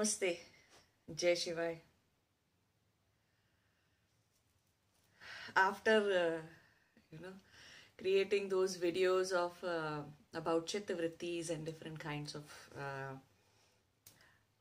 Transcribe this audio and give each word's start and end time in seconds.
Namaste. 0.00 0.38
Jai 1.14 1.32
Shivai. 1.34 1.76
After, 5.54 5.98
uh, 5.98 6.42
you 7.10 7.18
know, 7.20 7.34
creating 7.98 8.48
those 8.48 8.78
videos 8.78 9.32
of 9.32 9.52
uh, 9.62 10.00
about 10.32 10.66
chittavrittis 10.66 11.50
and 11.50 11.66
different 11.66 11.98
kinds 11.98 12.34
of 12.34 12.44
uh, 12.78 13.14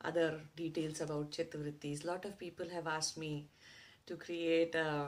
other 0.04 0.42
details 0.58 1.00
about 1.00 1.32
chittavrittis, 1.32 2.04
lot 2.04 2.26
of 2.26 2.38
people 2.38 2.68
have 2.68 2.88
asked 2.88 3.18
me 3.18 3.48
to 4.08 4.18
create 4.18 4.76
a 4.76 5.08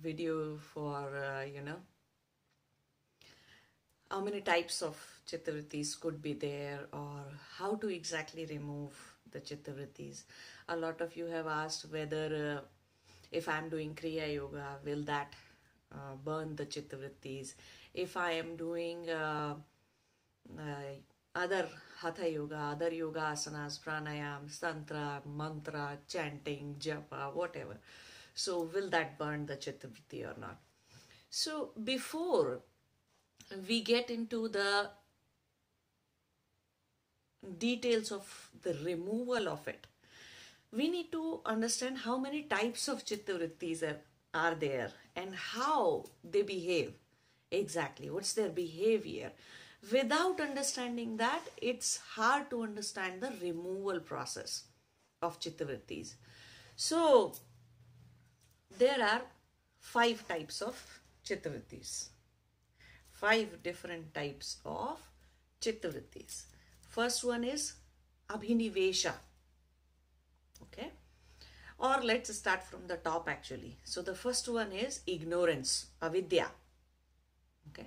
video 0.00 0.58
for, 0.58 1.16
uh, 1.16 1.42
you 1.42 1.62
know, 1.62 1.80
how 4.10 4.20
many 4.20 4.42
types 4.42 4.82
of 4.82 4.96
chittavrittis 5.26 5.98
could 5.98 6.22
be 6.22 6.34
there 6.34 6.86
or 6.92 7.24
how 7.56 7.74
to 7.74 7.88
exactly 7.88 8.46
remove 8.46 9.09
the 9.32 9.40
chittavrittis. 9.40 10.24
A 10.68 10.76
lot 10.76 11.00
of 11.00 11.16
you 11.16 11.26
have 11.26 11.46
asked 11.46 11.86
whether 11.90 12.58
uh, 12.58 12.66
if 13.30 13.48
I'm 13.48 13.68
doing 13.68 13.94
Kriya 13.94 14.34
Yoga, 14.34 14.78
will 14.84 15.02
that 15.04 15.34
uh, 15.92 16.14
burn 16.24 16.56
the 16.56 16.66
chittavrittis? 16.66 17.54
If 17.94 18.16
I 18.16 18.32
am 18.32 18.56
doing 18.56 19.08
uh, 19.10 19.54
uh, 20.58 20.94
other 21.34 21.68
Hatha 22.00 22.28
Yoga, 22.28 22.56
other 22.72 22.92
yoga 22.92 23.20
asanas, 23.20 23.78
pranayams, 23.78 24.58
tantra, 24.58 25.22
mantra, 25.26 25.98
chanting, 26.08 26.76
japa, 26.78 27.34
whatever. 27.34 27.76
So 28.34 28.62
will 28.62 28.88
that 28.90 29.18
burn 29.18 29.46
the 29.46 29.56
chittavritti 29.56 30.24
or 30.24 30.38
not? 30.40 30.58
So 31.28 31.70
before 31.84 32.62
we 33.68 33.82
get 33.82 34.10
into 34.10 34.48
the 34.48 34.90
details 37.58 38.12
of 38.12 38.50
the 38.62 38.74
removal 38.84 39.48
of 39.48 39.66
it, 39.68 39.86
we 40.72 40.88
need 40.88 41.10
to 41.12 41.40
understand 41.44 41.98
how 41.98 42.18
many 42.18 42.42
types 42.42 42.88
of 42.88 43.04
chittavrittis 43.04 43.82
are, 43.82 44.00
are 44.34 44.54
there 44.54 44.92
and 45.16 45.34
how 45.34 46.04
they 46.22 46.42
behave 46.42 46.92
exactly. 47.50 48.10
What's 48.10 48.34
their 48.34 48.48
behavior? 48.48 49.32
Without 49.90 50.40
understanding 50.40 51.16
that, 51.16 51.40
it's 51.56 51.96
hard 52.14 52.50
to 52.50 52.62
understand 52.62 53.20
the 53.20 53.32
removal 53.42 54.00
process 54.00 54.64
of 55.22 55.40
chittavrittis. 55.40 56.14
So, 56.76 57.34
there 58.78 59.02
are 59.02 59.22
five 59.78 60.26
types 60.28 60.60
of 60.60 61.00
chittavrittis 61.24 62.10
five 63.20 63.62
different 63.62 64.14
types 64.14 64.56
of 64.64 64.98
chittavrittis. 65.60 66.44
First 66.90 67.22
one 67.22 67.44
is 67.44 67.74
abhinivesha. 68.28 69.12
Okay. 70.62 70.90
Or 71.78 72.00
let's 72.02 72.34
start 72.36 72.64
from 72.64 72.88
the 72.88 72.96
top 72.96 73.28
actually. 73.28 73.78
So 73.84 74.02
the 74.02 74.16
first 74.16 74.48
one 74.48 74.72
is 74.72 75.00
ignorance, 75.06 75.86
avidya. 76.02 76.48
Okay. 77.68 77.86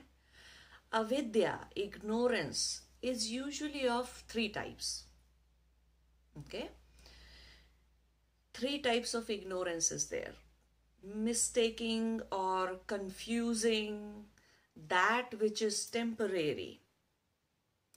Avidya, 0.94 1.68
ignorance, 1.76 2.84
is 3.02 3.30
usually 3.30 3.90
of 3.90 4.10
three 4.30 4.48
types. 4.48 5.04
Okay. 6.40 6.70
Three 8.54 8.80
types 8.80 9.14
of 9.14 9.30
ignorance 9.30 9.92
is 9.92 10.08
there. 10.08 10.34
Mistaking 11.04 12.22
or 12.32 12.80
confusing 12.88 14.28
that 14.88 15.38
which 15.42 15.62
is 15.62 15.86
temporary 15.88 16.80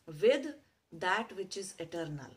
with 0.07 0.55
that 1.01 1.37
which 1.37 1.57
is 1.57 1.75
eternal. 1.79 2.31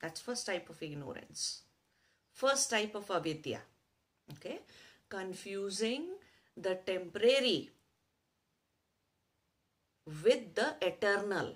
That's 0.00 0.20
first 0.20 0.46
type 0.46 0.70
of 0.70 0.82
ignorance. 0.82 1.62
First 2.32 2.70
type 2.70 2.94
of 2.94 3.10
avidya. 3.10 3.60
Okay. 4.32 4.60
Confusing 5.08 6.04
the 6.56 6.76
temporary 6.86 7.70
with 10.06 10.54
the 10.54 10.76
eternal. 10.80 11.54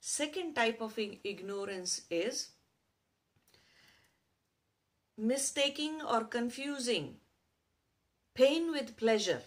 Second 0.00 0.54
type 0.54 0.80
of 0.80 0.98
ignorance 0.98 2.02
is 2.10 2.50
mistaking 5.16 6.00
or 6.02 6.24
confusing 6.24 7.16
pain 8.34 8.70
with 8.72 8.96
pleasure. 8.96 9.42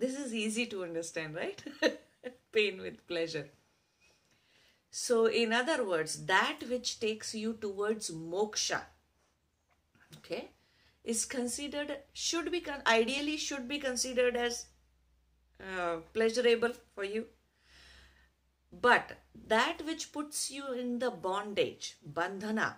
This 0.00 0.18
is 0.18 0.32
easy 0.32 0.64
to 0.66 0.82
understand, 0.82 1.34
right? 1.34 1.62
pain 2.52 2.80
with 2.80 3.06
pleasure. 3.06 3.48
So, 4.90 5.26
in 5.26 5.52
other 5.52 5.84
words, 5.86 6.24
that 6.24 6.60
which 6.70 7.00
takes 7.00 7.34
you 7.34 7.52
towards 7.52 8.10
moksha, 8.10 8.80
okay, 10.16 10.52
is 11.04 11.26
considered, 11.26 11.98
should 12.14 12.50
be, 12.50 12.64
ideally 12.86 13.36
should 13.36 13.68
be 13.68 13.78
considered 13.78 14.36
as 14.36 14.66
uh, 15.60 15.96
pleasurable 16.14 16.72
for 16.94 17.04
you. 17.04 17.26
But 18.72 19.18
that 19.48 19.84
which 19.84 20.12
puts 20.12 20.50
you 20.50 20.72
in 20.72 20.98
the 20.98 21.10
bondage, 21.10 21.98
bandhana, 22.18 22.76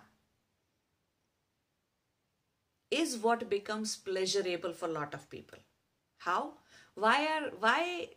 is 2.91 3.15
what 3.15 3.49
becomes 3.49 3.95
pleasurable 3.95 4.73
for 4.73 4.89
a 4.89 4.91
lot 4.91 5.13
of 5.13 5.29
people. 5.29 5.59
How? 6.17 6.55
Why 6.95 7.25
are 7.27 7.49
why 7.59 8.09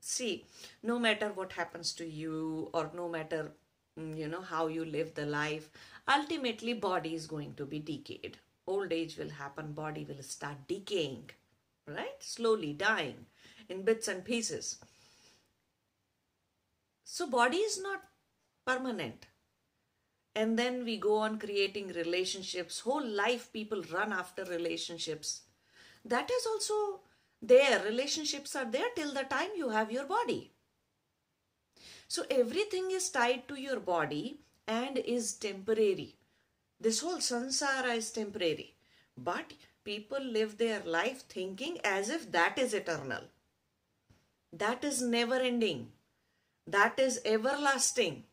see, 0.00 0.44
no 0.82 0.98
matter 0.98 1.30
what 1.32 1.52
happens 1.52 1.92
to 1.94 2.06
you 2.06 2.70
or 2.72 2.90
no 2.94 3.08
matter 3.08 3.52
mm, 3.98 4.16
you 4.16 4.28
know 4.28 4.40
how 4.42 4.66
you 4.66 4.84
live 4.84 5.14
the 5.14 5.26
life, 5.26 5.70
ultimately 6.08 6.74
body 6.74 7.14
is 7.14 7.26
going 7.26 7.54
to 7.54 7.66
be 7.66 7.78
decayed. 7.78 8.38
Old 8.66 8.92
age 8.92 9.16
will 9.16 9.30
happen, 9.30 9.72
body 9.72 10.04
will 10.04 10.22
start 10.22 10.56
decaying, 10.68 11.30
right? 11.86 12.20
Slowly 12.20 12.72
dying 12.74 13.26
in 13.68 13.82
bits 13.82 14.08
and 14.08 14.24
pieces. 14.24 14.78
So 17.04 17.26
body 17.26 17.56
is 17.58 17.80
not 17.82 18.02
permanent 18.66 19.26
and 20.34 20.58
then 20.58 20.84
we 20.84 20.96
go 20.96 21.16
on 21.16 21.38
creating 21.38 21.88
relationships 21.88 22.80
whole 22.80 23.06
life 23.20 23.52
people 23.52 23.82
run 23.92 24.12
after 24.12 24.44
relationships 24.44 25.42
that 26.04 26.30
is 26.30 26.46
also 26.46 27.00
there 27.40 27.82
relationships 27.84 28.56
are 28.56 28.64
there 28.64 28.88
till 28.96 29.14
the 29.14 29.24
time 29.24 29.50
you 29.56 29.68
have 29.70 29.92
your 29.92 30.04
body. 30.06 30.52
So 32.08 32.24
everything 32.30 32.90
is 32.90 33.10
tied 33.10 33.46
to 33.48 33.60
your 33.60 33.80
body 33.80 34.40
and 34.66 34.98
is 34.98 35.34
temporary. 35.34 36.16
This 36.80 37.00
whole 37.00 37.18
sansara 37.18 37.96
is 37.96 38.10
temporary. 38.10 38.74
But 39.16 39.52
people 39.84 40.22
live 40.22 40.58
their 40.58 40.80
life 40.80 41.26
thinking 41.28 41.78
as 41.84 42.08
if 42.08 42.30
that 42.32 42.58
is 42.58 42.74
eternal. 42.74 43.22
That 44.52 44.84
is 44.84 45.02
never 45.02 45.34
ending. 45.34 45.92
That 46.66 46.98
is 46.98 47.20
everlasting. 47.24 48.24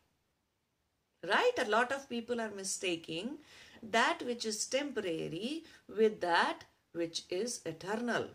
Right? 1.26 1.52
A 1.58 1.68
lot 1.68 1.92
of 1.92 2.08
people 2.08 2.40
are 2.40 2.50
mistaking 2.50 3.38
that 3.82 4.22
which 4.24 4.44
is 4.44 4.66
temporary 4.66 5.64
with 5.88 6.20
that 6.20 6.64
which 6.92 7.24
is 7.28 7.60
eternal 7.66 8.28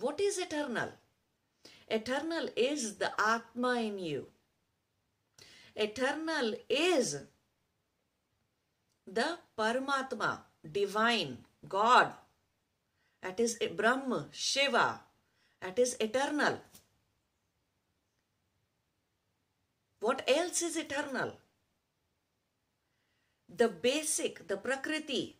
what 0.00 0.20
is 0.20 0.38
eternal? 0.38 0.90
Eternal 1.88 2.48
is 2.56 2.96
the 2.96 3.10
atma 3.20 3.74
in 3.80 3.98
you. 3.98 4.26
Eternal 5.74 6.54
is 6.68 7.16
the 9.06 9.38
paramatma 9.58 10.38
divine 10.72 11.38
god. 11.68 12.12
That 13.22 13.40
is 13.40 13.58
brahma 13.76 14.28
shiva. 14.32 15.00
That 15.60 15.78
is 15.78 15.96
eternal. 16.00 16.58
What 20.00 20.22
else 20.26 20.62
is 20.62 20.76
eternal? 20.76 21.32
The 23.54 23.68
basic, 23.68 24.46
the 24.48 24.56
prakriti 24.56 25.36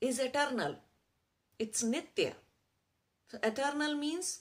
is 0.00 0.18
eternal. 0.18 0.76
It's 1.58 1.82
nitya. 1.82 2.34
Eternal 3.42 3.94
means, 3.94 4.40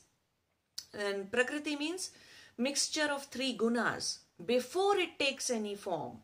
and 0.94 1.32
prakriti 1.32 1.76
means 1.76 2.12
mixture 2.58 3.10
of 3.12 3.26
three 3.26 3.58
gunas 3.58 4.20
before 4.46 4.98
it 4.98 5.20
takes 5.20 5.50
any 5.50 5.76
form. 5.76 6.18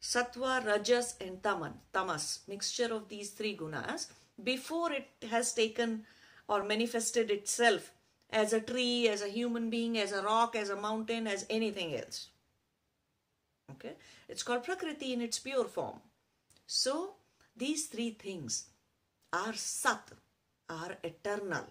Sattva, 0.00 0.64
Rajas 0.66 1.14
and 1.20 1.42
Taman, 1.42 1.74
Tamas, 1.92 2.40
mixture 2.46 2.92
of 2.92 3.08
these 3.08 3.30
three 3.30 3.56
gunas 3.56 4.08
before 4.42 4.92
it 4.92 5.08
has 5.30 5.52
taken 5.54 6.04
or 6.48 6.62
manifested 6.62 7.30
itself 7.30 7.90
as 8.30 8.52
a 8.52 8.60
tree, 8.60 9.08
as 9.08 9.22
a 9.22 9.28
human 9.28 9.70
being, 9.70 9.96
as 9.96 10.12
a 10.12 10.22
rock, 10.22 10.56
as 10.56 10.68
a 10.68 10.76
mountain, 10.76 11.26
as 11.26 11.46
anything 11.48 11.94
else. 11.94 12.28
Okay, 13.70 13.94
it's 14.28 14.42
called 14.42 14.64
Prakriti 14.64 15.12
in 15.12 15.22
its 15.22 15.38
pure 15.38 15.64
form. 15.64 16.00
So, 16.66 17.14
these 17.56 17.86
three 17.86 18.10
things 18.10 18.66
are 19.32 19.54
Sat, 19.54 20.10
are 20.68 20.96
eternal. 21.02 21.66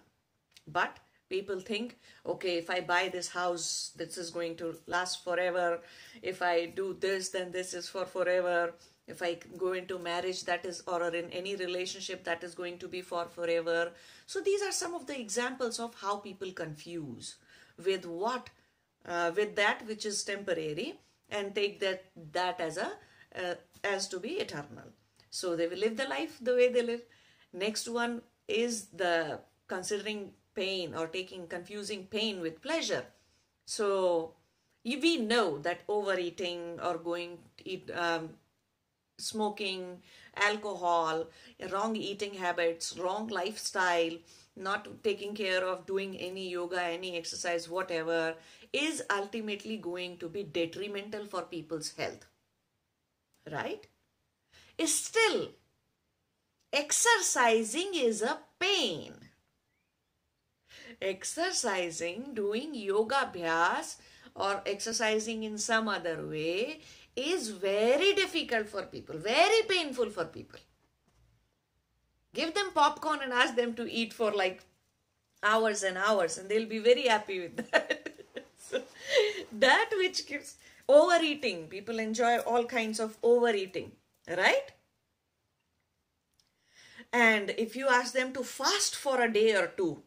But 0.66 0.98
People 1.34 1.58
think, 1.58 1.98
okay, 2.26 2.58
if 2.58 2.68
I 2.68 2.80
buy 2.80 3.08
this 3.08 3.28
house, 3.28 3.92
this 3.96 4.18
is 4.18 4.30
going 4.30 4.56
to 4.56 4.76
last 4.86 5.24
forever. 5.24 5.80
If 6.22 6.42
I 6.42 6.66
do 6.66 6.96
this, 7.00 7.30
then 7.30 7.50
this 7.50 7.72
is 7.72 7.88
for 7.88 8.04
forever. 8.04 8.74
If 9.08 9.22
I 9.22 9.38
go 9.56 9.72
into 9.72 9.98
marriage, 9.98 10.44
that 10.44 10.64
is, 10.66 10.82
or 10.86 11.02
in 11.14 11.30
any 11.30 11.56
relationship, 11.56 12.24
that 12.24 12.44
is 12.44 12.54
going 12.54 12.78
to 12.78 12.88
be 12.88 13.00
for 13.00 13.24
forever. 13.26 13.92
So 14.26 14.40
these 14.40 14.62
are 14.62 14.72
some 14.72 14.94
of 14.94 15.06
the 15.06 15.18
examples 15.18 15.80
of 15.80 15.94
how 15.94 16.18
people 16.18 16.52
confuse 16.52 17.36
with 17.82 18.04
what, 18.06 18.50
uh, 19.06 19.32
with 19.34 19.56
that 19.56 19.86
which 19.86 20.06
is 20.06 20.22
temporary, 20.24 21.00
and 21.30 21.54
take 21.54 21.80
that 21.80 22.04
that 22.32 22.60
as 22.60 22.76
a 22.76 22.92
uh, 23.34 23.54
as 23.82 24.08
to 24.08 24.20
be 24.20 24.34
eternal. 24.44 24.92
So 25.30 25.56
they 25.56 25.66
will 25.66 25.78
live 25.78 25.96
the 25.96 26.08
life 26.08 26.38
the 26.40 26.54
way 26.54 26.70
they 26.72 26.82
live. 26.82 27.02
Next 27.52 27.88
one 27.88 28.22
is 28.48 28.86
the 28.86 29.40
considering 29.66 30.32
pain 30.54 30.94
or 30.94 31.06
taking 31.06 31.46
confusing 31.46 32.06
pain 32.06 32.40
with 32.40 32.62
pleasure. 32.62 33.04
So 33.66 34.34
we 34.84 35.16
know 35.16 35.58
that 35.58 35.80
overeating 35.88 36.78
or 36.82 36.98
going 36.98 37.38
eat, 37.64 37.90
um, 37.90 38.30
smoking, 39.18 40.02
alcohol, 40.36 41.26
wrong 41.70 41.96
eating 41.96 42.34
habits, 42.34 42.98
wrong 42.98 43.28
lifestyle, 43.28 44.12
not 44.56 45.02
taking 45.02 45.34
care 45.34 45.64
of 45.64 45.86
doing 45.86 46.16
any 46.16 46.48
yoga, 46.50 46.82
any 46.82 47.16
exercise, 47.16 47.68
whatever, 47.68 48.34
is 48.72 49.02
ultimately 49.10 49.76
going 49.76 50.16
to 50.18 50.28
be 50.28 50.42
detrimental 50.42 51.24
for 51.24 51.42
people's 51.42 51.92
health. 51.96 52.26
Right? 53.50 53.86
Is 54.78 54.94
still 54.94 55.48
exercising 56.74 57.92
is 57.94 58.20
a 58.22 58.38
pain 58.58 59.14
exercising, 61.00 62.34
doing 62.34 62.74
yoga 62.74 63.16
abhyas 63.26 63.96
or 64.34 64.62
exercising 64.66 65.42
in 65.44 65.58
some 65.58 65.88
other 65.88 66.26
way 66.26 66.80
is 67.16 67.50
very 67.50 68.12
difficult 68.14 68.68
for 68.68 68.82
people, 68.82 69.16
very 69.16 69.62
painful 69.68 70.10
for 70.10 70.24
people. 70.24 70.58
Give 72.34 72.52
them 72.52 72.70
popcorn 72.74 73.20
and 73.22 73.32
ask 73.32 73.54
them 73.54 73.74
to 73.74 73.90
eat 73.90 74.12
for 74.12 74.32
like 74.32 74.64
hours 75.42 75.82
and 75.82 75.96
hours 75.96 76.38
and 76.38 76.48
they'll 76.48 76.68
be 76.68 76.78
very 76.78 77.06
happy 77.06 77.40
with 77.40 77.70
that. 77.70 78.08
so, 78.58 78.82
that 79.52 79.90
which 79.96 80.26
gives 80.26 80.56
overeating, 80.88 81.68
people 81.68 81.98
enjoy 81.98 82.38
all 82.38 82.64
kinds 82.64 82.98
of 82.98 83.16
overeating, 83.22 83.92
right? 84.28 84.72
And 87.14 87.50
if 87.56 87.76
you 87.76 87.88
ask 87.88 88.12
them 88.12 88.32
to 88.32 88.42
fast 88.42 88.96
for 88.96 89.20
a 89.20 89.32
day 89.32 89.54
or 89.54 89.68
two, 89.68 90.02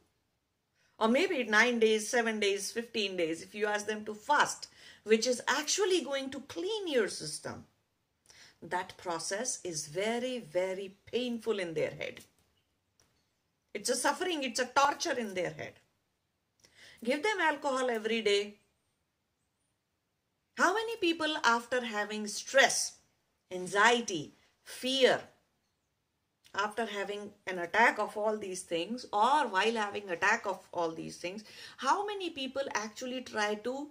or 0.99 1.07
maybe 1.07 1.41
9 1.41 1.79
days, 1.79 2.09
7 2.09 2.37
days, 2.41 2.69
15 2.73 3.15
days, 3.15 3.41
if 3.41 3.55
you 3.55 3.65
ask 3.65 3.87
them 3.87 4.03
to 4.03 4.13
fast, 4.13 4.67
which 5.05 5.25
is 5.25 5.41
actually 5.47 6.01
going 6.01 6.29
to 6.31 6.41
clean 6.41 6.89
your 6.89 7.07
system, 7.07 7.63
that 8.61 8.97
process 8.97 9.61
is 9.63 9.87
very, 9.87 10.39
very 10.39 10.97
painful 11.05 11.59
in 11.59 11.75
their 11.75 11.91
head. 11.91 12.19
It's 13.73 13.89
a 13.89 13.95
suffering, 13.95 14.43
it's 14.43 14.59
a 14.59 14.65
torture 14.65 15.17
in 15.17 15.33
their 15.33 15.51
head. 15.51 15.75
Give 17.01 17.23
them 17.23 17.39
alcohol 17.39 17.89
every 17.89 18.21
day. 18.21 18.55
How 20.57 20.73
many 20.73 20.97
people, 20.97 21.37
after 21.45 21.85
having 21.85 22.27
stress, 22.27 22.97
anxiety, 23.49 24.33
fear, 24.65 25.21
after 26.57 26.85
having 26.85 27.31
an 27.45 27.59
attack 27.59 27.99
of 27.99 28.17
all 28.17 28.37
these 28.37 28.63
things 28.63 29.05
or 29.13 29.47
while 29.47 29.73
having 29.73 30.09
attack 30.09 30.45
of 30.45 30.67
all 30.73 30.91
these 30.91 31.17
things 31.17 31.43
how 31.77 32.05
many 32.05 32.29
people 32.29 32.63
actually 32.73 33.21
try 33.21 33.55
to 33.55 33.89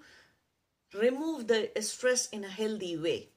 remove 0.94 1.46
the 1.46 1.70
stress 1.80 2.28
in 2.28 2.44
a 2.44 2.48
healthy 2.48 2.96
way 2.96 3.28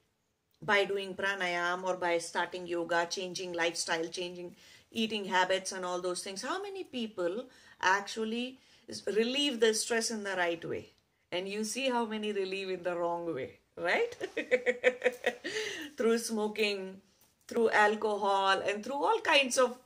by 0.62 0.84
doing 0.86 1.16
pranayam 1.16 1.84
or 1.84 1.96
by 1.96 2.18
starting 2.18 2.68
yoga 2.68 3.06
changing 3.10 3.54
lifestyle 3.54 4.08
changing 4.08 4.56
eating 4.92 5.26
habits 5.26 5.72
and 5.72 5.86
all 5.86 6.02
those 6.02 6.24
things? 6.24 6.42
How 6.42 6.62
many 6.62 6.84
people 6.84 7.46
actually 7.82 8.60
relieve 9.08 9.60
the 9.60 9.74
stress 9.74 10.12
in 10.12 10.24
the 10.24 10.36
right 10.36 10.64
way? 10.64 10.94
And 11.32 11.48
you 11.48 11.64
see 11.64 11.90
how 11.90 12.06
many 12.06 12.32
relieve 12.32 12.70
in 12.70 12.84
the 12.84 12.96
wrong 12.96 13.34
way 13.34 13.60
right? 13.80 14.16
Through 15.98 16.18
smoking 16.20 17.02
through 17.50 17.70
alcohol 17.72 18.62
and 18.62 18.84
through 18.84 19.04
all 19.04 19.20
kinds 19.22 19.58
of 19.58 19.78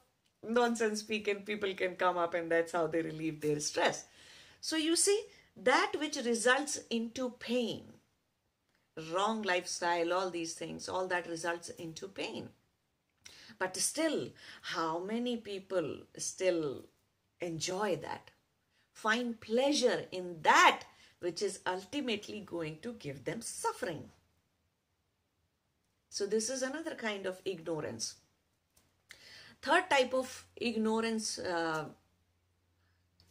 nonsense 0.47 0.99
speaking 0.99 1.43
people 1.43 1.73
can 1.73 1.95
come 1.95 2.17
up 2.17 2.33
and 2.33 2.51
that's 2.51 2.73
how 2.73 2.85
they 2.87 3.01
relieve 3.01 3.39
their 3.39 3.59
stress. 3.61 4.05
So 4.59 4.75
you 4.75 4.97
see 4.97 5.19
that 5.55 5.93
which 5.97 6.17
results 6.17 6.79
into 6.89 7.29
pain 7.39 7.83
wrong 9.11 9.41
lifestyle 9.41 10.13
all 10.13 10.29
these 10.29 10.53
things 10.53 10.87
all 10.89 11.07
that 11.07 11.27
results 11.27 11.69
into 11.69 12.07
pain. 12.07 12.49
But 13.57 13.77
still 13.77 14.29
how 14.61 14.99
many 14.99 15.37
people 15.37 15.99
still 16.17 16.83
enjoy 17.39 17.95
that 17.97 18.31
find 18.91 19.39
pleasure 19.39 20.05
in 20.11 20.41
that 20.41 20.83
which 21.19 21.41
is 21.41 21.61
ultimately 21.65 22.41
going 22.41 22.79
to 22.81 22.93
give 22.93 23.23
them 23.23 23.41
suffering 23.41 24.09
so 26.13 26.27
this 26.27 26.47
is 26.47 26.61
another 26.61 26.93
kind 26.93 27.25
of 27.25 27.41
ignorance. 27.43 28.17
Third 29.63 29.89
type 29.89 30.13
of 30.13 30.45
ignorance 30.55 31.39
uh, 31.39 31.85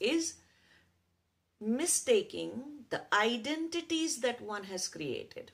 is 0.01 0.35
mistaking 1.61 2.51
the 2.91 3.03
identities 3.15 4.17
that 4.23 4.41
one 4.41 4.65
has 4.65 4.89
created. 4.89 5.53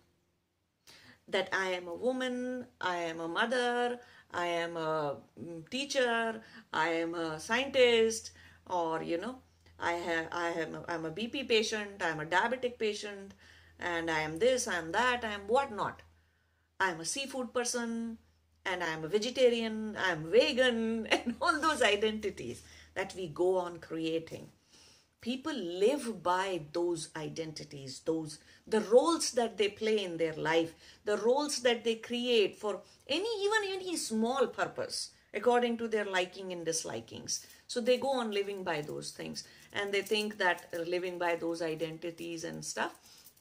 That 1.29 1.51
I 1.53 1.67
am 1.73 1.87
a 1.87 1.95
woman, 1.95 2.65
I 2.81 2.97
am 2.97 3.21
a 3.21 3.29
mother, 3.29 4.01
I 4.33 4.47
am 4.47 4.79
a 4.79 5.17
mm, 5.39 5.69
teacher, 5.69 6.41
I 6.73 6.89
am 6.89 7.15
a 7.15 7.39
scientist, 7.39 8.31
or 8.71 9.03
you 9.03 9.19
know, 9.19 9.37
I 9.79 9.93
have 9.93 10.29
I 10.33 10.49
am 10.53 10.77
a, 10.77 10.85
I'm 10.89 11.05
a 11.05 11.11
BP 11.11 11.47
patient, 11.47 12.03
I'm 12.03 12.21
a 12.21 12.25
diabetic 12.25 12.79
patient, 12.79 13.35
and 13.79 14.11
I 14.11 14.21
am 14.21 14.39
this, 14.39 14.67
I 14.67 14.77
am 14.77 14.93
that, 14.93 15.25
I 15.25 15.33
am 15.33 15.43
whatnot. 15.43 16.01
I'm 16.81 17.01
a 17.01 17.05
seafood 17.05 17.53
person 17.53 18.19
and 18.65 18.85
I'm 18.85 19.05
a 19.05 19.09
vegetarian, 19.09 19.97
I'm 19.99 20.31
vegan, 20.31 21.07
and 21.11 21.35
all 21.41 21.61
those 21.61 21.83
identities 21.83 22.63
that 22.95 23.15
we 23.17 23.29
go 23.29 23.57
on 23.57 23.79
creating. 23.79 24.49
People 25.21 25.55
live 25.55 26.23
by 26.23 26.61
those 26.73 27.09
identities, 27.17 28.01
those 28.05 28.39
the 28.67 28.81
roles 28.83 29.33
that 29.33 29.59
they 29.59 29.69
play 29.69 30.05
in 30.05 30.17
their 30.17 30.35
life, 30.35 30.75
the 31.05 31.17
roles 31.17 31.59
that 31.63 31.83
they 31.83 31.97
create 31.97 32.55
for 32.55 32.83
any 33.09 33.29
even 33.45 33.81
any 33.81 33.97
small 33.97 34.47
purpose 34.47 35.11
according 35.35 35.77
to 35.79 35.89
their 35.89 36.05
liking 36.05 36.53
and 36.53 36.65
dislikings. 36.65 37.45
So 37.67 37.81
they 37.81 37.99
go 37.99 38.13
on 38.13 38.31
living 38.31 38.63
by 38.63 38.81
those 38.83 39.11
things 39.11 39.43
and 39.73 39.93
they 39.93 40.03
think 40.03 40.39
that 40.39 40.67
uh, 40.73 40.83
living 40.83 41.19
by 41.19 41.35
those 41.35 41.63
identities 41.63 42.45
and 42.45 42.65
stuff 42.65 42.99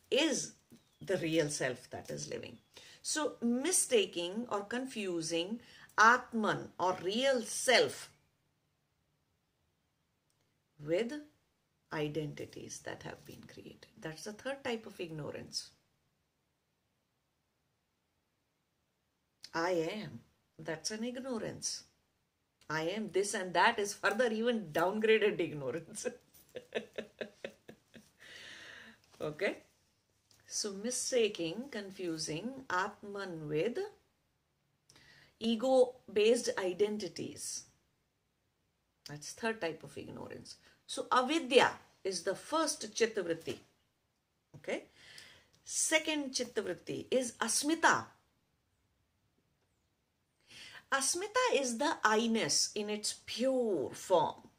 is 0.10 0.54
the 1.00 1.18
real 1.18 1.50
self 1.50 1.90
that 1.92 2.10
is 2.10 2.28
living. 2.28 2.58
So 3.08 3.38
mistaking 3.42 4.48
or 4.52 4.66
confusing 4.66 5.62
Atman 5.98 6.74
or 6.78 6.98
real 7.02 7.42
self 7.42 8.12
with 10.78 11.14
identities 11.94 12.82
that 12.84 13.04
have 13.04 13.24
been 13.24 13.44
created. 13.48 13.88
That's 13.98 14.26
the 14.26 14.34
third 14.34 14.62
type 14.62 14.86
of 14.86 15.00
ignorance. 15.00 15.70
I 19.54 19.70
am. 19.70 20.20
That's 20.60 20.92
an 20.92 21.06
ignorance. 21.06 21.84
I 22.70 22.90
am 22.90 23.12
this 23.14 23.34
and 23.34 23.54
that 23.54 23.80
is 23.80 23.94
further 23.94 24.30
even 24.34 24.74
downgraded 24.74 25.40
ignorance. 25.40 26.08
okay. 29.22 29.60
So 30.58 30.74
mistaking, 30.74 31.66
confusing 31.70 32.66
Atman 32.68 33.48
with 33.48 33.78
ego-based 35.40 36.50
identities. 36.58 37.66
That's 39.08 39.34
third 39.34 39.62
type 39.62 39.84
of 39.84 39.96
ignorance. 39.96 40.56
So 40.88 41.06
avidya 41.12 41.70
is 42.04 42.24
the 42.24 42.34
first 42.34 42.92
chittavritti. 42.96 43.58
Okay. 44.56 44.86
Second 45.64 46.32
chittavritti 46.32 47.06
is 47.12 47.34
asmita. 47.34 48.06
Asmita 50.92 51.46
is 51.54 51.78
the 51.78 51.98
I-ness 52.04 52.72
in 52.74 52.90
its 52.90 53.20
pure 53.28 53.92
form. 53.92 54.50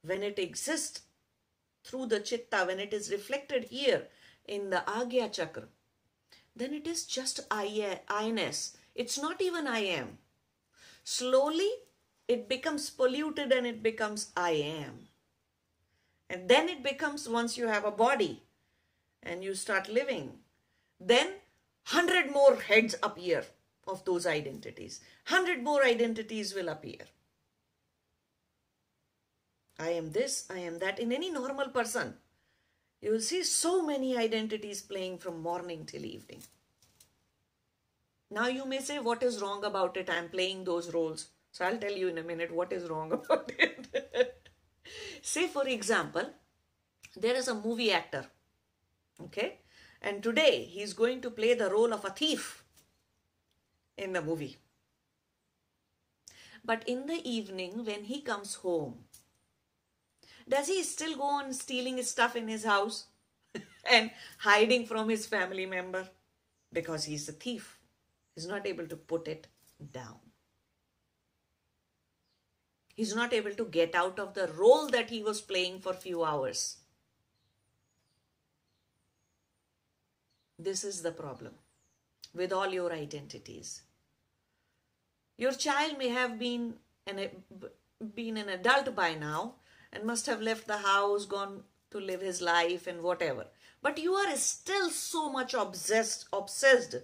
When 0.00 0.22
it 0.22 0.38
exists 0.38 1.02
through 1.84 2.06
the 2.06 2.20
chitta, 2.20 2.64
when 2.64 2.80
it 2.80 2.94
is 2.94 3.10
reflected 3.10 3.64
here, 3.64 4.08
in 4.48 4.70
the 4.70 4.82
Agya 4.86 5.30
Chakra, 5.32 5.64
then 6.56 6.74
it 6.74 6.86
is 6.86 7.04
just 7.04 7.40
I, 7.50 8.00
I-ness. 8.08 8.76
It's 8.94 9.18
not 9.18 9.40
even 9.40 9.66
I 9.66 9.80
am. 9.80 10.18
Slowly, 11.04 11.70
it 12.26 12.48
becomes 12.48 12.90
polluted 12.90 13.52
and 13.52 13.66
it 13.66 13.82
becomes 13.82 14.32
I 14.36 14.50
am. 14.50 15.08
And 16.28 16.48
then 16.48 16.68
it 16.68 16.82
becomes 16.82 17.28
once 17.28 17.56
you 17.56 17.68
have 17.68 17.84
a 17.84 17.90
body 17.90 18.42
and 19.22 19.42
you 19.42 19.54
start 19.54 19.88
living, 19.88 20.32
then 21.00 21.28
100 21.90 22.30
more 22.30 22.56
heads 22.56 22.94
appear 23.02 23.44
of 23.86 24.04
those 24.04 24.26
identities. 24.26 25.00
100 25.28 25.62
more 25.62 25.84
identities 25.84 26.54
will 26.54 26.68
appear. 26.68 27.06
I 29.78 29.90
am 29.90 30.12
this, 30.12 30.44
I 30.50 30.58
am 30.58 30.80
that. 30.80 30.98
In 30.98 31.12
any 31.12 31.30
normal 31.30 31.68
person, 31.68 32.14
you 33.00 33.12
will 33.12 33.20
see 33.20 33.42
so 33.44 33.82
many 33.84 34.16
identities 34.16 34.82
playing 34.82 35.18
from 35.18 35.40
morning 35.40 35.84
till 35.86 36.04
evening. 36.04 36.42
Now 38.30 38.48
you 38.48 38.66
may 38.66 38.80
say, 38.80 38.98
What 38.98 39.22
is 39.22 39.40
wrong 39.40 39.64
about 39.64 39.96
it? 39.96 40.10
I'm 40.10 40.28
playing 40.28 40.64
those 40.64 40.92
roles. 40.92 41.28
So 41.52 41.64
I'll 41.64 41.78
tell 41.78 41.92
you 41.92 42.08
in 42.08 42.18
a 42.18 42.22
minute 42.22 42.52
what 42.52 42.72
is 42.72 42.88
wrong 42.88 43.12
about 43.12 43.52
it. 43.58 44.48
say, 45.22 45.46
for 45.46 45.66
example, 45.66 46.30
there 47.16 47.34
is 47.34 47.48
a 47.48 47.54
movie 47.54 47.92
actor, 47.92 48.26
okay? 49.22 49.60
And 50.02 50.22
today 50.22 50.64
he's 50.64 50.92
going 50.92 51.20
to 51.22 51.30
play 51.30 51.54
the 51.54 51.70
role 51.70 51.92
of 51.92 52.04
a 52.04 52.10
thief 52.10 52.64
in 53.96 54.12
the 54.12 54.22
movie. 54.22 54.58
But 56.64 56.86
in 56.86 57.06
the 57.06 57.28
evening, 57.28 57.84
when 57.84 58.04
he 58.04 58.20
comes 58.20 58.56
home, 58.56 59.04
does 60.48 60.68
he 60.68 60.82
still 60.82 61.16
go 61.16 61.24
on 61.24 61.52
stealing 61.52 61.96
his 61.96 62.10
stuff 62.10 62.34
in 62.34 62.48
his 62.48 62.64
house 62.64 63.06
and 63.90 64.10
hiding 64.38 64.86
from 64.86 65.08
his 65.08 65.26
family 65.26 65.66
member? 65.66 66.08
Because 66.72 67.04
he's 67.04 67.28
a 67.28 67.32
thief. 67.32 67.78
He's 68.34 68.46
not 68.46 68.66
able 68.66 68.86
to 68.86 68.96
put 68.96 69.28
it 69.28 69.46
down. 69.92 70.16
He's 72.94 73.14
not 73.14 73.32
able 73.32 73.52
to 73.52 73.64
get 73.64 73.94
out 73.94 74.18
of 74.18 74.34
the 74.34 74.48
role 74.48 74.88
that 74.88 75.10
he 75.10 75.22
was 75.22 75.40
playing 75.40 75.80
for 75.80 75.92
few 75.92 76.24
hours. 76.24 76.78
This 80.58 80.82
is 80.82 81.02
the 81.02 81.12
problem 81.12 81.52
with 82.34 82.52
all 82.52 82.68
your 82.68 82.92
identities. 82.92 83.82
Your 85.36 85.52
child 85.52 85.96
may 85.96 86.08
have 86.08 86.38
been 86.38 86.74
an, 87.06 87.28
been 88.14 88.36
an 88.36 88.48
adult 88.48 88.94
by 88.96 89.14
now 89.14 89.54
and 89.92 90.04
must 90.04 90.26
have 90.26 90.40
left 90.40 90.66
the 90.66 90.78
house, 90.78 91.24
gone 91.26 91.64
to 91.90 91.98
live 91.98 92.20
his 92.20 92.42
life 92.42 92.86
and 92.86 93.02
whatever. 93.02 93.46
But 93.82 93.98
you 93.98 94.14
are 94.14 94.36
still 94.36 94.90
so 94.90 95.30
much 95.30 95.54
obsessed, 95.54 96.26
obsessed 96.32 96.96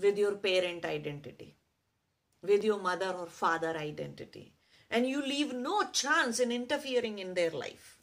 with 0.00 0.18
your 0.18 0.34
parent 0.34 0.84
identity, 0.84 1.56
with 2.42 2.64
your 2.64 2.80
mother 2.80 3.10
or 3.10 3.26
father 3.26 3.76
identity. 3.76 4.52
And 4.90 5.06
you 5.06 5.22
leave 5.22 5.52
no 5.52 5.84
chance 5.92 6.40
in 6.40 6.52
interfering 6.52 7.18
in 7.18 7.34
their 7.34 7.50
life, 7.50 7.98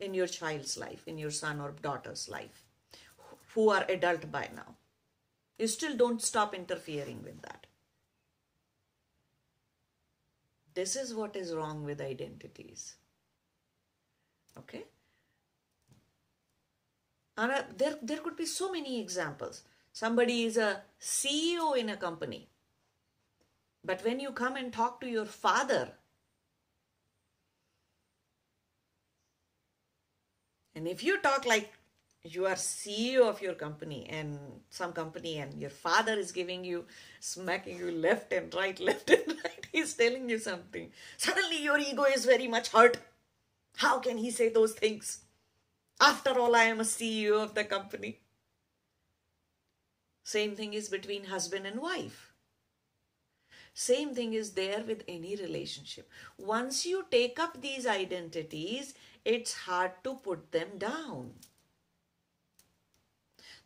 in 0.00 0.14
your 0.14 0.26
child's 0.26 0.76
life, 0.76 1.06
in 1.06 1.18
your 1.18 1.30
son 1.30 1.60
or 1.60 1.72
daughter's 1.72 2.28
life, 2.28 2.64
who 3.54 3.70
are 3.70 3.84
adult 3.88 4.30
by 4.30 4.48
now. 4.54 4.76
You 5.58 5.66
still 5.68 5.96
don't 5.96 6.22
stop 6.22 6.54
interfering 6.54 7.22
with 7.22 7.42
that. 7.42 7.66
This 10.74 10.96
is 10.96 11.14
what 11.14 11.36
is 11.36 11.54
wrong 11.54 11.84
with 11.84 12.00
identities. 12.00 12.96
Okay? 14.58 14.84
And 17.36 17.52
uh, 17.52 17.62
there, 17.76 17.96
there 18.02 18.18
could 18.18 18.36
be 18.36 18.46
so 18.46 18.70
many 18.70 19.00
examples. 19.00 19.62
Somebody 19.92 20.44
is 20.44 20.56
a 20.56 20.82
CEO 21.00 21.76
in 21.76 21.88
a 21.90 21.96
company. 21.96 22.48
But 23.84 24.04
when 24.04 24.20
you 24.20 24.32
come 24.32 24.56
and 24.56 24.72
talk 24.72 25.00
to 25.00 25.08
your 25.08 25.24
father, 25.24 25.92
and 30.74 30.86
if 30.86 31.02
you 31.02 31.20
talk 31.20 31.44
like 31.44 31.72
you 32.24 32.46
are 32.46 32.54
CEO 32.54 33.28
of 33.28 33.42
your 33.42 33.54
company 33.54 34.06
and 34.08 34.38
some 34.70 34.92
company 34.92 35.38
and 35.38 35.60
your 35.60 35.70
father 35.70 36.12
is 36.12 36.30
giving 36.30 36.64
you, 36.64 36.84
smacking 37.18 37.78
you 37.78 37.90
left 37.90 38.32
and 38.32 38.54
right, 38.54 38.78
left 38.88 39.10
and 39.10 39.26
right, 39.26 39.66
he's 39.72 39.94
telling 39.94 40.30
you 40.30 40.38
something. 40.38 40.90
Suddenly 41.16 41.62
your 41.62 41.78
ego 41.78 42.04
is 42.04 42.24
very 42.24 42.46
much 42.46 42.68
hurt. 42.68 42.98
How 43.76 43.98
can 43.98 44.18
he 44.18 44.30
say 44.30 44.48
those 44.48 44.74
things? 44.74 45.24
After 46.00 46.38
all, 46.38 46.54
I 46.56 46.64
am 46.64 46.80
a 46.80 46.84
CEO 46.84 47.42
of 47.42 47.54
the 47.54 47.64
company. 47.64 48.20
Same 50.24 50.54
thing 50.54 50.74
is 50.74 50.88
between 50.88 51.24
husband 51.24 51.66
and 51.66 51.80
wife. 51.80 52.32
Same 53.74 54.14
thing 54.14 54.34
is 54.34 54.52
there 54.52 54.82
with 54.86 55.02
any 55.08 55.34
relationship. 55.36 56.10
Once 56.36 56.84
you 56.84 57.06
take 57.10 57.38
up 57.38 57.60
these 57.60 57.86
identities, 57.86 58.94
it's 59.24 59.54
hard 59.54 59.92
to 60.04 60.14
put 60.14 60.52
them 60.52 60.78
down. 60.78 61.32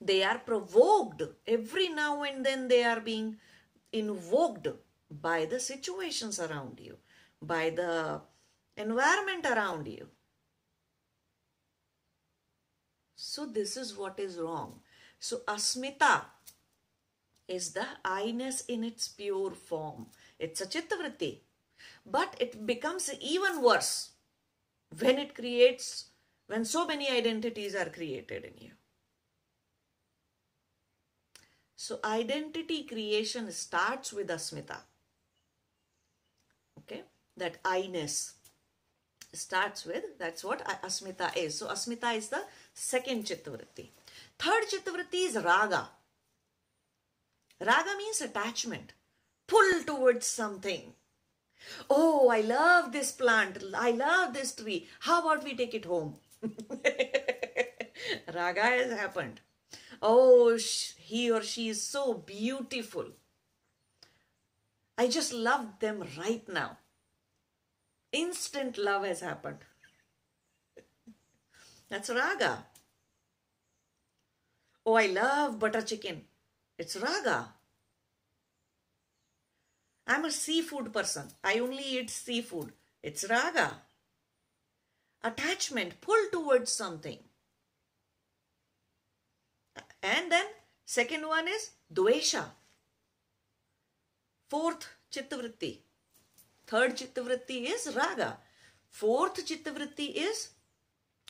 They 0.00 0.22
are 0.22 0.38
provoked. 0.38 1.22
Every 1.46 1.88
now 1.88 2.22
and 2.22 2.44
then 2.44 2.68
they 2.68 2.84
are 2.84 3.00
being 3.00 3.38
invoked 3.92 4.68
by 5.10 5.46
the 5.46 5.58
situations 5.58 6.38
around 6.38 6.80
you, 6.80 6.98
by 7.40 7.70
the 7.70 8.20
environment 8.76 9.46
around 9.46 9.86
you. 9.88 10.08
So 13.14 13.46
this 13.46 13.76
is 13.76 13.96
what 13.96 14.20
is 14.20 14.38
wrong. 14.38 14.80
So 15.18 15.38
asmita 15.48 16.24
is 17.48 17.72
the 17.72 17.86
I-ness 18.04 18.64
in 18.66 18.84
its 18.84 19.08
pure 19.08 19.52
form. 19.52 20.06
It's 20.38 20.60
a 20.60 20.66
chittavritti. 20.66 21.40
But 22.04 22.36
it 22.40 22.66
becomes 22.66 23.10
even 23.20 23.62
worse 23.62 24.10
when 24.98 25.18
it 25.18 25.34
creates, 25.34 26.06
when 26.46 26.64
so 26.64 26.86
many 26.86 27.10
identities 27.10 27.74
are 27.74 27.88
created 27.88 28.44
in 28.44 28.54
you. 28.58 28.70
So 31.76 31.98
identity 32.04 32.84
creation 32.84 33.50
starts 33.52 34.12
with 34.12 34.28
asmita. 34.28 34.78
Okay, 36.78 37.02
that 37.36 37.58
I-ness 37.64 38.35
starts 39.36 39.84
with, 39.84 40.04
that's 40.18 40.44
what 40.44 40.64
asmita 40.82 41.36
is. 41.36 41.58
So 41.58 41.68
asmita 41.68 42.16
is 42.16 42.28
the 42.28 42.42
second 42.74 43.24
chittavritti. 43.24 43.88
Third 44.38 44.64
chittavritti 44.70 45.26
is 45.28 45.36
raga. 45.36 45.88
Raga 47.60 47.96
means 47.96 48.20
attachment, 48.20 48.92
pull 49.46 49.82
towards 49.84 50.26
something. 50.26 50.92
Oh, 51.88 52.28
I 52.28 52.40
love 52.40 52.92
this 52.92 53.12
plant. 53.12 53.62
I 53.76 53.90
love 53.92 54.34
this 54.34 54.54
tree. 54.54 54.86
How 55.00 55.20
about 55.20 55.44
we 55.44 55.56
take 55.56 55.74
it 55.74 55.86
home? 55.86 56.16
Raga 58.34 58.62
has 58.62 58.92
happened. 58.92 59.40
Oh, 60.02 60.58
he 60.98 61.30
or 61.30 61.42
she 61.42 61.68
is 61.68 61.82
so 61.82 62.14
beautiful. 62.14 63.06
I 64.98 65.08
just 65.08 65.32
love 65.32 65.78
them 65.80 66.04
right 66.18 66.46
now. 66.48 66.78
Instant 68.16 68.78
love 68.78 69.04
has 69.04 69.20
happened. 69.20 69.58
That's 71.90 72.08
raga. 72.08 72.64
Oh, 74.86 74.94
I 74.94 75.06
love 75.06 75.58
butter 75.58 75.82
chicken. 75.82 76.22
It's 76.78 76.96
raga. 76.96 77.52
I'm 80.06 80.24
a 80.24 80.30
seafood 80.30 80.94
person. 80.94 81.28
I 81.44 81.58
only 81.58 81.82
eat 81.82 82.08
seafood. 82.08 82.72
It's 83.02 83.28
raga. 83.28 83.82
Attachment, 85.22 86.00
pull 86.00 86.28
towards 86.32 86.72
something. 86.72 87.18
And 90.02 90.32
then 90.32 90.46
second 90.86 91.28
one 91.28 91.48
is 91.48 91.70
dvesha. 91.92 92.44
Fourth 94.48 94.88
chittavritti. 95.12 95.80
Third 96.66 96.96
chittavritti 96.96 97.66
is 97.72 97.94
raga. 97.94 98.38
Fourth 98.90 99.44
chittavritti 99.44 100.12
is 100.14 100.50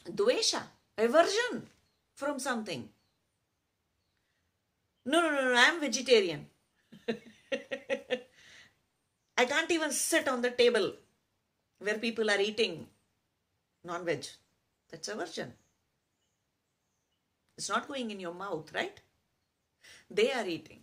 dvesha, 0.09 0.63
aversion 0.97 1.69
from 2.15 2.39
something. 2.39 2.89
No, 5.05 5.21
no, 5.21 5.31
no, 5.31 5.53
no, 5.53 5.55
I'm 5.55 5.81
vegetarian. 5.81 6.47
I 9.39 9.45
can't 9.45 9.71
even 9.71 9.93
sit 9.93 10.27
on 10.29 10.43
the 10.43 10.51
table 10.51 10.95
where 11.79 11.99
people 11.99 12.31
are 12.31 12.41
eating 12.41 12.87
non-veg. 13.85 14.27
That's 14.91 15.09
aversion. 15.09 15.53
It's 17.59 17.69
not 17.69 17.89
going 17.89 18.11
in 18.11 18.21
your 18.21 18.35
mouth, 18.35 18.73
right? 18.75 19.01
They 20.11 20.33
are 20.33 20.47
eating. 20.47 20.81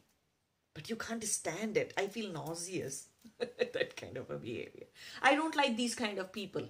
But 0.74 0.90
you 0.90 0.96
can't 0.96 1.24
stand 1.24 1.78
it. 1.78 1.94
I 1.98 2.08
feel 2.08 2.32
nauseous. 2.32 3.08
that 3.40 3.96
kind 3.96 4.18
of 4.18 4.30
a 4.30 4.38
behavior. 4.38 4.88
I 5.22 5.36
don't 5.36 5.56
like 5.56 5.76
these 5.76 5.96
kind 5.96 6.18
of 6.18 6.32
people. 6.32 6.68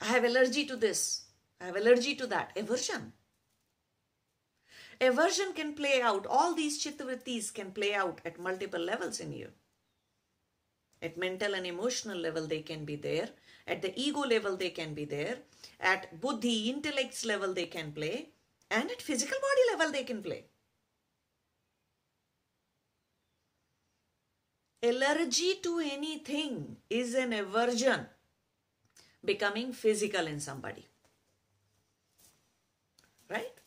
I 0.00 0.06
have 0.06 0.24
allergy 0.24 0.64
to 0.66 0.76
this. 0.76 1.22
I 1.60 1.66
have 1.66 1.76
allergy 1.76 2.14
to 2.16 2.26
that. 2.28 2.52
Aversion. 2.56 3.12
Aversion 5.00 5.52
can 5.54 5.74
play 5.74 6.00
out. 6.02 6.26
All 6.26 6.54
these 6.54 6.82
chittavrittis 6.82 7.52
can 7.52 7.72
play 7.72 7.94
out 7.94 8.20
at 8.24 8.38
multiple 8.38 8.80
levels 8.80 9.20
in 9.20 9.32
you. 9.32 9.50
At 11.00 11.16
mental 11.16 11.54
and 11.54 11.66
emotional 11.66 12.18
level, 12.18 12.46
they 12.46 12.62
can 12.62 12.84
be 12.84 12.96
there. 12.96 13.30
At 13.66 13.82
the 13.82 13.92
ego 14.00 14.20
level, 14.20 14.56
they 14.56 14.70
can 14.70 14.94
be 14.94 15.04
there. 15.04 15.38
At 15.78 16.20
buddhi, 16.20 16.70
intellects 16.70 17.24
level, 17.24 17.54
they 17.54 17.66
can 17.66 17.92
play. 17.92 18.30
And 18.70 18.90
at 18.90 19.02
physical 19.02 19.38
body 19.38 19.78
level, 19.78 19.92
they 19.92 20.04
can 20.04 20.22
play. 20.22 20.44
Allergy 24.82 25.56
to 25.62 25.80
anything 25.80 26.76
is 26.88 27.14
an 27.14 27.32
aversion 27.32 28.06
becoming 29.24 29.72
physical 29.72 30.26
in 30.26 30.38
somebody. 30.38 30.86
Right? 33.28 33.58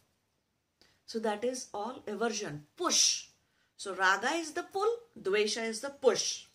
So 1.05 1.19
that 1.19 1.43
is 1.43 1.67
all 1.73 2.01
aversion, 2.07 2.63
push. 2.77 3.27
So 3.75 3.93
raga 3.93 4.29
is 4.35 4.53
the 4.53 4.63
pull, 4.63 4.89
dvesha 5.21 5.67
is 5.67 5.81
the 5.81 5.89
push 5.89 6.45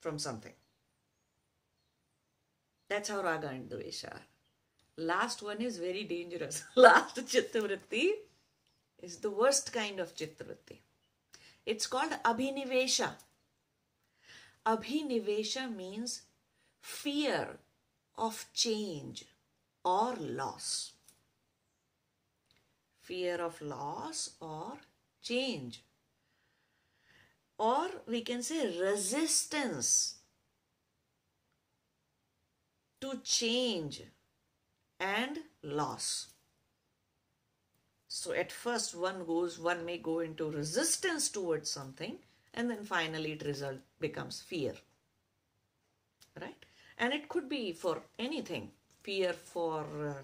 from 0.00 0.18
something. 0.18 0.52
That's 2.88 3.08
how 3.08 3.22
raga 3.22 3.48
and 3.48 3.70
dvesha. 3.70 4.12
Last 4.98 5.42
one 5.42 5.62
is 5.62 5.78
very 5.78 6.04
dangerous. 6.04 6.64
Last 6.76 7.16
chittavritti 7.26 8.10
is 9.02 9.16
the 9.18 9.30
worst 9.30 9.72
kind 9.72 9.98
of 9.98 10.14
chittavritti. 10.14 10.78
It's 11.64 11.86
called 11.86 12.12
abhinivesha. 12.24 13.10
Abhinivesha 14.64 15.74
means 15.74 16.22
fear 16.80 17.58
of 18.16 18.46
change 18.54 19.24
or 19.84 20.14
loss. 20.14 20.92
Fear 23.00 23.40
of 23.42 23.60
loss 23.60 24.30
or 24.40 24.74
change. 25.20 25.82
Or 27.58 27.88
we 28.06 28.22
can 28.22 28.42
say 28.42 28.78
resistance 28.80 30.16
to 33.00 33.18
change 33.24 34.02
and 35.00 35.38
loss. 35.62 36.28
So 38.06 38.32
at 38.32 38.52
first 38.52 38.94
one 38.94 39.24
goes, 39.26 39.58
one 39.58 39.84
may 39.84 39.98
go 39.98 40.20
into 40.20 40.50
resistance 40.50 41.28
towards 41.28 41.68
something 41.70 42.18
and 42.54 42.70
then 42.70 42.84
finally 42.84 43.32
it 43.32 43.44
result 43.44 43.78
becomes 44.00 44.40
fear. 44.40 44.74
Right? 46.40 46.64
And 46.98 47.12
it 47.12 47.28
could 47.28 47.48
be 47.48 47.72
for 47.72 48.02
anything. 48.18 48.70
Fear 49.02 49.32
for 49.32 49.84
uh, 50.08 50.22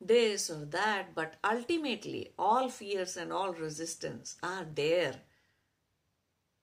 this 0.00 0.50
or 0.50 0.64
that, 0.66 1.14
but 1.14 1.36
ultimately 1.42 2.32
all 2.38 2.68
fears 2.68 3.16
and 3.16 3.32
all 3.32 3.52
resistance 3.52 4.36
are 4.42 4.66
there, 4.74 5.14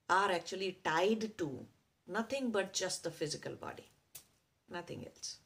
are 0.09 0.31
actually 0.31 0.79
tied 0.83 1.37
to 1.37 1.65
nothing 2.07 2.51
but 2.51 2.73
just 2.73 3.03
the 3.03 3.11
physical 3.11 3.55
body, 3.55 3.89
nothing 4.69 5.05
else. 5.05 5.37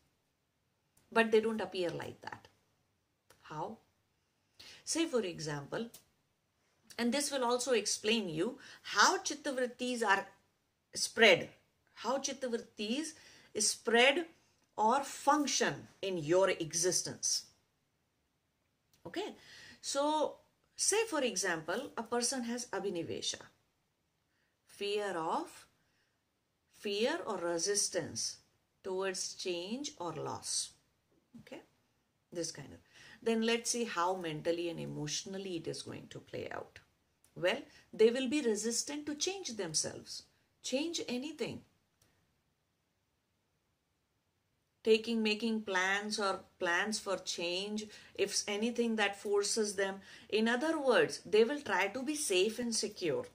But 1.12 1.32
they 1.32 1.40
don't 1.40 1.62
appear 1.62 1.90
like 1.90 2.20
that. 2.22 2.48
How? 3.44 3.78
Say, 4.84 5.06
for 5.06 5.22
example, 5.22 5.90
and 6.98 7.14
this 7.14 7.32
will 7.32 7.44
also 7.44 7.74
explain 7.74 8.28
you 8.28 8.58
how 8.82 9.18
chittavrittis 9.20 10.04
are 10.04 10.26
spread, 10.96 11.50
how 11.94 12.18
chittavrittis 12.18 13.14
spread 13.58 14.26
or 14.76 15.04
function 15.04 15.88
in 16.02 16.18
your 16.18 16.50
existence. 16.50 17.46
Okay, 19.06 19.36
so 19.82 20.36
say 20.76 21.06
for 21.10 21.22
example, 21.22 21.92
a 21.98 22.04
person 22.04 22.44
has 22.44 22.66
abhinivesha, 22.68 23.42
fear 24.66 25.12
of, 25.18 25.68
fear 26.72 27.20
or 27.26 27.38
resistance 27.38 28.38
towards 28.84 29.34
change 29.36 29.92
or 30.00 30.14
loss. 30.14 30.72
Okay, 31.42 31.62
this 32.32 32.52
kind 32.52 32.74
of. 32.74 32.80
Then 33.22 33.42
let's 33.44 33.72
see 33.72 33.86
how 33.86 34.16
mentally 34.16 34.70
and 34.70 34.80
emotionally 34.80 35.58
it 35.58 35.68
is 35.68 35.82
going 35.82 36.08
to 36.10 36.20
play 36.20 36.50
out. 36.52 36.80
Well, 37.40 37.62
they 37.94 38.10
will 38.10 38.28
be 38.28 38.42
resistant 38.42 39.06
to 39.06 39.14
change 39.14 39.58
themselves, 39.58 40.24
change 40.64 41.02
anything. 41.08 41.62
Taking, 44.84 45.22
making 45.22 45.62
plans 45.62 46.18
or 46.18 46.40
plans 46.60 46.98
for 46.98 47.18
change, 47.18 47.86
if 48.16 48.44
anything 48.48 48.96
that 48.96 49.20
forces 49.20 49.76
them. 49.76 50.00
In 50.30 50.48
other 50.48 50.80
words, 50.80 51.22
they 51.26 51.44
will 51.44 51.62
try 51.62 51.88
to 51.90 52.02
be 52.02 52.16
safe 52.16 52.58
and 52.58 52.74
secure. 52.74 53.26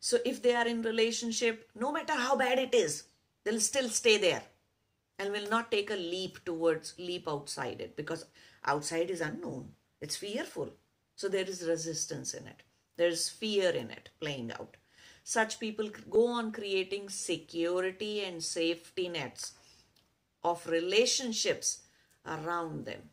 So 0.00 0.18
if 0.24 0.42
they 0.42 0.54
are 0.54 0.66
in 0.66 0.82
relationship, 0.82 1.68
no 1.74 1.92
matter 1.92 2.14
how 2.14 2.34
bad 2.34 2.58
it 2.58 2.74
is, 2.74 3.04
they'll 3.44 3.60
still 3.60 3.90
stay 3.90 4.16
there 4.16 4.42
and 5.18 5.30
will 5.32 5.48
not 5.50 5.70
take 5.70 5.90
a 5.90 5.94
leap 5.94 6.44
towards, 6.44 6.94
leap 6.98 7.28
outside 7.28 7.80
it 7.80 7.94
because 7.94 8.24
outside 8.64 9.10
is 9.10 9.20
unknown. 9.20 9.68
It's 10.00 10.16
fearful. 10.16 10.70
So 11.20 11.28
there 11.28 11.44
is 11.44 11.68
resistance 11.68 12.32
in 12.32 12.46
it. 12.46 12.62
There's 12.96 13.28
fear 13.28 13.68
in 13.68 13.90
it 13.90 14.08
playing 14.20 14.52
out. 14.52 14.78
Such 15.22 15.60
people 15.60 15.90
go 16.08 16.28
on 16.28 16.50
creating 16.50 17.10
security 17.10 18.24
and 18.24 18.42
safety 18.42 19.06
nets 19.06 19.52
of 20.42 20.66
relationships 20.66 21.82
around 22.24 22.86
them. 22.86 23.10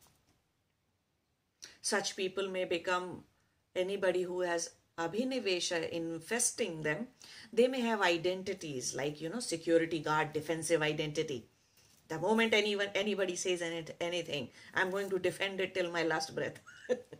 Such 1.82 2.16
people 2.16 2.48
may 2.48 2.64
become 2.64 3.26
anybody 3.76 4.22
who 4.22 4.40
has 4.40 4.70
abhinivesha 4.98 5.90
infesting 5.90 6.84
them. 6.84 7.08
They 7.52 7.68
may 7.68 7.82
have 7.82 8.00
identities 8.00 8.96
like, 8.96 9.20
you 9.20 9.28
know, 9.28 9.42
security 9.42 10.00
guard, 10.00 10.32
defensive 10.32 10.82
identity. 10.82 11.50
The 12.08 12.20
moment 12.20 12.54
anyone 12.54 12.88
anybody 12.96 13.36
says 13.36 13.62
anything, 14.00 14.48
I'm 14.74 14.92
going 14.92 15.10
to 15.10 15.20
defend 15.20 15.60
it 15.60 15.76
till 15.76 15.92
my 15.92 16.04
last 16.04 16.34
breath. 16.34 16.62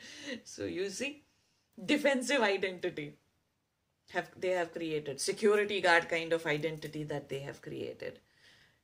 so 0.44 0.64
you 0.64 0.88
see, 0.90 1.22
defensive 1.84 2.40
identity. 2.40 3.14
Have 4.10 4.30
they 4.40 4.50
have 4.50 4.72
created. 4.72 5.20
Security 5.20 5.80
guard 5.80 6.08
kind 6.08 6.32
of 6.32 6.46
identity 6.46 7.04
that 7.04 7.28
they 7.28 7.40
have 7.40 7.60
created. 7.60 8.20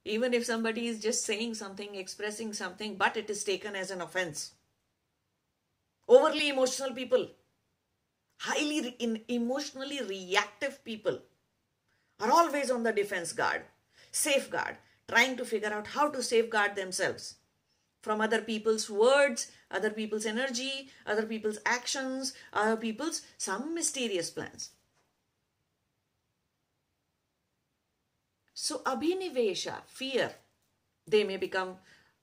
Even 0.05 0.35
if 0.35 0.45
somebody 0.45 0.87
is 0.87 1.01
just 1.01 1.25
saying 1.25 1.55
something 1.55 1.95
expressing 1.95 2.53
something 2.53 2.97
but 2.97 3.17
it 3.17 3.31
is 3.31 3.43
taken 3.43 3.75
as 3.75 3.91
an 3.91 4.03
offense. 4.03 4.53
Overly 6.07 6.51
emotional 6.51 6.93
people. 6.93 7.29
Highly 8.39 8.83
re- 8.83 8.97
in 8.99 9.23
emotionally 9.29 10.03
reactive 10.03 10.85
people 10.85 11.21
are 12.21 12.31
always 12.31 12.71
on 12.71 12.83
the 12.83 12.93
defense 12.93 13.33
guard 13.33 13.63
safeguard 14.11 14.77
trying 15.09 15.37
to 15.37 15.45
figure 15.45 15.73
out 15.73 15.89
how 15.89 16.09
to 16.09 16.23
safeguard 16.23 16.77
themselves 16.77 17.37
from 18.01 18.21
other 18.21 18.43
people's 18.43 18.89
words, 18.91 19.51
other 19.75 19.91
people's 19.91 20.25
energy, 20.25 20.89
other 21.07 21.27
people's 21.27 21.59
actions, 21.67 22.33
other 22.53 22.77
people's 22.77 23.23
some 23.37 23.75
mysterious 23.75 24.31
plans. 24.31 24.71
So, 28.55 28.79
abhinivesha, 28.79 29.83
fear, 29.87 30.31
they 31.07 31.25
may 31.25 31.37
become 31.37 31.77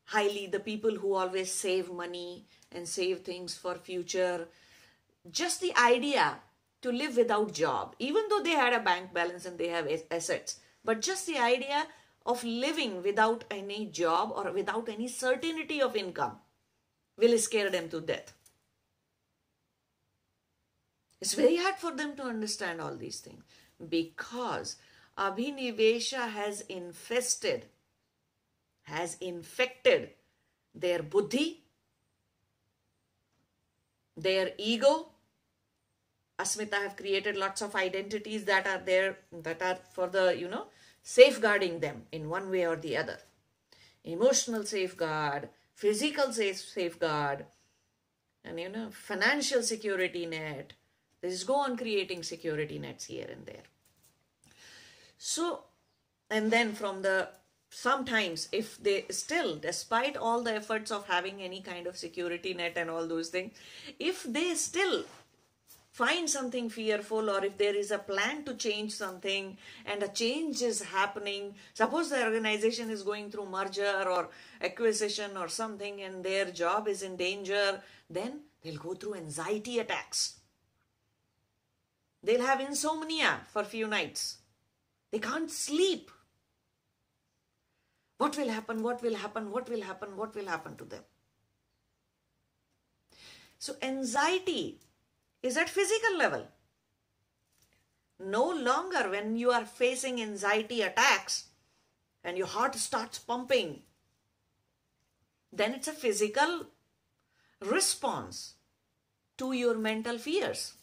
highly 0.05 0.47
the 0.47 0.59
people 0.59 0.95
who 0.95 1.13
always 1.13 1.51
save 1.51 1.91
money 1.91 2.45
and 2.71 2.87
save 2.87 3.19
things 3.19 3.55
for 3.55 3.75
future. 3.75 4.47
Just 5.29 5.61
the 5.61 5.75
idea 5.77 6.39
to 6.81 6.91
live 6.91 7.17
without 7.17 7.53
job, 7.53 7.95
even 7.99 8.23
though 8.29 8.41
they 8.41 8.51
had 8.51 8.73
a 8.73 8.79
bank 8.79 9.13
balance 9.13 9.45
and 9.45 9.57
they 9.57 9.67
have 9.67 9.87
assets, 10.09 10.59
but 10.83 11.01
just 11.01 11.27
the 11.27 11.37
idea 11.37 11.85
of 12.25 12.43
living 12.43 13.03
without 13.03 13.43
any 13.51 13.85
job 13.85 14.31
or 14.33 14.51
without 14.51 14.89
any 14.89 15.07
certainty 15.07 15.81
of 15.81 15.95
income 15.95 16.39
will 17.21 17.37
scare 17.37 17.69
them 17.69 17.87
to 17.89 18.01
death. 18.01 18.33
It's 21.21 21.35
very 21.35 21.57
hard 21.57 21.75
for 21.75 21.95
them 21.95 22.15
to 22.15 22.23
understand 22.23 22.81
all 22.81 22.95
these 22.95 23.19
things 23.19 23.43
because 23.89 24.75
Abhinivesha 25.17 26.29
has 26.31 26.61
infested, 26.61 27.67
has 28.83 29.17
infected 29.21 30.09
their 30.73 31.03
buddhi, 31.03 31.63
their 34.17 34.51
ego. 34.57 35.09
Asmita 36.39 36.73
have 36.73 36.97
created 36.97 37.37
lots 37.37 37.61
of 37.61 37.75
identities 37.75 38.45
that 38.45 38.65
are 38.65 38.79
there, 38.79 39.19
that 39.31 39.61
are 39.61 39.77
for 39.93 40.07
the, 40.07 40.35
you 40.35 40.47
know, 40.47 40.65
safeguarding 41.03 41.81
them 41.81 42.03
in 42.11 42.29
one 42.29 42.49
way 42.49 42.65
or 42.65 42.75
the 42.75 42.97
other. 42.97 43.19
Emotional 44.03 44.63
safeguard, 44.65 45.49
physical 45.81 46.31
safe 46.31 46.59
safeguard, 46.59 47.45
and 48.45 48.59
you 48.59 48.69
know, 48.69 48.89
financial 48.91 49.63
security 49.63 50.25
net. 50.27 50.73
This 51.21 51.43
go 51.43 51.55
on 51.55 51.75
creating 51.77 52.23
security 52.23 52.77
nets 52.79 53.05
here 53.05 53.27
and 53.31 53.45
there. 53.45 53.67
So, 55.17 55.63
and 56.29 56.51
then 56.51 56.73
from 56.73 57.01
the 57.01 57.29
sometimes 57.71 58.47
if 58.51 58.77
they 58.83 59.05
still 59.09 59.55
despite 59.55 60.17
all 60.17 60.43
the 60.43 60.53
efforts 60.53 60.91
of 60.91 61.07
having 61.07 61.41
any 61.41 61.61
kind 61.61 61.87
of 61.87 61.97
security 61.97 62.53
net 62.53 62.73
and 62.75 62.89
all 62.89 63.07
those 63.07 63.29
things 63.29 63.53
if 63.97 64.23
they 64.23 64.53
still 64.55 65.05
find 65.91 66.29
something 66.29 66.69
fearful 66.69 67.29
or 67.29 67.43
if 67.43 67.57
there 67.57 67.75
is 67.75 67.91
a 67.91 67.97
plan 67.99 68.43
to 68.45 68.55
change 68.55 68.93
something 68.93 69.57
and 69.85 70.01
a 70.01 70.07
change 70.07 70.61
is 70.61 70.81
happening. 70.81 71.53
Suppose 71.73 72.09
the 72.09 72.23
organization 72.23 72.89
is 72.89 73.03
going 73.03 73.29
through 73.29 73.47
merger 73.47 74.03
or 74.07 74.29
acquisition 74.61 75.35
or 75.35 75.49
something 75.49 76.01
and 76.01 76.23
their 76.23 76.45
job 76.45 76.87
is 76.87 77.03
in 77.03 77.17
danger 77.17 77.81
then 78.09 78.39
they'll 78.61 78.77
go 78.77 78.93
through 78.93 79.15
anxiety 79.15 79.79
attacks. 79.79 80.37
They'll 82.23 82.45
have 82.45 82.61
insomnia 82.61 83.41
for 83.51 83.63
a 83.63 83.65
few 83.65 83.87
nights. 83.87 84.37
They 85.11 85.19
can't 85.19 85.51
sleep. 85.51 86.09
What 88.17 88.37
will 88.37 88.49
happen 88.49 88.83
what 88.83 89.01
will 89.01 89.15
happen 89.15 89.51
what 89.51 89.67
will 89.67 89.81
happen 89.81 90.15
what 90.15 90.35
will 90.35 90.45
happen 90.45 90.77
to 90.77 90.85
them? 90.85 91.03
So 93.57 93.73
anxiety 93.81 94.79
is 95.41 95.57
at 95.57 95.69
physical 95.69 96.17
level. 96.17 96.47
No 98.19 98.49
longer 98.49 99.09
when 99.09 99.35
you 99.35 99.51
are 99.51 99.65
facing 99.65 100.21
anxiety 100.21 100.81
attacks 100.81 101.45
and 102.23 102.37
your 102.37 102.47
heart 102.47 102.75
starts 102.75 103.17
pumping, 103.17 103.81
then 105.51 105.73
it's 105.73 105.87
a 105.87 105.93
physical 105.93 106.67
response 107.59 108.53
to 109.37 109.53
your 109.53 109.77
mental 109.77 110.17
fears. 110.17 110.73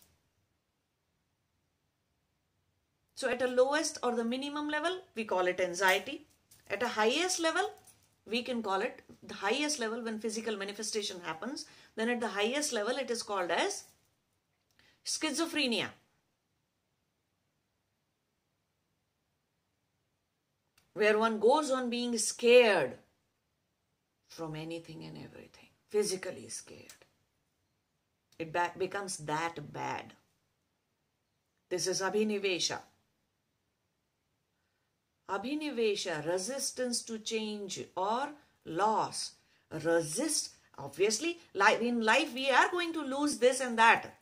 So 3.14 3.28
at 3.28 3.42
a 3.42 3.48
lowest 3.48 3.98
or 4.02 4.14
the 4.14 4.24
minimum 4.24 4.68
level, 4.68 5.00
we 5.14 5.24
call 5.24 5.46
it 5.46 5.60
anxiety. 5.60 6.26
At 6.70 6.82
a 6.82 6.88
highest 6.88 7.40
level, 7.40 7.70
we 8.26 8.42
can 8.42 8.62
call 8.62 8.80
it 8.80 9.02
the 9.22 9.34
highest 9.34 9.78
level 9.80 10.02
when 10.02 10.20
physical 10.20 10.56
manifestation 10.56 11.20
happens. 11.24 11.66
Then 11.96 12.10
at 12.10 12.20
the 12.20 12.28
highest 12.28 12.72
level, 12.72 12.96
it 12.96 13.10
is 13.10 13.22
called 13.22 13.50
as 13.50 13.84
schizophrenia. 15.08 15.88
Where 20.92 21.18
one 21.18 21.38
goes 21.40 21.70
on 21.70 21.88
being 21.88 22.18
scared 22.18 22.98
from 24.28 24.54
anything 24.54 25.04
and 25.04 25.16
everything, 25.16 25.70
physically 25.88 26.48
scared. 26.48 27.06
It 28.38 28.54
becomes 28.78 29.16
that 29.18 29.72
bad. 29.72 30.12
This 31.70 31.86
is 31.86 32.02
Abhinivesha. 32.02 32.78
Abhinivesha, 35.30 36.26
resistance 36.26 37.02
to 37.02 37.18
change 37.18 37.80
or 37.96 38.30
loss. 38.64 39.32
Resist, 39.70 40.50
obviously, 40.76 41.38
in 41.80 42.02
life 42.02 42.34
we 42.34 42.50
are 42.50 42.70
going 42.70 42.92
to 42.92 43.02
lose 43.02 43.38
this 43.38 43.60
and 43.60 43.78
that 43.78 44.17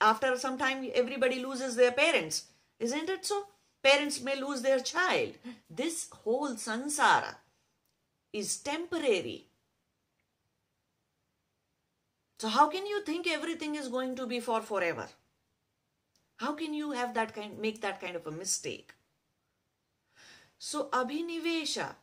after 0.00 0.36
some 0.36 0.58
time 0.58 0.88
everybody 0.94 1.44
loses 1.44 1.76
their 1.76 1.92
parents. 1.92 2.46
Isn't 2.78 3.08
it 3.08 3.24
so? 3.26 3.46
Parents 3.82 4.20
may 4.20 4.40
lose 4.40 4.62
their 4.62 4.78
child. 4.80 5.32
This 5.68 6.08
whole 6.10 6.54
sansara 6.54 7.36
is 8.32 8.56
temporary. 8.58 9.46
So 12.38 12.48
how 12.48 12.68
can 12.68 12.86
you 12.86 13.02
think 13.04 13.26
everything 13.26 13.74
is 13.74 13.88
going 13.88 14.16
to 14.16 14.26
be 14.26 14.40
for 14.40 14.62
forever? 14.62 15.08
How 16.36 16.54
can 16.54 16.74
you 16.74 16.92
have 16.92 17.14
that 17.14 17.34
kind 17.34 17.58
make 17.58 17.80
that 17.82 18.00
kind 18.00 18.16
of 18.16 18.26
a 18.26 18.32
mistake? 18.32 18.94
So 20.58 20.88
abhinivesha 20.92 21.94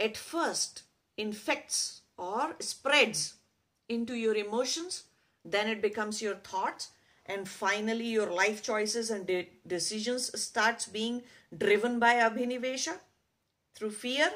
at 0.00 0.16
first 0.16 0.82
infects 1.16 2.02
or 2.16 2.56
spreads 2.60 3.34
into 3.88 4.14
your 4.14 4.34
emotions 4.34 5.04
then 5.44 5.68
it 5.68 5.82
becomes 5.82 6.22
your 6.22 6.34
thoughts 6.36 6.90
and 7.26 7.48
finally 7.48 8.06
your 8.06 8.30
life 8.30 8.62
choices 8.62 9.10
and 9.10 9.26
de 9.26 9.48
decisions 9.66 10.30
starts 10.40 10.86
being 10.86 11.22
driven 11.56 11.98
by 11.98 12.14
abhinivesha. 12.14 12.98
Through 13.74 13.92
fear 13.92 14.30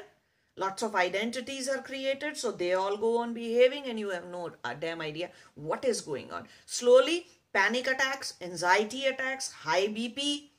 lots 0.57 0.83
of 0.83 0.95
identities 0.95 1.69
are 1.69 1.81
created 1.81 2.37
so 2.37 2.51
they 2.51 2.73
all 2.73 2.97
go 2.97 3.17
on 3.17 3.33
behaving 3.33 3.85
and 3.85 3.99
you 3.99 4.09
have 4.09 4.25
no 4.25 4.51
uh, 4.63 4.73
damn 4.73 5.01
idea 5.01 5.29
what 5.55 5.85
is 5.85 6.01
going 6.01 6.31
on. 6.31 6.47
Slowly 6.65 7.27
panic 7.53 7.87
attacks 7.87 8.33
anxiety 8.41 9.05
attacks 9.05 9.51
high 9.51 9.87
bp 9.87 10.49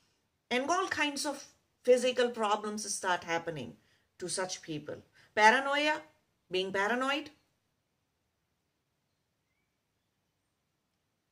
and 0.51 0.69
all 0.69 0.89
kinds 0.89 1.27
of 1.27 1.45
physical 1.83 2.31
problems 2.31 2.93
start 2.93 3.25
happening 3.25 3.75
to 4.19 4.29
such 4.29 4.63
people. 4.63 4.97
Paranoia 5.35 6.01
being 6.51 6.73
paranoid 6.73 7.31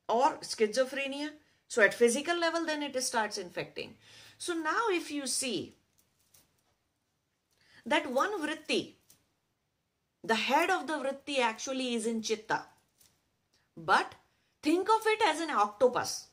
or 0.09 0.37
schizophrenia. 0.41 1.29
So 1.67 1.83
at 1.83 1.93
physical 1.93 2.37
level, 2.37 2.65
then 2.65 2.81
it 2.83 3.01
starts 3.03 3.37
infecting. 3.37 3.95
So 4.37 4.53
now 4.53 4.87
if 4.89 5.11
you 5.11 5.27
see 5.27 5.75
that 7.85 8.11
one 8.11 8.41
vritti, 8.41 8.95
the 10.23 10.35
head 10.35 10.69
of 10.69 10.87
the 10.87 10.93
vritti 10.93 11.39
actually 11.39 11.93
is 11.93 12.05
in 12.05 12.21
chitta. 12.21 12.61
But 13.77 14.15
think 14.63 14.89
of 14.89 15.01
it 15.05 15.21
as 15.25 15.39
an 15.39 15.51
octopus 15.51 16.27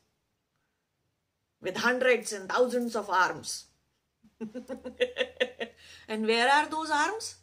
with 1.60 1.76
hundreds 1.76 2.32
and 2.32 2.48
thousands 2.48 2.96
of 2.96 3.10
arms. 3.10 3.66
and 6.08 6.26
where 6.26 6.48
are 6.50 6.68
those 6.68 6.90
arms? 6.90 7.36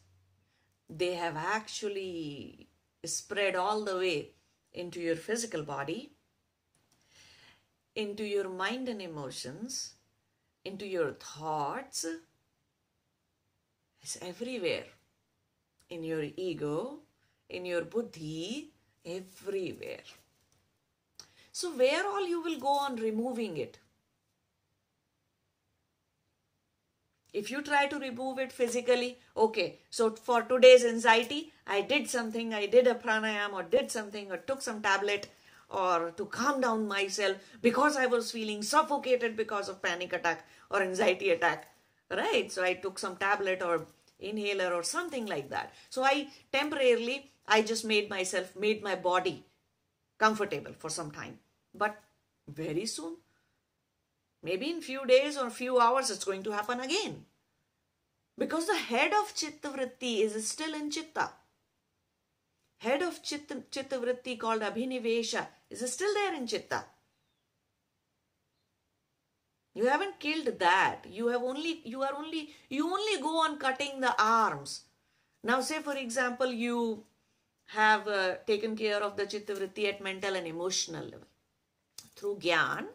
They 0.89 1.13
have 1.15 1.35
actually 1.35 2.69
spread 3.03 3.55
all 3.55 3.83
the 3.83 3.97
way 3.97 4.29
into 4.73 4.99
your 4.99 5.15
physical 5.15 5.63
body 5.63 6.13
into 7.95 8.23
your 8.23 8.49
mind 8.49 8.89
and 8.89 9.01
emotions, 9.01 9.93
into 10.65 10.85
your 10.85 11.11
thoughts. 11.13 12.05
It's 14.01 14.17
everywhere. 14.21 14.85
In 15.89 16.03
your 16.03 16.23
ego, 16.35 16.99
in 17.49 17.65
your 17.65 17.83
buddhi, 17.83 18.71
everywhere. 19.05 20.03
So 21.51 21.71
where 21.71 22.05
all 22.07 22.27
you 22.27 22.41
will 22.41 22.59
go 22.59 22.69
on 22.69 22.95
removing 22.95 23.57
it? 23.57 23.77
If 27.31 27.49
you 27.49 27.63
try 27.63 27.87
to 27.87 27.97
remove 27.97 28.37
it 28.37 28.51
physically, 28.51 29.17
okay, 29.35 29.79
so 29.89 30.11
for 30.11 30.43
today's 30.43 30.85
anxiety, 30.85 31.51
I 31.65 31.81
did 31.81 32.07
something, 32.07 32.53
I 32.53 32.67
did 32.67 32.85
a 32.85 32.93
pranayam 32.93 33.53
or 33.53 33.63
did 33.63 33.91
something 33.91 34.31
or 34.31 34.37
took 34.37 34.61
some 34.61 34.81
tablet 34.81 35.29
or 35.73 36.11
to 36.11 36.25
calm 36.27 36.61
down 36.61 36.87
myself 36.87 37.37
because 37.61 37.97
I 37.97 38.05
was 38.05 38.31
feeling 38.31 38.61
suffocated 38.61 39.35
because 39.35 39.69
of 39.69 39.81
panic 39.81 40.13
attack 40.13 40.45
or 40.69 40.81
anxiety 40.81 41.31
attack. 41.31 41.67
Right? 42.09 42.51
So 42.51 42.63
I 42.63 42.75
took 42.75 42.99
some 42.99 43.15
tablet 43.15 43.63
or 43.63 43.87
inhaler 44.19 44.73
or 44.73 44.83
something 44.83 45.25
like 45.25 45.49
that. 45.49 45.73
So 45.89 46.03
I 46.03 46.27
temporarily, 46.51 47.31
I 47.47 47.63
just 47.63 47.85
made 47.85 48.09
myself, 48.09 48.55
made 48.55 48.83
my 48.83 48.95
body 48.95 49.43
comfortable 50.19 50.73
for 50.77 50.89
some 50.89 51.11
time. 51.11 51.39
But 51.73 51.97
very 52.47 52.85
soon, 52.85 53.17
maybe 54.43 54.69
in 54.69 54.81
few 54.81 55.05
days 55.07 55.37
or 55.37 55.49
few 55.49 55.79
hours, 55.79 56.11
it's 56.11 56.23
going 56.23 56.43
to 56.43 56.51
happen 56.51 56.79
again. 56.79 57.25
Because 58.37 58.67
the 58.67 58.77
head 58.77 59.11
of 59.13 59.33
Chitta 59.33 59.69
Vritti 59.69 60.21
is 60.21 60.47
still 60.47 60.73
in 60.75 60.91
Chitta 60.91 61.31
head 62.83 63.01
of 63.01 63.23
Chitta, 63.23 63.63
Chitta 63.71 63.97
Vritti 63.97 64.37
called 64.37 64.61
Abhinivesha 64.61 65.47
is 65.81 65.93
still 65.93 66.13
there 66.13 66.33
in 66.35 66.47
Chitta. 66.47 66.85
You 69.75 69.87
haven't 69.87 70.19
killed 70.19 70.59
that. 70.59 71.05
You 71.09 71.27
have 71.27 71.41
only, 71.41 71.81
you 71.83 72.03
are 72.03 72.13
only, 72.15 72.51
you 72.69 72.85
only 72.85 73.21
go 73.21 73.39
on 73.39 73.57
cutting 73.57 73.99
the 73.99 74.13
arms. 74.21 74.81
Now 75.43 75.61
say 75.61 75.81
for 75.81 75.95
example, 75.95 76.51
you 76.51 77.03
have 77.67 78.07
uh, 78.07 78.35
taken 78.45 78.75
care 78.75 79.01
of 79.01 79.17
the 79.17 79.25
Chitta 79.25 79.53
Vritti 79.53 79.87
at 79.89 80.01
mental 80.01 80.35
and 80.35 80.45
emotional 80.45 81.03
level. 81.03 81.27
Through 82.15 82.37
Gyan, 82.37 82.85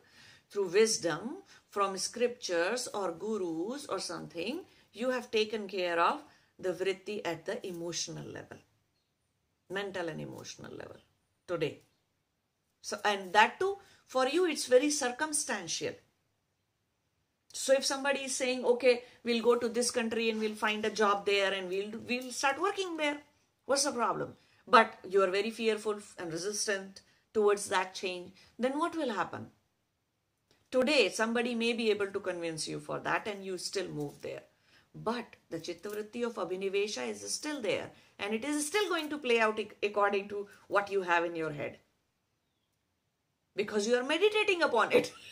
through 0.49 0.69
wisdom, 0.69 1.39
from 1.69 1.99
scriptures 1.99 2.89
or 2.95 3.13
gurus 3.13 3.87
or 3.87 3.99
something, 3.99 4.61
you 4.93 5.11
have 5.11 5.31
taken 5.31 5.67
care 5.69 5.99
of 5.99 6.23
the 6.59 6.73
vritti 6.73 7.21
at 7.25 7.45
the 7.45 7.67
emotional 7.67 8.25
level 8.25 8.59
mental 9.71 10.09
and 10.09 10.21
emotional 10.21 10.73
level 10.73 10.97
today. 11.47 11.83
So, 12.81 12.99
and 13.05 13.33
that 13.33 13.59
too, 13.59 13.79
for 14.07 14.27
you, 14.27 14.47
it's 14.47 14.67
very 14.67 14.91
circumstantial. 14.91 15.95
So 17.53 17.73
if 17.75 17.85
somebody 17.85 18.21
is 18.21 18.35
saying, 18.35 18.65
okay, 18.65 19.03
we'll 19.25 19.43
go 19.43 19.57
to 19.57 19.69
this 19.69 19.91
country 19.91 20.31
and 20.31 20.39
we'll 20.39 20.55
find 20.55 20.85
a 20.85 20.91
job 20.91 21.27
there 21.27 21.53
and 21.53 21.69
we'll, 21.69 21.93
we'll 22.07 22.31
start 22.31 22.61
working 22.61 22.97
there. 22.97 23.19
What's 23.67 23.85
the 23.85 23.93
problem? 23.93 24.35
But 24.67 24.95
you 25.09 25.23
are 25.23 25.31
very 25.31 25.51
fearful 25.51 25.99
and 26.19 26.33
resistant 26.33 27.01
towards 27.33 27.69
that 27.69 27.95
change. 27.95 28.33
Then 28.59 28.79
what 28.79 28.95
will 28.97 29.13
happen? 29.13 29.49
Today, 30.71 31.09
somebody 31.09 31.55
may 31.55 31.73
be 31.73 31.91
able 31.91 32.09
to 32.09 32.21
convince 32.21 32.69
you 32.69 32.79
for 32.79 32.99
that 33.01 33.27
and 33.27 33.45
you 33.45 33.57
still 33.57 33.89
move 33.89 34.21
there. 34.21 34.43
But 34.95 35.37
the 35.51 35.59
Chittavritti 35.59 36.25
of 36.25 36.35
Abhinivesha 36.35 37.09
is 37.09 37.31
still 37.33 37.63
there 37.63 37.91
and 38.19 38.35
it 38.35 38.45
is 38.45 38.67
still 38.67 38.89
going 38.89 39.09
to 39.11 39.19
play 39.19 39.41
out 39.41 39.59
according 39.83 40.29
to 40.29 40.49
what 40.67 40.91
you 40.91 41.03
have 41.03 41.25
in 41.25 41.35
your 41.35 41.53
head. 41.53 41.79
Because 43.63 43.89
you 43.89 43.97
are 44.01 44.09
meditating 44.15 44.63
upon 44.71 44.93
it. 45.01 45.13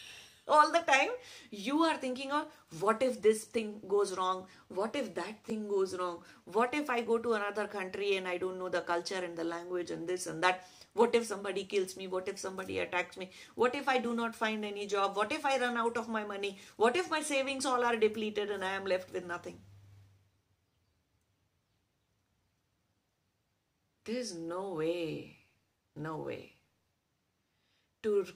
all 0.48 0.70
the 0.70 0.82
time 0.90 1.10
you 1.50 1.82
are 1.82 1.96
thinking 1.96 2.30
of 2.30 2.46
what 2.80 3.02
if 3.02 3.20
this 3.20 3.44
thing 3.44 3.80
goes 3.88 4.16
wrong? 4.16 4.46
What 4.68 4.94
if 4.94 5.14
that 5.14 5.44
thing 5.44 5.68
goes 5.68 5.96
wrong? 5.98 6.18
What 6.44 6.74
if 6.74 6.88
i 6.88 7.00
go 7.00 7.18
to 7.18 7.34
another 7.34 7.66
country 7.66 8.16
and 8.16 8.28
i 8.28 8.36
don't 8.38 8.58
know 8.58 8.68
the 8.68 8.80
culture 8.80 9.22
and 9.28 9.36
the 9.36 9.44
language 9.44 9.90
and 9.90 10.08
this 10.08 10.26
and 10.26 10.42
that? 10.42 10.68
What 10.94 11.14
if 11.14 11.26
somebody 11.26 11.64
kills 11.64 11.96
me? 11.96 12.06
What 12.06 12.28
if 12.28 12.38
somebody 12.38 12.78
attacks 12.78 13.16
me? 13.16 13.30
What 13.54 13.74
if 13.74 13.88
i 13.88 13.98
do 13.98 14.14
not 14.14 14.34
find 14.34 14.64
any 14.64 14.86
job? 14.86 15.16
What 15.16 15.32
if 15.32 15.44
i 15.44 15.58
run 15.58 15.76
out 15.76 15.96
of 15.96 16.08
my 16.08 16.24
money? 16.24 16.58
What 16.76 16.96
if 16.96 17.10
my 17.10 17.22
savings 17.22 17.66
all 17.66 17.84
are 17.84 17.96
depleted 17.96 18.50
and 18.50 18.64
i 18.64 18.72
am 18.72 18.84
left 18.84 19.12
with 19.12 19.26
nothing? 19.26 19.58
There's 24.04 24.36
no 24.36 24.74
way. 24.74 25.38
No 25.96 26.18
way 26.18 26.55
to 28.02 28.26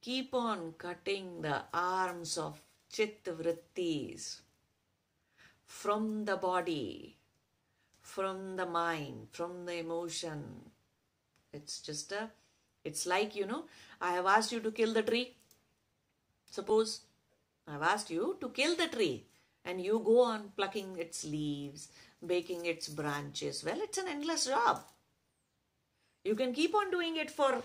keep 0.00 0.34
on 0.34 0.74
cutting 0.78 1.42
the 1.42 1.62
arms 1.72 2.38
of 2.38 2.60
chitta 2.92 3.32
vrittis 3.32 4.40
from 5.64 6.24
the 6.24 6.36
body, 6.36 7.16
from 8.00 8.56
the 8.56 8.66
mind, 8.66 9.28
from 9.32 9.66
the 9.66 9.78
emotion. 9.78 10.70
It's 11.52 11.80
just 11.80 12.12
a, 12.12 12.30
it's 12.84 13.06
like, 13.06 13.34
you 13.34 13.46
know, 13.46 13.64
I 14.00 14.12
have 14.12 14.26
asked 14.26 14.52
you 14.52 14.60
to 14.60 14.70
kill 14.70 14.92
the 14.94 15.02
tree. 15.02 15.34
Suppose 16.50 17.00
I've 17.66 17.82
asked 17.82 18.10
you 18.10 18.36
to 18.40 18.48
kill 18.50 18.76
the 18.76 18.88
tree 18.88 19.24
and 19.64 19.80
you 19.80 20.00
go 20.04 20.20
on 20.22 20.52
plucking 20.56 20.96
its 20.96 21.24
leaves, 21.24 21.88
baking 22.24 22.64
its 22.66 22.88
branches. 22.88 23.64
Well, 23.64 23.80
it's 23.80 23.98
an 23.98 24.08
endless 24.08 24.46
job. 24.46 24.82
You 26.24 26.34
can 26.34 26.52
keep 26.52 26.74
on 26.74 26.90
doing 26.90 27.16
it 27.16 27.30
for 27.30 27.62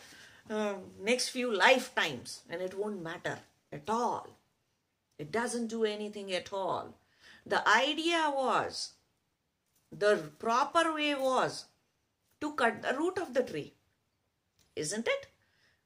uh, 0.50 0.76
next 1.02 1.30
few 1.30 1.56
lifetimes 1.56 2.42
and 2.50 2.62
it 2.62 2.78
won't 2.78 3.02
matter 3.02 3.40
at 3.72 3.90
all. 3.90 4.28
It 5.18 5.32
doesn't 5.32 5.68
do 5.68 5.84
anything 5.84 6.34
at 6.34 6.52
all. 6.52 6.96
The 7.46 7.68
idea 7.68 8.32
was, 8.34 8.94
the 9.92 10.32
proper 10.40 10.94
way 10.94 11.16
was 11.16 11.66
to 12.40 12.54
cut 12.54 12.82
the 12.82 12.98
root 12.98 13.18
of 13.20 13.34
the 13.34 13.44
tree. 13.44 13.74
Isn't 14.76 15.08
it? 15.08 15.28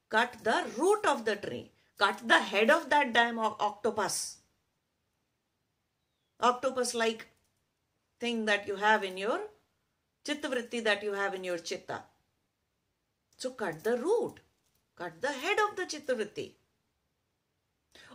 Cut 0.09 0.37
the 0.43 0.65
root 0.77 1.05
of 1.05 1.25
the 1.25 1.35
tree. 1.35 1.71
Cut 1.97 2.27
the 2.27 2.39
head 2.39 2.69
of 2.69 2.89
that 2.89 3.13
damn 3.13 3.39
octopus. 3.39 4.37
Octopus 6.39 6.93
like 6.93 7.27
thing 8.19 8.45
that 8.45 8.67
you 8.67 8.75
have 8.75 9.03
in 9.03 9.17
your 9.17 9.39
chitta 10.25 10.49
vritti 10.49 10.83
that 10.83 11.03
you 11.03 11.13
have 11.13 11.33
in 11.33 11.43
your 11.43 11.57
chitta. 11.57 12.03
So 13.37 13.51
cut 13.51 13.83
the 13.83 13.97
root. 13.97 14.35
Cut 14.95 15.21
the 15.21 15.31
head 15.31 15.57
of 15.69 15.75
the 15.75 15.83
chittavritti. 15.83 16.53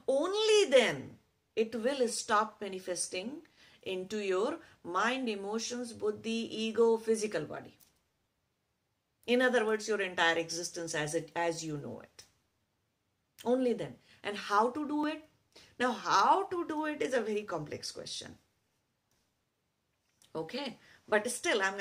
Only 0.08 0.70
then 0.70 1.18
it 1.54 1.74
will 1.74 2.08
stop 2.08 2.60
manifesting 2.60 3.42
into 3.82 4.18
your 4.18 4.58
mind, 4.82 5.28
emotions, 5.28 5.92
buddhi, 5.92 6.48
ego, 6.50 6.96
physical 6.96 7.44
body. 7.44 7.76
In 9.26 9.42
other 9.42 9.64
words, 9.64 9.86
your 9.86 10.00
entire 10.00 10.36
existence 10.36 10.94
as 10.94 11.14
it 11.14 11.30
as 11.36 11.64
you 11.64 11.76
know 11.76 12.00
it. 12.00 12.24
Only 13.44 13.74
then. 13.74 13.94
And 14.24 14.36
how 14.36 14.70
to 14.70 14.86
do 14.86 15.06
it? 15.06 15.24
Now, 15.78 15.92
how 15.92 16.44
to 16.44 16.66
do 16.66 16.86
it 16.86 17.00
is 17.00 17.14
a 17.14 17.20
very 17.20 17.42
complex 17.42 17.90
question. 17.90 18.36
Okay, 20.34 20.78
but 21.08 21.28
still, 21.30 21.60
I'm 21.62 21.74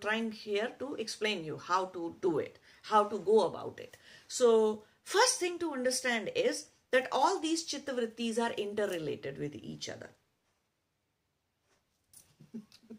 trying 0.00 0.30
here 0.30 0.72
to 0.78 0.94
explain 0.94 1.44
you 1.44 1.56
how 1.58 1.86
to 1.86 2.16
do 2.20 2.38
it, 2.38 2.58
how 2.88 3.04
to 3.04 3.18
go 3.18 3.46
about 3.46 3.80
it. 3.80 3.96
So 4.28 4.84
first 5.02 5.38
thing 5.40 5.58
to 5.60 5.72
understand 5.72 6.30
is 6.34 6.66
that 6.92 7.08
all 7.12 7.40
these 7.40 7.64
chitta 7.64 7.92
vrittis 7.92 8.38
are 8.38 8.52
interrelated 8.52 9.38
with 9.38 9.54
each 9.54 9.88
other. 9.88 10.10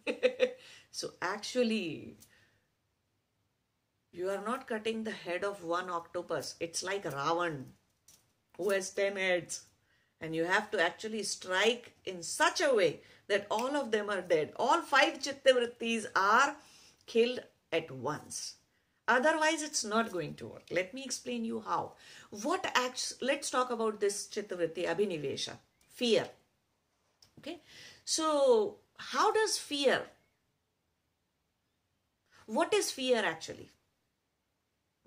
so 0.91 1.11
actually, 1.21 2.17
you 4.11 4.29
are 4.29 4.43
not 4.45 4.67
cutting 4.67 5.03
the 5.03 5.11
head 5.11 5.43
of 5.43 5.63
one 5.63 5.89
octopus. 5.89 6.55
It's 6.59 6.83
like 6.83 7.03
Ravan 7.05 7.65
who 8.57 8.71
has 8.71 8.89
10 8.89 9.15
heads. 9.15 9.63
And 10.19 10.35
you 10.35 10.45
have 10.45 10.71
to 10.71 10.81
actually 10.81 11.21
strike 11.23 11.93
in 12.05 12.23
such 12.23 12.59
a 12.59 12.73
way 12.73 13.01
that 13.27 13.45
all 13.51 13.75
of 13.75 13.91
them 13.91 14.09
are 14.09 14.21
dead. 14.21 14.51
All 14.55 14.81
five 14.81 15.21
chitta 15.21 15.53
vrittis 15.53 16.07
are 16.15 16.55
killed 17.05 17.39
at 17.71 17.91
once. 17.91 18.55
Otherwise, 19.07 19.61
it's 19.63 19.85
not 19.85 20.11
going 20.11 20.33
to 20.35 20.47
work. 20.47 20.63
Let 20.69 20.93
me 20.93 21.03
explain 21.03 21.45
you 21.45 21.61
how. 21.65 21.93
What 22.29 22.69
acts, 22.75 23.13
let's 23.21 23.49
talk 23.49 23.71
about 23.71 23.99
this 23.99 24.27
chittavritti 24.27 24.85
abhinivesha, 24.85 25.57
fear. 25.93 26.27
Okay. 27.39 27.61
So, 28.03 28.77
how 28.97 29.31
does 29.31 29.57
fear, 29.57 30.01
what 32.45 32.73
is 32.73 32.91
fear 32.91 33.23
actually? 33.23 33.69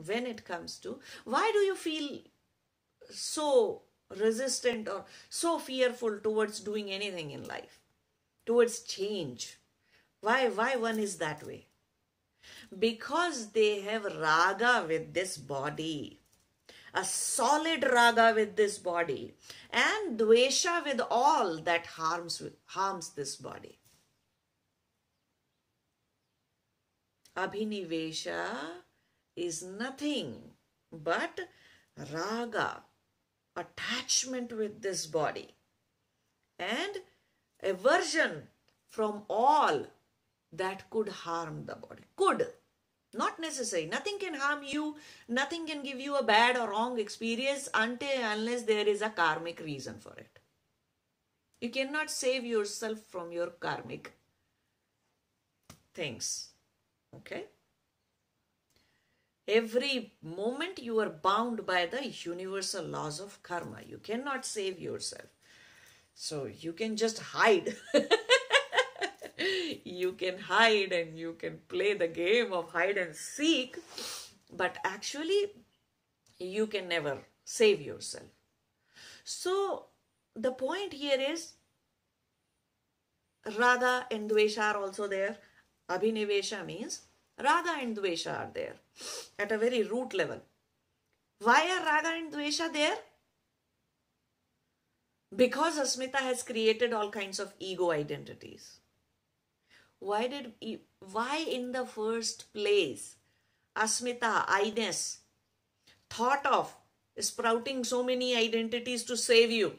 When 0.05 0.27
it 0.27 0.47
comes 0.47 0.79
to, 0.79 0.99
why 1.25 1.51
do 1.53 1.59
you 1.59 1.75
feel 1.75 2.21
so 3.11 3.83
resistant 4.17 4.89
or 4.89 5.05
so 5.29 5.59
fearful 5.59 6.21
towards 6.21 6.61
doing 6.61 6.91
anything 6.91 7.33
in 7.33 7.47
life, 7.47 7.81
towards 8.47 8.81
change? 8.81 9.59
Why, 10.23 10.49
why 10.49 10.77
one 10.77 10.99
is 10.99 11.19
that 11.19 11.47
way? 11.47 11.67
Because 12.79 13.51
they 13.51 13.81
have 13.81 14.05
raga 14.05 14.85
with 14.87 15.13
this 15.15 15.37
body. 15.37 16.21
A 16.95 17.05
solid 17.05 17.85
raga 17.85 18.33
with 18.35 18.57
this 18.57 18.79
body. 18.79 19.35
And 19.71 20.19
dvesha 20.19 20.85
with 20.85 21.01
all 21.11 21.59
that 21.59 21.87
harms 21.87 22.43
harms 22.67 23.11
this 23.11 23.37
body. 23.37 23.79
Abhinivesha 27.37 28.47
is 29.37 29.63
nothing 29.63 30.35
but 30.93 31.41
raga 32.13 32.83
attachment 33.57 34.53
with 34.53 34.83
this 34.83 35.07
body. 35.07 35.55
And 36.59 36.97
aversion 37.63 38.49
from 38.89 39.23
all 39.29 39.87
that 40.53 40.91
could 40.91 41.09
harm 41.09 41.67
the 41.67 41.77
body. 41.77 42.03
Could 42.17 42.49
not 43.13 43.41
necessary. 43.41 43.87
Nothing 43.87 44.19
can 44.19 44.35
harm 44.35 44.63
you. 44.63 44.97
Nothing 45.29 45.67
can 45.67 45.83
give 45.83 46.01
you 46.01 46.17
a 46.17 46.23
bad 46.23 46.57
or 46.57 46.71
wrong 46.71 46.99
experience 46.99 47.69
until 47.75 48.23
unless 48.23 48.63
there 48.63 48.87
is 48.87 49.03
a 49.03 49.11
karmic 49.11 49.61
reason 49.61 49.99
for 49.99 50.13
it. 50.15 50.39
You 51.61 51.71
cannot 51.71 52.11
save 52.11 52.45
yourself 52.45 52.99
from 53.01 53.33
your 53.33 53.49
karmic 53.49 54.13
things. 55.93 56.51
Okay? 57.15 57.47
Every 59.49 60.13
moment 60.23 60.79
you 60.79 61.01
are 61.01 61.11
bound 61.11 61.67
by 61.67 61.87
the 61.87 62.07
universal 62.07 62.85
laws 62.85 63.19
of 63.21 63.43
karma. 63.43 63.79
You 63.85 63.99
cannot 63.99 64.47
save 64.47 64.79
yourself. 64.79 65.29
So 66.15 66.45
you 66.47 66.73
can 66.73 66.97
just 66.97 67.19
hide. 67.19 67.75
you 69.85 70.13
can 70.13 70.39
hide 70.39 70.93
and 70.93 71.19
you 71.19 71.35
can 71.35 71.61
play 71.69 71.95
the 71.95 72.09
game 72.09 72.53
of 72.53 72.71
hide 72.71 72.99
and 72.99 73.15
seek, 73.15 73.79
but 74.53 74.79
actually, 74.85 75.53
you 76.39 76.67
can 76.67 76.89
never 76.89 77.19
save 77.45 77.81
yourself. 77.81 78.27
So, 79.25 79.87
the 80.35 80.53
point 80.53 80.93
here 80.93 81.21
is 81.21 81.53
Raga 83.59 84.07
and 84.11 84.31
Dvesha 84.31 84.75
are 84.75 84.77
also 84.77 85.07
there. 85.07 85.39
Abhinivesha 85.89 86.65
means 86.65 87.03
Raga 87.43 87.77
and 87.81 87.97
Dvesha 87.97 88.39
are 88.39 88.51
there 88.53 88.75
at 89.39 89.53
a 89.53 89.59
very 89.59 89.83
root 89.83 90.15
level. 90.15 90.41
Why 91.43 91.71
are 91.71 91.85
Raga 91.85 92.09
and 92.17 92.33
Dvesha 92.33 92.73
there? 92.73 92.97
Because 95.35 95.79
Asmita 95.79 96.17
has 96.17 96.43
created 96.43 96.93
all 96.93 97.11
kinds 97.11 97.39
of 97.39 97.55
ego 97.59 97.93
identities 97.93 98.80
why 100.01 100.27
did 100.27 100.53
why 101.13 101.37
in 101.39 101.73
the 101.73 101.87
first 101.87 102.53
place 102.53 103.17
asmita 103.77 104.45
i-ness 104.49 105.19
thought 106.09 106.45
of 106.47 106.75
sprouting 107.19 107.85
so 107.85 108.03
many 108.03 108.35
identities 108.35 109.05
to 109.05 109.17
save 109.17 109.51
you? 109.51 109.73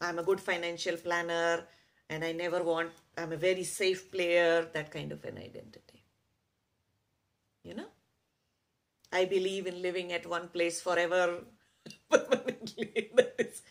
I'm 0.00 0.18
a 0.18 0.22
good 0.22 0.40
financial 0.40 0.96
planner 0.96 1.64
and 2.10 2.24
i 2.24 2.32
never 2.32 2.62
want 2.62 2.90
i'm 3.16 3.32
a 3.32 3.36
very 3.36 3.62
safe 3.62 4.10
player 4.10 4.66
that 4.72 4.90
kind 4.90 5.12
of 5.12 5.24
an 5.24 5.38
identity. 5.38 6.04
You 7.62 7.74
know? 7.74 7.90
I 9.12 9.26
believe 9.26 9.66
in 9.66 9.82
living 9.82 10.12
at 10.12 10.26
one 10.26 10.48
place 10.48 10.80
forever 10.80 11.44
permanently. 12.10 13.10
That 13.16 13.34
is 13.38 13.62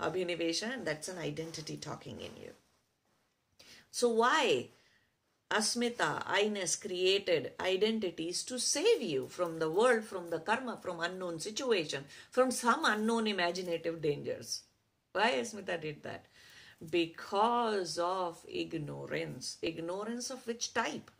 abhinivesha 0.00 0.72
and 0.72 0.86
that's 0.86 1.08
an 1.08 1.18
identity 1.18 1.76
talking 1.76 2.20
in 2.20 2.36
you. 2.42 2.52
So 3.90 4.08
why 4.08 4.70
Asmita, 5.50 6.22
I-ness 6.26 6.76
created 6.76 7.52
identities 7.60 8.42
to 8.44 8.58
save 8.58 9.02
you 9.02 9.28
from 9.28 9.58
the 9.58 9.70
world, 9.70 10.04
from 10.04 10.30
the 10.30 10.40
karma, 10.40 10.78
from 10.82 11.00
unknown 11.00 11.38
situation, 11.38 12.04
from 12.30 12.50
some 12.50 12.84
unknown 12.84 13.26
imaginative 13.26 14.02
dangers. 14.02 14.62
Why 15.12 15.32
Asmita 15.32 15.80
did 15.80 16.02
that? 16.02 16.26
Because 16.90 17.98
of 17.98 18.44
ignorance. 18.48 19.58
Ignorance 19.62 20.30
of 20.30 20.46
which 20.46 20.74
type? 20.74 21.10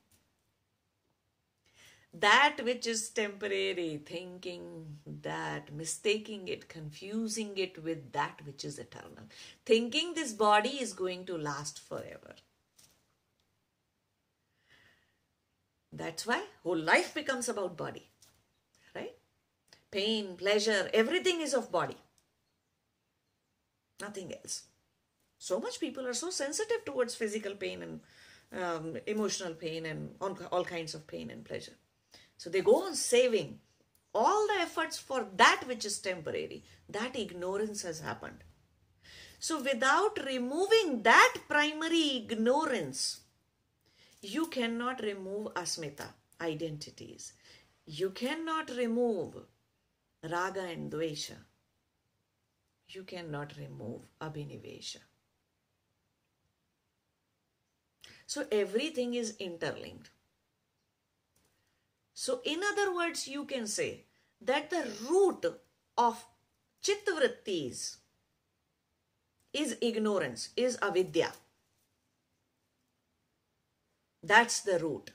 that 2.14 2.58
which 2.62 2.86
is 2.86 3.10
temporary, 3.10 4.00
thinking 4.04 4.98
that, 5.04 5.72
mistaking 5.72 6.46
it, 6.46 6.68
confusing 6.68 7.58
it 7.58 7.82
with 7.82 8.12
that 8.12 8.40
which 8.46 8.64
is 8.64 8.78
eternal, 8.78 9.24
thinking 9.66 10.14
this 10.14 10.32
body 10.32 10.80
is 10.80 10.92
going 10.92 11.26
to 11.26 11.36
last 11.36 11.80
forever. 11.80 12.34
That's 15.96 16.26
why 16.26 16.42
whole 16.64 16.76
life 16.76 17.14
becomes 17.14 17.48
about 17.48 17.76
body, 17.76 18.10
right? 18.96 19.14
Pain, 19.92 20.36
pleasure, 20.36 20.90
everything 20.92 21.40
is 21.40 21.54
of 21.54 21.70
body, 21.70 21.96
nothing 24.00 24.34
else. 24.34 24.64
So 25.38 25.60
much 25.60 25.78
people 25.78 26.04
are 26.06 26.14
so 26.14 26.30
sensitive 26.30 26.84
towards 26.84 27.14
physical 27.14 27.54
pain 27.54 27.82
and 27.82 28.00
um, 28.60 28.96
emotional 29.06 29.54
pain 29.54 29.86
and 29.86 30.14
all, 30.20 30.36
all 30.50 30.64
kinds 30.64 30.94
of 30.94 31.06
pain 31.06 31.30
and 31.30 31.44
pleasure. 31.44 31.76
So 32.38 32.50
they 32.50 32.60
go 32.60 32.82
on 32.86 32.96
saving 32.96 33.60
all 34.12 34.48
the 34.48 34.62
efforts 34.62 34.98
for 34.98 35.28
that 35.36 35.62
which 35.66 35.84
is 35.84 35.98
temporary. 36.00 36.64
That 36.88 37.14
ignorance 37.14 37.82
has 37.82 38.00
happened. 38.00 38.42
So 39.38 39.62
without 39.62 40.18
removing 40.24 41.02
that 41.02 41.34
primary 41.48 42.16
ignorance, 42.16 43.20
you 44.24 44.46
cannot 44.46 45.02
remove 45.02 45.52
asmita, 45.54 46.06
identities. 46.40 47.34
You 47.86 48.10
cannot 48.10 48.70
remove 48.70 49.36
raga 50.22 50.62
and 50.62 50.90
dvesha. 50.90 51.36
You 52.88 53.02
cannot 53.04 53.52
remove 53.58 54.02
abhinivesha. 54.20 54.98
So 58.26 58.46
everything 58.50 59.14
is 59.14 59.36
interlinked. 59.38 60.10
So, 62.14 62.40
in 62.44 62.60
other 62.62 62.94
words, 62.94 63.26
you 63.26 63.44
can 63.44 63.66
say 63.66 64.04
that 64.40 64.70
the 64.70 64.86
root 65.08 65.44
of 65.98 66.24
chittavrittis 66.82 67.96
is 69.52 69.76
ignorance, 69.80 70.50
is 70.56 70.78
avidya. 70.80 71.32
That's 74.24 74.60
the 74.60 74.78
root. 74.78 75.10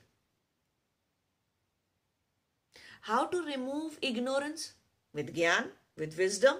How 3.02 3.26
to 3.26 3.42
remove 3.42 3.98
ignorance? 4.00 4.74
With 5.12 5.34
gyan, 5.34 5.70
with 5.96 6.16
wisdom, 6.16 6.58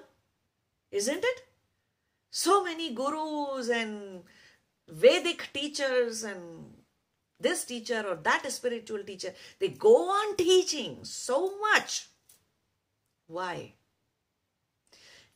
isn't 0.90 1.24
it? 1.24 1.42
So 2.32 2.64
many 2.64 2.92
gurus 2.92 3.68
and 3.68 4.24
Vedic 4.88 5.50
teachers 5.54 6.24
and 6.24 6.74
this 7.38 7.64
teacher 7.64 8.04
or 8.04 8.16
that 8.16 8.50
spiritual 8.50 9.04
teacher. 9.04 9.32
They 9.60 9.68
go 9.68 10.10
on 10.10 10.36
teaching 10.36 11.04
so 11.04 11.56
much. 11.60 12.08
Why? 13.28 13.74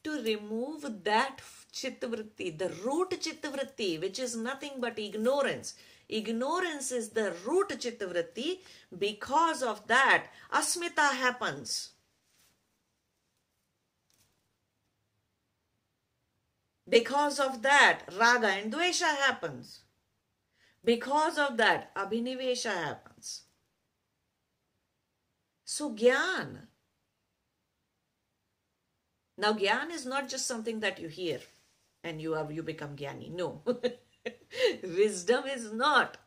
To 0.05 0.23
remove 0.23 1.05
that 1.05 1.41
chittavritti, 1.73 2.59
the 2.59 2.69
root 2.85 3.11
chittavritti, 3.11 4.01
which 4.01 4.19
is 4.19 4.37
nothing 4.37 4.73
but 4.79 4.99
ignorance. 4.99 5.75
Ignorance 6.09 6.93
is 6.93 7.09
the 7.11 7.35
root 7.47 7.71
chittavritti. 7.71 8.59
Because 8.97 9.63
of 9.63 9.87
that, 9.87 10.27
asmita 10.53 11.11
happens. 11.15 11.91
Because 16.87 17.41
of 17.41 17.63
that, 17.63 18.03
raga 18.19 18.49
and 18.49 18.73
dvesha 18.73 19.17
happens. 19.17 19.81
Because 20.85 21.39
of 21.39 21.57
that, 21.57 21.95
abhinivesha 21.95 22.71
happens. 22.71 23.45
So, 25.65 25.95
gyan. 25.95 26.67
Now, 29.37 29.53
gyan 29.53 29.91
is 29.91 30.07
not 30.07 30.29
just 30.29 30.47
something 30.47 30.81
that 30.81 30.99
you 30.99 31.09
hear 31.09 31.41
and 32.03 32.21
you 32.21 32.35
are 32.35 32.51
you 32.51 32.63
become 32.63 32.97
gyani. 32.97 33.31
No. 33.31 33.63
Wisdom 34.83 35.45
is 35.47 35.73
not. 35.73 36.19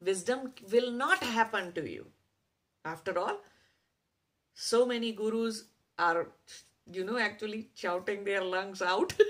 Wisdom 0.00 0.52
will 0.72 0.92
not 0.92 1.22
happen 1.22 1.72
to 1.72 1.88
you. 1.88 2.06
After 2.84 3.18
all, 3.18 3.40
so 4.54 4.86
many 4.86 5.12
gurus 5.12 5.64
are, 5.98 6.28
you 6.90 7.04
know, 7.04 7.18
actually 7.18 7.70
shouting 7.74 8.24
their 8.24 8.42
lungs 8.42 8.80
out. 8.80 9.12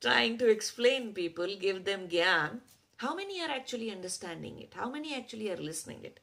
trying 0.00 0.38
to 0.38 0.48
explain 0.48 1.12
people, 1.12 1.48
give 1.60 1.84
them 1.84 2.08
gyan, 2.08 2.60
how 2.98 3.14
many 3.14 3.40
are 3.42 3.50
actually 3.50 3.90
understanding 3.90 4.60
it? 4.60 4.74
How 4.74 4.90
many 4.90 5.14
actually 5.14 5.50
are 5.50 5.56
listening 5.56 6.04
it? 6.04 6.20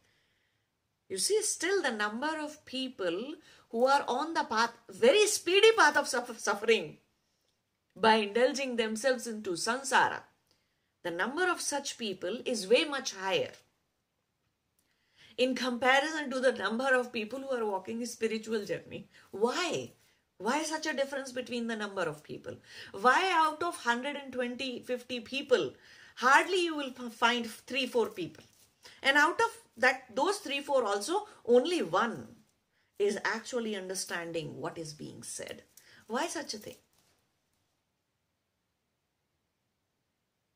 You 1.09 1.17
see, 1.17 1.41
still 1.41 1.81
the 1.81 1.91
number 1.91 2.39
of 2.39 2.65
people 2.65 3.35
who 3.75 3.87
are 3.87 4.05
on 4.07 4.33
the 4.33 4.43
path, 4.45 4.71
very 4.89 5.27
speedy 5.27 5.69
path 5.77 5.97
of 5.97 6.07
suffering, 6.07 6.97
by 7.93 8.15
indulging 8.15 8.77
themselves 8.77 9.27
into 9.27 9.51
samsara, 9.51 10.19
the 11.03 11.11
number 11.11 11.49
of 11.51 11.59
such 11.59 11.97
people 11.97 12.37
is 12.45 12.69
way 12.69 12.85
much 12.85 13.13
higher 13.13 13.51
in 15.37 15.53
comparison 15.55 16.31
to 16.31 16.39
the 16.39 16.53
number 16.53 16.95
of 16.95 17.11
people 17.11 17.41
who 17.41 17.49
are 17.49 17.65
walking 17.65 18.01
a 18.01 18.05
spiritual 18.05 18.63
journey. 18.63 19.09
Why? 19.31 19.91
Why 20.37 20.63
such 20.63 20.85
a 20.85 20.93
difference 20.93 21.33
between 21.33 21.67
the 21.67 21.75
number 21.75 22.03
of 22.03 22.23
people? 22.23 22.55
Why 22.93 23.29
out 23.33 23.61
of 23.61 23.75
120, 23.83 24.83
50 24.83 25.19
people, 25.19 25.73
hardly 26.15 26.63
you 26.63 26.77
will 26.77 26.91
find 27.09 27.45
3, 27.45 27.87
4 27.87 28.07
people. 28.11 28.45
And 29.03 29.17
out 29.17 29.41
of 29.41 29.51
that, 29.75 30.15
those 30.15 30.37
3, 30.37 30.61
4 30.61 30.85
also, 30.85 31.27
only 31.45 31.81
one 31.81 32.27
is 32.97 33.17
actually 33.23 33.75
understanding 33.75 34.57
what 34.57 34.77
is 34.77 34.93
being 34.93 35.23
said. 35.23 35.63
Why 36.07 36.27
such 36.27 36.53
a 36.53 36.57
thing? 36.57 36.77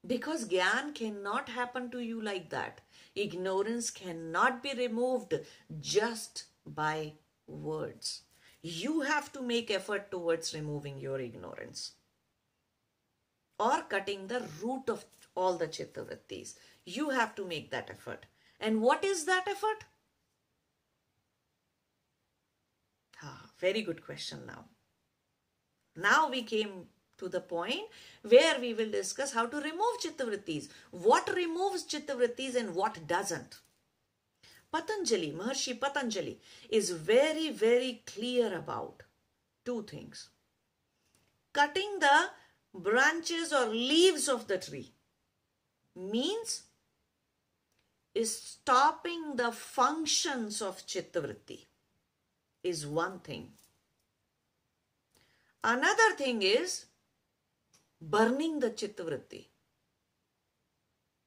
Because 0.05 0.47
Gyan 0.47 0.95
cannot 0.95 1.49
happen 1.49 1.91
to 1.91 1.99
you 1.99 2.21
like 2.21 2.49
that. 2.49 2.81
Ignorance 3.15 3.91
cannot 3.91 4.63
be 4.63 4.73
removed 4.73 5.33
just 5.81 6.45
by 6.65 7.13
words 7.47 8.21
you 8.61 9.01
have 9.01 9.31
to 9.31 9.41
make 9.41 9.71
effort 9.71 10.11
towards 10.11 10.53
removing 10.53 10.99
your 10.99 11.19
ignorance 11.19 11.93
or 13.57 13.81
cutting 13.83 14.27
the 14.27 14.47
root 14.61 14.89
of 14.89 15.05
all 15.35 15.57
the 15.57 15.67
chittavrittis. 15.67 16.55
You 16.85 17.09
have 17.11 17.35
to 17.35 17.45
make 17.45 17.71
that 17.71 17.89
effort. 17.89 18.25
And 18.59 18.81
what 18.81 19.03
is 19.03 19.25
that 19.25 19.47
effort? 19.47 19.85
Very 23.59 23.81
good 23.81 24.05
question 24.05 24.45
now. 24.45 24.65
Now 25.95 26.29
we 26.29 26.43
came 26.43 26.87
to 27.17 27.27
the 27.27 27.41
point 27.41 27.83
where 28.21 28.59
we 28.59 28.73
will 28.73 28.89
discuss 28.89 29.33
how 29.33 29.45
to 29.45 29.57
remove 29.57 29.99
chittavrittis. 30.01 30.69
What 30.91 31.33
removes 31.35 31.85
chittavrittis 31.85 32.55
and 32.55 32.73
what 32.73 33.05
doesn't. 33.07 33.59
Patanjali, 34.71 35.31
Maharshi 35.31 35.79
Patanjali 35.79 36.39
is 36.69 36.91
very, 36.91 37.49
very 37.49 38.03
clear 38.05 38.55
about 38.55 39.03
two 39.65 39.83
things. 39.83 40.29
Cutting 41.53 41.97
the 41.99 42.27
branches 42.73 43.51
or 43.51 43.65
leaves 43.65 44.29
of 44.29 44.47
the 44.47 44.59
tree 44.59 44.93
means 45.95 46.63
is 48.13 48.41
stopping 48.41 49.35
the 49.35 49.51
functions 49.51 50.61
of 50.61 50.85
chittavritti 50.85 51.65
is 52.63 52.85
one 52.85 53.19
thing. 53.19 53.51
Another 55.63 56.15
thing 56.17 56.41
is 56.41 56.85
burning 58.01 58.59
the 58.59 58.69
chittavritti. 58.69 59.47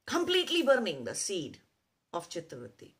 Completely 0.06 0.62
burning 0.62 1.04
the 1.04 1.14
seed 1.14 1.58
of 2.12 2.28
chittavritti. 2.28 2.92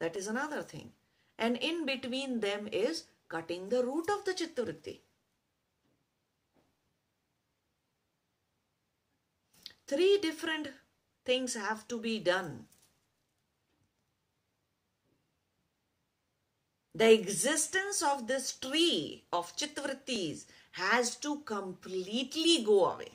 That 0.00 0.16
is 0.16 0.26
another 0.26 0.62
thing. 0.62 0.92
And 1.38 1.56
in 1.56 1.86
between 1.86 2.40
them 2.40 2.68
is 2.70 3.04
cutting 3.28 3.68
the 3.68 3.84
root 3.84 4.08
of 4.10 4.24
the 4.24 4.32
chittavritti. 4.32 5.00
Three 9.86 10.18
different 10.18 10.68
things 11.24 11.54
have 11.54 11.86
to 11.88 11.98
be 11.98 12.18
done. 12.18 12.66
The 16.96 17.12
existence 17.12 18.02
of 18.02 18.28
this 18.28 18.52
tree 18.52 19.24
of 19.32 19.56
chittavrittis 19.56 20.44
has 20.72 21.16
to 21.16 21.40
completely 21.40 22.62
go 22.62 22.86
away. 22.90 23.12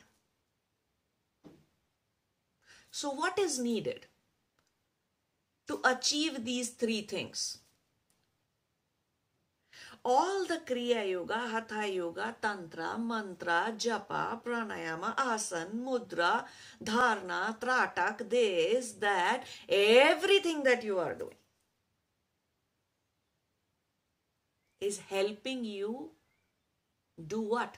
So, 2.91 3.11
what 3.11 3.39
is 3.39 3.57
needed 3.57 4.07
to 5.67 5.80
achieve 5.86 6.43
these 6.43 6.71
three 6.71 7.01
things? 7.03 7.59
All 10.03 10.45
the 10.45 10.57
Kriya 10.57 11.09
Yoga, 11.09 11.38
Hatha 11.38 11.88
Yoga, 11.88 12.36
Tantra, 12.41 12.97
Mantra, 12.97 13.73
Japa, 13.77 14.43
Pranayama, 14.43 15.13
Asan, 15.17 15.86
Mudra, 15.86 16.43
Dharna, 16.84 17.57
Tratak, 17.57 18.30
this, 18.30 18.93
that, 18.93 19.43
everything 19.69 20.63
that 20.63 20.84
you 20.84 20.99
are 20.99 21.13
doing 21.13 21.38
is 24.82 24.99
helping 25.09 25.63
you 25.65 26.11
do 27.27 27.41
what? 27.41 27.77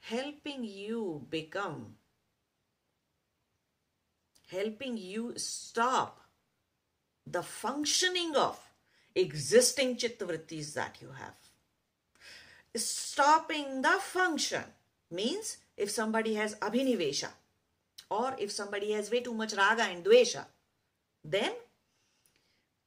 Helping 0.00 0.64
you 0.64 1.26
become, 1.30 1.94
helping 4.50 4.96
you 4.96 5.32
stop 5.36 6.20
the 7.26 7.42
functioning 7.42 8.34
of 8.36 8.58
existing 9.14 9.96
chittavrittis 9.96 10.74
that 10.74 10.98
you 11.00 11.08
have. 11.18 11.34
Stopping 12.74 13.82
the 13.82 13.98
function 14.00 14.64
means 15.10 15.58
if 15.76 15.90
somebody 15.90 16.34
has 16.34 16.54
abhinivesha 16.56 17.28
or 18.10 18.34
if 18.38 18.50
somebody 18.50 18.92
has 18.92 19.10
way 19.10 19.20
too 19.20 19.34
much 19.34 19.52
raga 19.54 19.84
and 19.84 20.04
dvesha, 20.04 20.44
then 21.24 21.52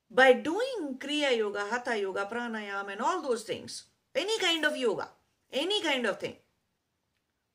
by 0.09 0.33
doing 0.33 0.97
Kriya 0.97 1.37
Yoga, 1.37 1.65
Hatha 1.69 1.99
Yoga, 1.99 2.27
Pranayam, 2.31 2.91
and 2.91 3.01
all 3.01 3.21
those 3.21 3.43
things, 3.43 3.85
any 4.13 4.39
kind 4.39 4.63
of 4.65 4.77
yoga, 4.77 5.09
any 5.51 5.81
kind 5.81 6.05
of 6.05 6.19
thing, 6.19 6.35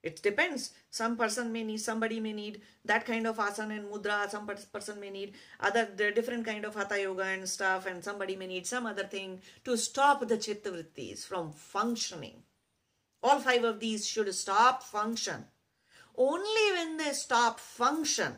it 0.02 0.22
depends. 0.22 0.72
Some 0.90 1.16
person 1.16 1.52
may 1.52 1.62
need, 1.62 1.80
somebody 1.80 2.20
may 2.20 2.32
need 2.32 2.62
that 2.86 3.04
kind 3.04 3.26
of 3.26 3.36
asana 3.36 3.76
and 3.78 3.90
mudra. 3.90 4.30
Some 4.30 4.46
person 4.46 4.98
may 4.98 5.10
need 5.10 5.34
other 5.60 5.86
different 6.10 6.46
kind 6.46 6.64
of 6.64 6.74
hatha 6.74 7.00
yoga 7.00 7.24
and 7.24 7.48
stuff, 7.48 7.86
and 7.86 8.02
somebody 8.02 8.34
may 8.34 8.46
need 8.46 8.66
some 8.66 8.86
other 8.86 9.04
thing 9.04 9.40
to 9.64 9.76
stop 9.76 10.26
the 10.26 10.38
chitta 10.38 10.70
vrittis 10.70 11.26
from 11.26 11.52
functioning. 11.52 12.42
All 13.22 13.40
five 13.40 13.64
of 13.64 13.80
these 13.80 14.06
should 14.06 14.34
stop 14.34 14.82
function. 14.82 15.44
Only 16.16 16.72
when 16.72 16.96
they 16.96 17.12
stop 17.12 17.60
function, 17.60 18.32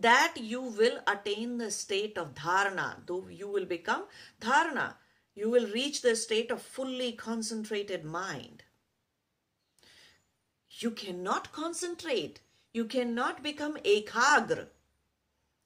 that 0.00 0.34
you 0.36 0.60
will 0.62 1.00
attain 1.06 1.58
the 1.58 1.70
state 1.70 2.16
of 2.16 2.34
dharana. 2.34 3.06
Though 3.06 3.28
you 3.28 3.48
will 3.48 3.64
become 3.66 4.04
dharana 4.40 4.94
you 5.38 5.48
will 5.48 5.68
reach 5.68 6.02
the 6.02 6.16
state 6.16 6.50
of 6.50 6.60
fully 6.60 7.12
concentrated 7.12 8.04
mind. 8.04 8.64
You 10.80 10.90
cannot 10.90 11.52
concentrate. 11.52 12.40
You 12.72 12.86
cannot 12.86 13.40
become 13.44 13.76
ekagra. 13.84 14.66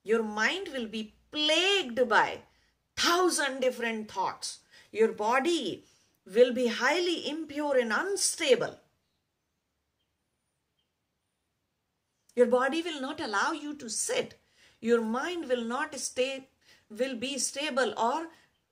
Your 0.05 0.22
mind 0.22 0.68
will 0.74 0.87
be 0.87 1.14
plagued 1.30 2.07
by 2.07 2.43
thousand 2.99 3.61
different 3.61 4.11
thoughts. 4.11 4.59
Your 4.91 5.12
body 5.12 5.85
will 6.26 6.53
be 6.53 6.66
highly 6.66 7.26
impure 7.26 7.78
and 7.78 7.95
unstable. 7.95 8.78
Your 12.35 12.47
body 12.47 12.83
will 12.83 13.01
not 13.01 13.20
allow 13.20 13.53
you 13.53 13.74
to 13.74 13.89
sit. 13.89 14.35
Your 14.80 15.01
mind 15.01 15.49
will 15.49 15.64
not 15.64 15.95
stay, 15.99 16.49
will 16.91 17.16
be 17.16 17.39
stable 17.39 17.95
or 17.97 18.28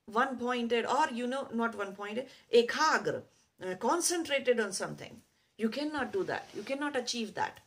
one 0.07 0.37
pointed 0.39 0.87
or 0.87 1.07
you 1.13 1.27
know 1.27 1.47
not 1.55 1.77
one 1.77 1.95
pointed 1.95 2.27
ekagra 2.53 3.23
uh, 3.65 3.75
concentrated 3.77 4.59
on 4.59 4.73
something. 4.73 5.21
You 5.57 5.69
cannot 5.69 6.13
do 6.13 6.25
that. 6.25 6.49
You 6.55 6.63
cannot 6.63 6.97
achieve 6.97 7.35
that. 7.35 7.61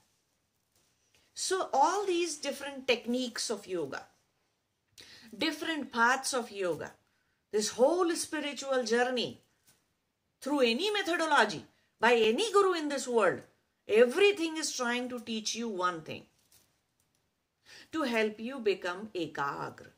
So 1.33 1.69
all 1.71 2.05
these 2.05 2.37
different 2.37 2.87
techniques 2.87 3.49
of 3.49 3.65
yoga 3.67 4.03
different 5.37 5.91
paths 5.91 6.33
of 6.33 6.51
yoga 6.51 6.91
this 7.51 7.69
whole 7.69 8.09
spiritual 8.15 8.83
journey 8.83 9.41
through 10.41 10.59
any 10.59 10.91
methodology 10.91 11.65
by 11.99 12.13
any 12.13 12.51
guru 12.51 12.73
in 12.73 12.89
this 12.89 13.07
world 13.07 13.41
everything 13.87 14.57
is 14.57 14.71
trying 14.75 15.09
to 15.09 15.19
teach 15.19 15.55
you 15.55 15.69
one 15.69 16.01
thing 16.01 16.23
to 17.91 18.03
help 18.03 18.39
you 18.39 18.59
become 18.59 19.09
ekagra 19.13 19.91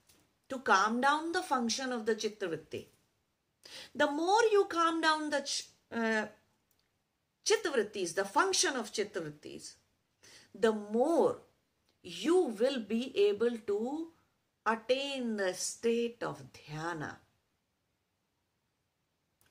to 0.49 0.59
calm 0.59 1.01
down 1.01 1.31
the 1.31 1.41
function 1.41 1.91
of 1.91 2.05
the 2.05 2.15
chittavritti. 2.15 2.85
The 3.95 4.09
more 4.11 4.43
you 4.51 4.65
calm 4.65 5.01
down 5.01 5.29
the 5.29 5.41
ch- 5.41 5.69
uh, 5.91 6.25
chittavrittis, 7.45 8.13
the 8.13 8.25
function 8.25 8.75
of 8.75 8.91
chittavrittis, 8.91 9.73
the 10.53 10.71
more 10.71 11.39
you 12.03 12.37
will 12.59 12.79
be 12.79 13.17
able 13.27 13.57
to 13.67 14.09
attain 14.65 15.37
the 15.37 15.53
state 15.53 16.21
of 16.21 16.43
dhyana. 16.53 17.17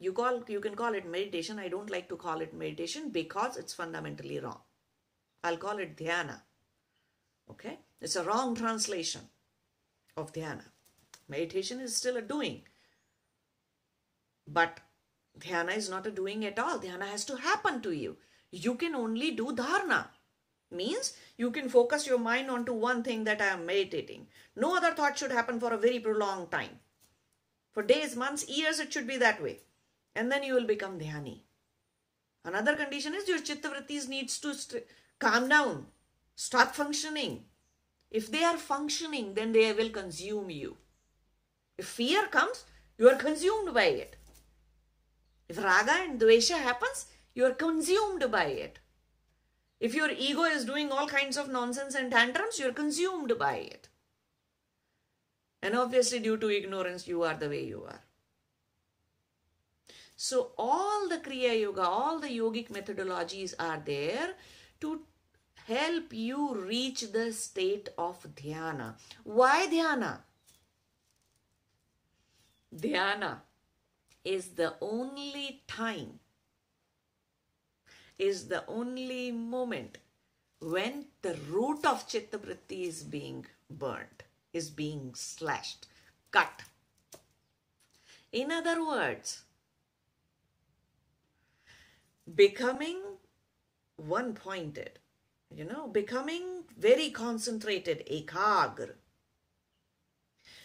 You 0.05 0.13
call 0.13 0.43
you 0.49 0.61
can 0.61 0.75
call 0.77 0.95
it 0.95 1.07
meditation. 1.11 1.59
I 1.59 1.69
don't 1.69 1.89
like 1.93 2.11
to 2.11 2.17
call 2.17 2.43
it 2.43 2.53
meditation 2.63 3.09
because 3.11 3.57
it's 3.57 3.73
fundamentally 3.73 4.39
wrong. 4.39 4.61
I'll 5.43 5.57
call 5.57 5.79
it 5.79 5.97
dhyana. 5.97 6.43
Okay? 7.51 7.79
It's 8.03 8.17
a 8.17 8.25
wrong 8.25 8.55
translation 8.55 9.23
of 10.19 10.35
dhyana. 10.35 10.67
Meditation 11.27 11.81
is 11.81 11.97
still 11.97 12.19
a 12.19 12.23
doing. 12.35 12.61
But 14.47 14.81
dhyana 15.39 15.75
is 15.75 15.89
not 15.89 16.07
a 16.07 16.11
doing 16.21 16.45
at 16.45 16.59
all. 16.59 16.79
Dhyana 16.79 17.09
has 17.09 17.25
to 17.33 17.37
happen 17.37 17.81
to 17.81 17.93
you. 17.93 18.19
You 18.51 18.75
can 18.75 18.95
only 18.95 19.31
do 19.31 19.57
dharana. 19.63 20.07
Means 20.71 21.15
you 21.39 21.51
can 21.51 21.71
focus 21.71 22.07
your 22.07 22.19
mind 22.19 22.51
onto 22.51 22.75
one 22.75 23.03
thing 23.03 23.25
that 23.25 23.41
I 23.41 23.53
am 23.59 23.65
meditating. 23.65 24.27
No 24.55 24.77
other 24.77 24.93
thought 24.93 25.19
should 25.19 25.33
happen 25.33 25.61
for 25.61 25.73
a 25.73 25.79
very 25.79 25.99
prolonged 25.99 26.51
time. 26.51 26.81
For 27.73 27.83
days, 27.83 28.17
months, 28.17 28.49
years, 28.49 28.81
it 28.81 28.93
should 28.93 29.07
be 29.07 29.17
that 29.19 29.43
way. 29.43 29.61
And 30.15 30.31
then 30.31 30.43
you 30.43 30.55
will 30.55 30.67
become 30.67 30.99
dhyani. 30.99 31.41
Another 32.45 32.77
condition 32.77 33.15
is 33.15 33.27
your 33.27 33.41
chitta 33.41 33.69
vrittis 33.69 34.09
needs 34.09 34.39
to 34.39 34.83
calm 35.19 35.49
down, 35.49 35.87
stop 36.37 36.75
functioning. 36.75 37.45
If 38.11 38.31
they 38.31 38.45
are 38.45 38.59
functioning, 38.59 39.35
then 39.35 39.53
they 39.53 39.73
will 39.73 39.91
consume 39.91 40.51
you. 40.51 40.77
If 41.79 41.87
fear 41.87 42.27
comes, 42.27 42.65
you 42.99 43.09
are 43.09 43.17
consumed 43.17 43.75
by 43.75 43.87
it. 43.87 44.17
If 45.49 45.59
raga 45.59 45.93
and 45.93 46.21
dvesha 46.21 46.59
happens, 46.59 47.07
you 47.35 47.45
are 47.45 47.55
consumed 47.55 48.31
by 48.31 48.45
it. 48.45 48.79
If 49.81 49.95
your 49.95 50.11
ego 50.11 50.45
is 50.45 50.65
doing 50.65 50.93
all 50.93 51.09
kinds 51.09 51.37
of 51.37 51.51
nonsense 51.51 51.95
and 51.95 52.11
tantrums, 52.11 52.59
you 52.59 52.69
are 52.69 52.73
consumed 52.73 53.33
by 53.39 53.57
it. 53.57 53.89
And 55.61 55.75
obviously, 55.75 56.21
due 56.21 56.37
to 56.37 56.51
ignorance, 56.51 57.09
you 57.09 57.23
are 57.25 57.35
the 57.35 57.49
way 57.49 57.65
you 57.65 57.85
are. 57.85 58.01
So, 60.17 60.53
all 60.57 61.09
the 61.09 61.19
Kriya 61.19 61.61
Yoga, 61.61 61.83
all 61.83 62.21
the 62.21 62.29
yogic 62.29 62.69
methodologies 62.71 63.55
are 63.59 63.83
there 63.85 64.35
to 64.81 65.01
help 65.67 66.13
you 66.13 66.55
reach 66.55 67.13
the 67.13 67.33
state 67.33 67.89
of 67.99 68.23
dhyana. 68.37 68.95
Why 69.25 69.67
dhyana? 69.67 70.21
Dhyana 72.75 73.41
is 74.25 74.49
the 74.51 74.75
only 74.81 75.63
time, 75.67 76.21
is 78.19 78.49
the 78.49 78.65
only 78.67 79.33
moment 79.33 79.99
when 80.61 81.07
the 81.23 81.35
root 81.51 81.85
of 81.85 82.09
Chittavritti 82.09 82.89
is 82.89 83.03
being 83.03 83.47
burnt, 83.69 84.23
is 84.53 84.71
being 84.71 85.15
slashed, 85.15 85.87
cut. 86.31 86.63
In 88.33 88.51
other 88.51 88.85
words, 88.85 89.43
becoming 92.33 93.01
one 93.97 94.35
pointed, 94.35 94.99
you 95.51 95.65
know, 95.65 95.89
becoming 95.89 96.65
very 96.79 97.11
concentrated, 97.11 98.07
ekagra, 98.11 98.95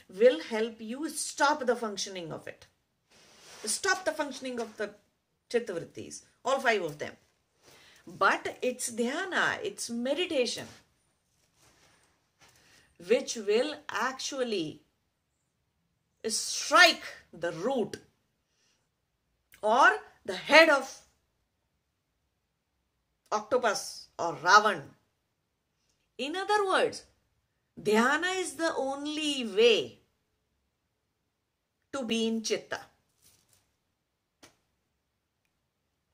will 0.10 0.42
help 0.42 0.76
you 0.80 1.10
stop 1.10 1.66
the 1.66 1.76
functioning 1.76 2.32
of 2.32 2.48
it. 2.48 2.66
Stop 3.66 4.06
the 4.06 4.12
functioning 4.12 4.60
of 4.60 4.76
the 4.78 4.96
chittavrittis, 5.50 6.24
all 6.44 6.60
five 6.60 6.82
of 6.82 6.98
them. 6.98 7.14
But 8.08 8.58
it's 8.62 8.92
dhyana, 8.92 9.60
it's 9.62 9.90
meditation, 9.90 10.66
which 13.08 13.36
will 13.36 13.76
actually 13.90 14.82
strike 16.28 17.04
the 17.32 17.52
root 17.52 17.98
or 19.62 19.90
the 20.26 20.36
head 20.36 20.70
of 20.70 21.02
octopus 23.32 24.08
or 24.18 24.36
Ravan. 24.36 24.82
In 26.18 26.36
other 26.36 26.66
words, 26.68 27.04
dhyana 27.82 28.40
is 28.40 28.54
the 28.56 28.74
only 28.76 29.46
way 29.46 30.00
to 31.94 32.04
be 32.04 32.28
in 32.28 32.44
chitta. 32.44 32.80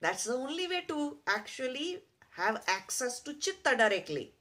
That's 0.01 0.25
the 0.25 0.35
only 0.35 0.67
way 0.67 0.83
to 0.87 1.17
actually 1.25 2.03
have 2.31 2.63
access 2.67 3.21
to 3.21 3.33
chitta 3.33 3.75
directly. 3.75 4.33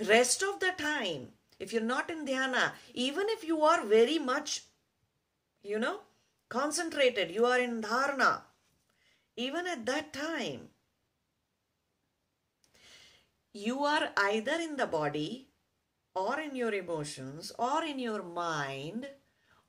Rest 0.00 0.42
of 0.42 0.60
the 0.60 0.72
time, 0.78 1.28
if 1.58 1.72
you're 1.72 1.82
not 1.82 2.10
in 2.10 2.24
dhyana, 2.24 2.72
even 2.94 3.26
if 3.28 3.44
you 3.44 3.62
are 3.62 3.84
very 3.84 4.18
much, 4.18 4.62
you 5.62 5.78
know, 5.78 6.00
concentrated, 6.48 7.30
you 7.30 7.44
are 7.44 7.58
in 7.58 7.82
dharana, 7.82 8.42
even 9.36 9.66
at 9.66 9.84
that 9.86 10.12
time, 10.12 10.68
you 13.54 13.84
are 13.84 14.10
either 14.16 14.56
in 14.60 14.76
the 14.76 14.86
body 14.86 15.48
or 16.14 16.40
in 16.40 16.56
your 16.56 16.74
emotions 16.74 17.52
or 17.58 17.84
in 17.84 18.00
your 18.00 18.22
mind 18.22 19.08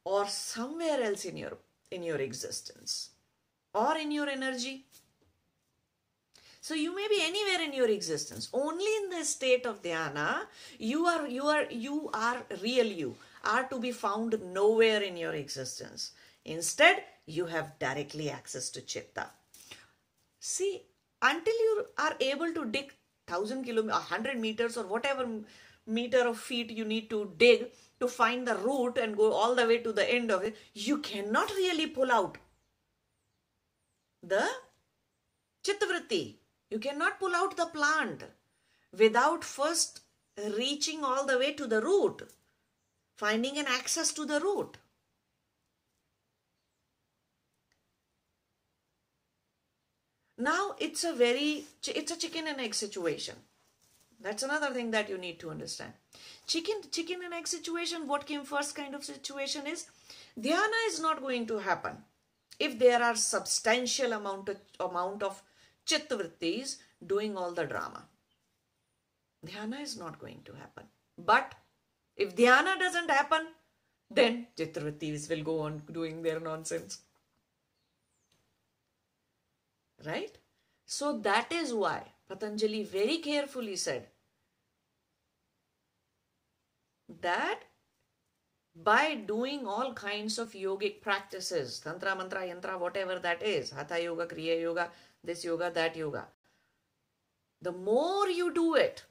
or 0.04 0.28
somewhere 0.28 1.02
else 1.04 1.24
in 1.26 1.38
your 1.38 1.58
in 1.92 2.02
your 2.04 2.18
existence 2.18 3.12
or 3.74 3.96
in 3.98 4.12
your 4.12 4.28
energy. 4.28 4.86
So 6.62 6.74
you 6.74 6.96
may 6.96 7.08
be 7.08 7.20
anywhere 7.22 7.62
in 7.62 7.74
your 7.74 7.90
existence. 7.90 8.50
Only 8.52 8.92
in 9.04 9.10
the 9.12 9.24
state 9.24 9.68
of 9.68 9.84
dhyana 9.84 10.48
you 10.80 11.06
are 11.06 11.28
you 11.28 11.46
are 11.46 11.66
you 11.70 12.10
are 12.12 12.44
real 12.64 12.88
you 12.88 13.16
are 13.44 13.66
to 13.66 13.80
be 13.80 13.92
found 13.92 14.40
nowhere 14.52 15.04
in 15.04 15.16
your 15.16 15.34
existence. 15.34 16.12
Instead 16.44 17.04
you 17.28 17.46
have 17.46 17.78
directly 17.78 18.32
access 18.32 18.72
to 18.72 18.82
chitta. 18.82 19.28
See 20.40 20.82
until 21.22 21.54
you 21.54 21.86
are 22.00 22.16
able 22.20 22.52
to 22.54 22.66
dig 22.66 22.94
1000 23.28 23.64
kilometers 23.64 24.10
100 24.10 24.40
meters 24.40 24.78
or 24.78 24.86
whatever 24.86 25.28
meter 25.88 26.28
of 26.28 26.40
feet 26.40 26.72
you 26.72 26.86
need 26.86 27.10
to 27.10 27.34
dig 27.38 27.68
to 28.00 28.08
find 28.08 28.48
the 28.48 28.56
root 28.56 28.98
and 28.98 29.18
go 29.18 29.32
all 29.32 29.56
the 29.56 29.66
way 29.66 29.78
to 29.80 29.92
the 29.92 30.08
end 30.14 30.32
of 30.32 30.44
it 30.44 30.58
you 30.74 30.98
cannot 31.00 31.50
really 31.52 31.88
pull 31.88 32.12
out. 32.12 32.38
The 34.22 34.48
chittavritti 35.64 36.36
you 36.70 36.80
cannot 36.80 37.20
pull 37.20 37.36
out 37.36 37.58
the 37.58 37.68
plant 37.68 38.24
without 38.98 39.44
first 39.44 40.02
reaching 40.58 41.04
all 41.04 41.26
the 41.26 41.38
way 41.38 41.54
to 41.54 41.68
the 41.68 41.82
root 41.82 42.24
finding 43.16 43.58
an 43.58 43.66
access 43.68 44.12
to 44.14 44.26
the 44.26 44.40
root 44.40 44.78
Now 50.38 50.76
it's 50.80 51.04
a 51.04 51.14
very, 51.14 51.66
it's 51.88 52.12
a 52.12 52.18
chicken 52.18 52.48
and 52.48 52.60
egg 52.60 52.74
situation. 52.76 53.36
That's 54.22 54.44
another 54.44 54.74
thing 54.74 54.92
that 54.92 55.10
you 55.10 55.18
need 55.18 55.40
to 55.40 55.52
understand. 55.52 55.94
Chicken, 56.48 56.82
chicken 56.92 57.20
and 57.24 57.34
egg 57.34 57.48
situation, 57.48 58.08
what 58.08 58.26
came 58.26 58.44
first 58.44 58.76
kind 58.76 58.96
of 58.96 59.04
situation 59.04 59.68
is, 59.68 59.88
dhyana 60.40 60.88
is 60.88 61.00
not 61.00 61.22
going 61.22 61.46
to 61.48 61.60
happen 61.60 61.98
if 62.60 62.78
there 62.80 63.02
are 63.02 63.16
substantial 63.16 64.14
amount 64.14 64.50
of, 64.50 64.58
amount 64.80 65.24
of 65.24 65.42
chittavrittis 65.86 66.78
doing 67.06 67.38
all 67.38 67.52
the 67.52 67.66
drama. 67.66 68.04
Dhyana 69.46 69.82
is 69.82 69.98
not 69.98 70.20
going 70.20 70.42
to 70.46 70.54
happen. 70.54 70.86
But 71.18 71.54
if 72.16 72.36
dhyana 72.36 72.80
doesn't 72.80 73.10
happen, 73.10 73.48
then 74.10 74.48
chittavrittis 74.58 75.30
will 75.30 75.44
go 75.44 75.60
on 75.62 75.82
doing 75.92 76.22
their 76.22 76.40
nonsense 76.40 77.00
right? 80.04 80.38
So 80.86 81.18
that 81.20 81.52
is 81.52 81.74
why 81.74 82.04
Patanjali 82.28 82.84
very 82.84 83.18
carefully 83.18 83.76
said 83.76 84.08
that 87.22 87.62
by 88.76 89.16
doing 89.16 89.66
all 89.66 89.94
kinds 89.94 90.38
of 90.38 90.52
yogic 90.52 91.02
practices, 91.02 91.80
tantra, 91.80 92.16
mantra, 92.16 92.42
yantra, 92.42 92.78
whatever 92.78 93.20
that 93.20 93.42
is, 93.42 93.72
hatha 93.72 94.02
yoga, 94.02 94.26
kriya 94.26 94.62
yoga, 94.62 94.90
this 95.24 95.46
yoga, 95.46 95.72
that 95.74 95.96
yoga, 95.96 96.28
the 97.62 97.72
more 97.72 98.28
you 98.30 98.54
do 98.54 98.76
it, 98.76 99.04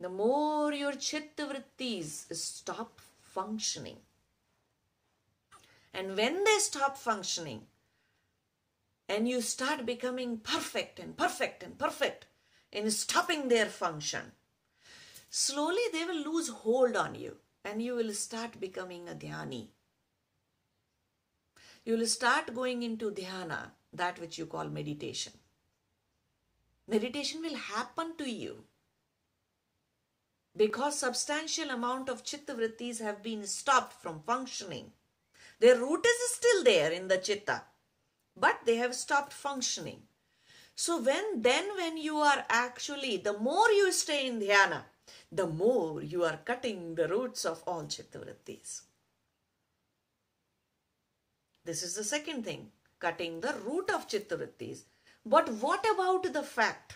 the 0.00 0.08
more 0.08 0.72
your 0.72 0.92
chitta 0.92 1.46
vrittis 1.46 2.34
stop 2.34 3.00
functioning. 3.20 3.96
And 5.92 6.16
when 6.16 6.44
they 6.44 6.58
stop 6.58 6.96
functioning, 6.96 7.62
and 9.10 9.28
you 9.28 9.40
start 9.40 9.84
becoming 9.84 10.38
perfect 10.38 11.00
and 11.00 11.16
perfect 11.16 11.64
and 11.64 11.76
perfect 11.76 12.26
in 12.70 12.88
stopping 12.92 13.48
their 13.48 13.66
function, 13.66 14.30
slowly 15.28 15.82
they 15.92 16.04
will 16.04 16.32
lose 16.32 16.48
hold 16.48 16.94
on 16.94 17.16
you 17.16 17.36
and 17.64 17.82
you 17.82 17.96
will 17.96 18.12
start 18.12 18.60
becoming 18.60 19.08
a 19.08 19.14
dhyani. 19.14 19.66
You 21.84 21.96
will 21.96 22.06
start 22.06 22.54
going 22.54 22.84
into 22.84 23.10
dhyana, 23.10 23.72
that 23.92 24.20
which 24.20 24.38
you 24.38 24.46
call 24.46 24.68
meditation. 24.68 25.32
Meditation 26.86 27.42
will 27.42 27.56
happen 27.56 28.16
to 28.16 28.30
you 28.30 28.62
because 30.56 31.00
substantial 31.00 31.70
amount 31.70 32.08
of 32.08 32.22
chitta 32.22 32.54
vrittis 32.54 33.00
have 33.00 33.24
been 33.24 33.44
stopped 33.44 34.00
from 34.00 34.20
functioning. 34.20 34.92
Their 35.58 35.78
root 35.78 36.06
is 36.06 36.34
still 36.36 36.62
there 36.62 36.92
in 36.92 37.08
the 37.08 37.18
chitta 37.18 37.62
but 38.40 38.60
they 38.64 38.76
have 38.76 38.94
stopped 38.94 39.32
functioning. 39.32 40.02
So 40.74 41.00
when 41.02 41.42
then 41.42 41.76
when 41.76 41.98
you 41.98 42.16
are 42.16 42.44
actually, 42.48 43.18
the 43.18 43.38
more 43.38 43.70
you 43.70 43.92
stay 43.92 44.26
in 44.26 44.40
dhyana, 44.40 44.84
the 45.30 45.46
more 45.46 46.02
you 46.02 46.24
are 46.24 46.38
cutting 46.44 46.94
the 46.94 47.08
roots 47.08 47.44
of 47.44 47.62
all 47.66 47.82
chittavrittis. 47.84 48.82
This 51.64 51.82
is 51.82 51.94
the 51.94 52.04
second 52.04 52.44
thing, 52.44 52.70
cutting 52.98 53.40
the 53.40 53.54
root 53.66 53.90
of 53.90 54.08
chittavrittis. 54.08 54.84
But 55.24 55.50
what 55.64 55.84
about 55.94 56.32
the 56.32 56.42
fact? 56.42 56.94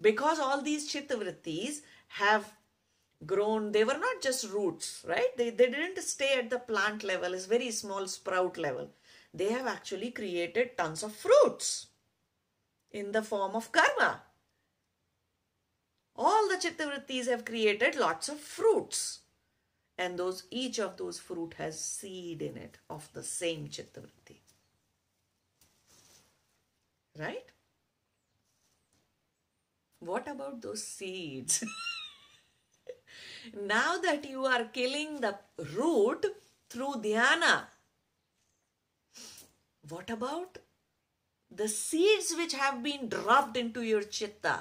Because 0.00 0.40
all 0.40 0.60
these 0.60 0.92
chittavrittis 0.92 1.82
have 2.08 2.52
grown, 3.24 3.70
they 3.70 3.84
were 3.84 3.98
not 3.98 4.20
just 4.20 4.50
roots, 4.50 5.04
right? 5.08 5.36
They, 5.36 5.50
they 5.50 5.70
didn't 5.70 6.02
stay 6.02 6.34
at 6.38 6.50
the 6.50 6.58
plant 6.58 7.04
level, 7.04 7.34
it's 7.34 7.46
very 7.46 7.70
small 7.70 8.08
sprout 8.08 8.58
level 8.58 8.90
they 9.34 9.50
have 9.50 9.66
actually 9.66 10.10
created 10.10 10.76
tons 10.76 11.02
of 11.02 11.14
fruits 11.14 11.86
in 12.90 13.12
the 13.12 13.22
form 13.22 13.56
of 13.56 13.72
karma. 13.72 14.22
All 16.14 16.48
the 16.48 16.56
chittavrittis 16.56 17.26
have 17.26 17.44
created 17.44 17.96
lots 17.96 18.28
of 18.28 18.38
fruits. 18.38 19.20
And 19.96 20.18
those 20.18 20.44
each 20.50 20.78
of 20.78 20.96
those 20.96 21.18
fruit 21.18 21.54
has 21.58 21.80
seed 21.80 22.42
in 22.42 22.56
it 22.56 22.78
of 22.90 23.08
the 23.12 23.22
same 23.22 23.68
chittavritti. 23.68 24.40
Right? 27.18 27.46
What 30.00 30.28
about 30.28 30.60
those 30.60 30.84
seeds? 30.84 31.62
now 33.66 33.98
that 33.98 34.28
you 34.28 34.44
are 34.46 34.64
killing 34.64 35.20
the 35.20 35.38
root 35.76 36.26
through 36.68 36.94
dhyana, 37.04 37.66
what 39.88 40.10
about 40.10 40.58
the 41.50 41.68
seeds 41.68 42.34
which 42.36 42.54
have 42.54 42.82
been 42.82 43.08
dropped 43.08 43.56
into 43.56 43.82
your 43.82 44.02
chitta 44.02 44.60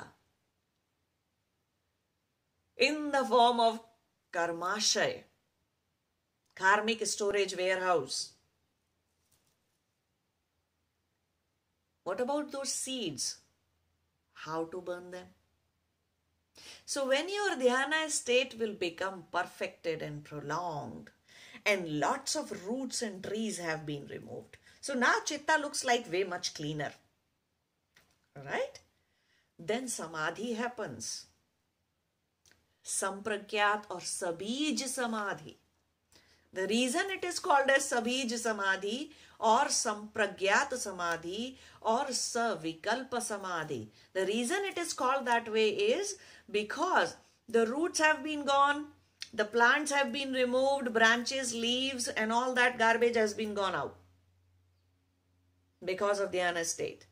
in 2.75 3.11
the 3.11 3.23
form 3.23 3.59
of 3.59 3.79
karmashay, 4.33 5.23
karmic 6.55 7.05
storage 7.05 7.55
warehouse? 7.55 8.33
What 12.03 12.19
about 12.19 12.51
those 12.51 12.73
seeds? 12.73 13.37
How 14.33 14.65
to 14.65 14.81
burn 14.81 15.11
them? 15.11 15.27
So 16.85 17.07
when 17.07 17.29
your 17.29 17.55
dhyana 17.55 18.09
state 18.09 18.55
will 18.59 18.73
become 18.73 19.25
perfected 19.31 20.01
and 20.01 20.23
prolonged 20.23 21.11
and 21.65 21.99
lots 21.99 22.35
of 22.35 22.67
roots 22.67 23.01
and 23.03 23.23
trees 23.23 23.59
have 23.59 23.85
been 23.85 24.07
removed, 24.07 24.57
so 24.81 24.95
now 24.95 25.13
chitta 25.23 25.57
looks 25.61 25.85
like 25.85 26.11
way 26.11 26.23
much 26.23 26.55
cleaner. 26.55 26.91
Right? 28.35 28.79
Then 29.59 29.87
samadhi 29.87 30.53
happens. 30.53 31.27
Sampragyat 32.83 33.83
or 33.91 33.99
sabij 33.99 34.79
samadhi. 34.79 35.57
The 36.51 36.65
reason 36.65 37.11
it 37.11 37.23
is 37.23 37.37
called 37.37 37.69
as 37.69 37.91
sabij 37.91 38.35
samadhi 38.35 39.11
or 39.39 39.65
sampragyat 39.65 40.73
samadhi 40.73 41.59
or 41.81 42.05
savikalpa 42.05 43.21
samadhi. 43.21 43.91
The 44.13 44.25
reason 44.25 44.65
it 44.65 44.79
is 44.79 44.93
called 44.93 45.27
that 45.27 45.51
way 45.51 45.69
is 45.69 46.15
because 46.49 47.15
the 47.47 47.67
roots 47.67 47.99
have 47.99 48.23
been 48.23 48.45
gone, 48.45 48.87
the 49.31 49.45
plants 49.45 49.91
have 49.91 50.11
been 50.11 50.33
removed, 50.33 50.91
branches, 50.91 51.53
leaves 51.53 52.07
and 52.07 52.31
all 52.31 52.55
that 52.55 52.79
garbage 52.79 53.15
has 53.15 53.35
been 53.35 53.53
gone 53.53 53.75
out 53.75 54.00
because 55.83 56.19
of 56.19 56.31
dhyana 56.31 56.65
state. 56.65 57.05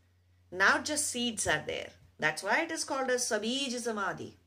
Now 0.52 0.80
just 0.80 1.08
seeds 1.08 1.48
are 1.48 1.64
there. 1.66 1.90
That's 2.18 2.44
why 2.44 2.62
it 2.64 2.72
is 2.72 2.84
called 2.84 3.10
as 3.10 3.24
Sabij 3.24 3.78
Samadhi. 3.80 4.38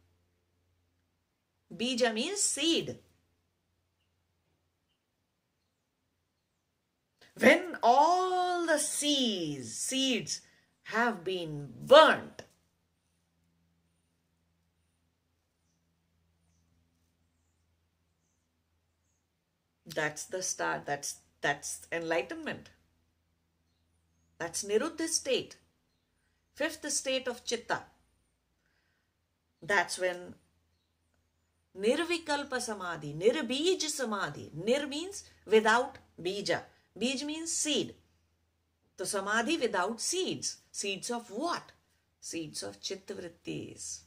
Bija 1.74 2.12
means 2.12 2.42
seed. 2.42 2.98
When 7.38 7.78
all 7.82 8.66
the 8.66 8.78
seeds, 8.78 9.74
seeds 9.74 10.42
have 10.84 11.24
been 11.24 11.72
burnt. 11.80 12.42
That's 19.86 20.24
the 20.26 20.42
start. 20.42 20.86
That's 20.86 21.20
that's 21.40 21.86
enlightenment. 21.90 22.68
That's 24.42 24.64
Niruddha 24.64 25.06
state. 25.06 25.54
Fifth 26.54 26.90
state 26.90 27.28
of 27.28 27.44
Chitta. 27.44 27.78
That's 29.62 30.00
when 30.00 30.34
Nirvikalpa 31.78 32.60
Samadhi, 32.60 33.14
Nirbij 33.14 33.80
Samadhi. 33.82 34.50
Nir 34.54 34.88
means 34.88 35.22
without 35.46 35.98
bija. 36.20 36.64
Bij 36.92 37.22
means 37.24 37.52
seed. 37.60 37.94
So 38.98 39.04
Samadhi 39.04 39.58
without 39.58 40.00
seeds. 40.00 40.56
Seeds 40.72 41.10
of 41.12 41.30
what? 41.30 41.70
Seeds 42.18 42.64
of 42.64 42.80
Chittavrittis. 42.80 44.00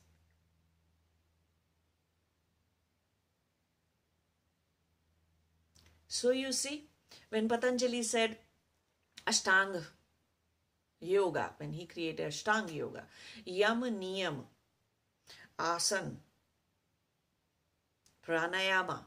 So 6.09 6.31
you 6.31 6.51
see, 6.51 6.89
when 7.29 7.47
Patanjali 7.47 8.03
said 8.03 8.37
Ashtanga 9.25 9.94
Yoga, 11.05 11.51
when 11.57 11.73
he 11.73 11.85
created 11.85 12.27
Ashtanga 12.27 12.73
Yoga, 12.73 13.03
Yam 13.45 13.81
Niyam, 13.81 14.43
Asan, 15.59 16.17
Pranayama, 18.27 18.99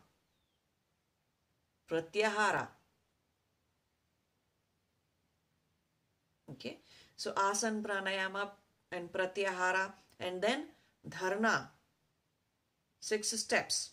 Pratyahara. 1.90 2.68
Okay, 6.52 6.78
so 7.16 7.32
Asan, 7.36 7.82
Pranayama, 7.82 8.48
and 8.92 9.12
Pratyahara, 9.12 9.92
and 10.20 10.40
then 10.40 10.64
Dharna. 11.08 11.68
Six 13.00 13.30
steps 13.30 13.90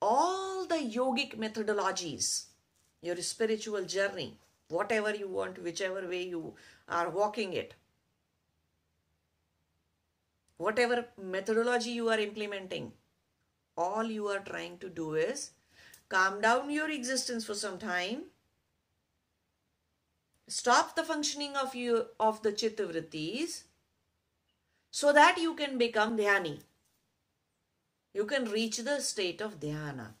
all 0.00 0.66
the 0.66 0.76
yogic 0.76 1.36
methodologies, 1.36 2.46
your 3.02 3.16
spiritual 3.16 3.84
journey, 3.84 4.38
whatever 4.70 5.14
you 5.14 5.28
want, 5.28 5.62
whichever 5.62 6.06
way 6.08 6.22
you 6.22 6.54
are 6.88 7.10
walking 7.10 7.52
it, 7.52 7.74
whatever 10.56 11.06
methodology 11.20 11.90
you 11.90 12.08
are 12.08 12.18
implementing, 12.18 12.92
all 13.76 14.04
you 14.04 14.28
are 14.28 14.40
trying 14.40 14.78
to 14.78 14.88
do 14.88 15.14
is 15.14 15.50
calm 16.08 16.40
down 16.40 16.70
your 16.70 16.90
existence 16.90 17.44
for 17.44 17.54
some 17.54 17.78
time, 17.78 18.24
stop 20.48 20.96
the 20.96 21.04
functioning 21.04 21.56
of 21.56 21.74
you 21.74 22.06
of 22.18 22.42
the 22.42 22.52
chittavrittis, 22.52 23.62
so 24.90 25.12
that 25.12 25.38
you 25.38 25.54
can 25.54 25.78
become 25.78 26.16
dhyani 26.16 26.60
you 28.12 28.24
can 28.26 28.44
reach 28.50 28.78
the 28.78 29.00
state 29.00 29.40
of 29.40 29.60
dhyana. 29.60 30.14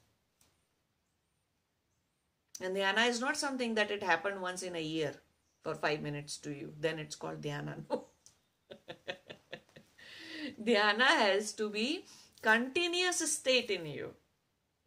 And 2.60 2.76
dhyana 2.76 3.08
is 3.08 3.20
not 3.20 3.36
something 3.36 3.74
that 3.74 3.90
it 3.90 4.02
happened 4.02 4.40
once 4.42 4.62
in 4.62 4.76
a 4.76 4.82
year 4.82 5.14
for 5.62 5.74
five 5.74 6.02
minutes 6.02 6.36
to 6.38 6.50
you. 6.50 6.72
Then 6.78 6.98
it's 6.98 7.16
called 7.16 7.40
dhyana. 7.40 7.76
No. 7.88 8.04
dhyana 10.62 11.06
has 11.06 11.52
to 11.54 11.70
be 11.70 12.04
continuous 12.42 13.18
state 13.32 13.70
in 13.70 13.86
you. 13.86 14.14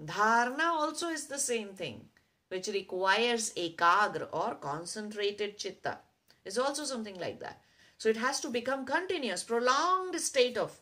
Dharna 0.02 0.66
also 0.66 1.10
is 1.10 1.28
the 1.28 1.40
same 1.40 1.70
thing, 1.70 2.06
which 2.50 2.68
requires 2.68 3.54
ekagra 3.54 4.28
or 4.32 4.56
concentrated 4.56 5.58
chitta. 5.58 6.00
It's 6.46 6.58
also 6.58 6.84
something 6.84 7.20
like 7.20 7.40
that. 7.40 7.62
So 7.98 8.10
it 8.10 8.18
has 8.18 8.40
to 8.42 8.50
become 8.50 8.86
continuous, 8.86 9.44
prolonged 9.44 10.20
state 10.20 10.58
of 10.58 10.80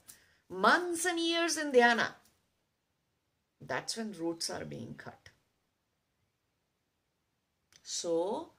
months 0.49 1.05
and 1.05 1.19
years 1.19 1.57
in 1.57 1.71
dhyana. 1.71 2.07
That's 3.59 3.95
when 3.95 4.11
roots 4.13 4.49
are 4.49 4.65
being 4.65 4.95
cut. 4.95 5.30
So, 7.91 8.51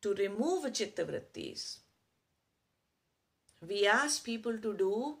to 0.00 0.14
remove 0.14 0.72
chitta 0.72 1.04
chittavrittis, 1.04 1.78
we 3.66 3.84
ask 3.88 4.24
people 4.24 4.58
to 4.58 4.74
do 4.74 5.16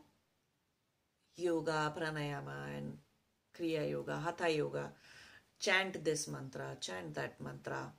yoga, 1.36 1.92
pranayama, 1.96 2.58
and 2.76 2.98
kriya 3.58 3.90
yoga, 3.90 4.20
hatha 4.20 4.48
yoga. 4.48 4.92
Chant 5.58 6.04
this 6.04 6.28
mantra, 6.28 6.76
chant 6.80 7.12
that 7.14 7.40
mantra, 7.40 7.92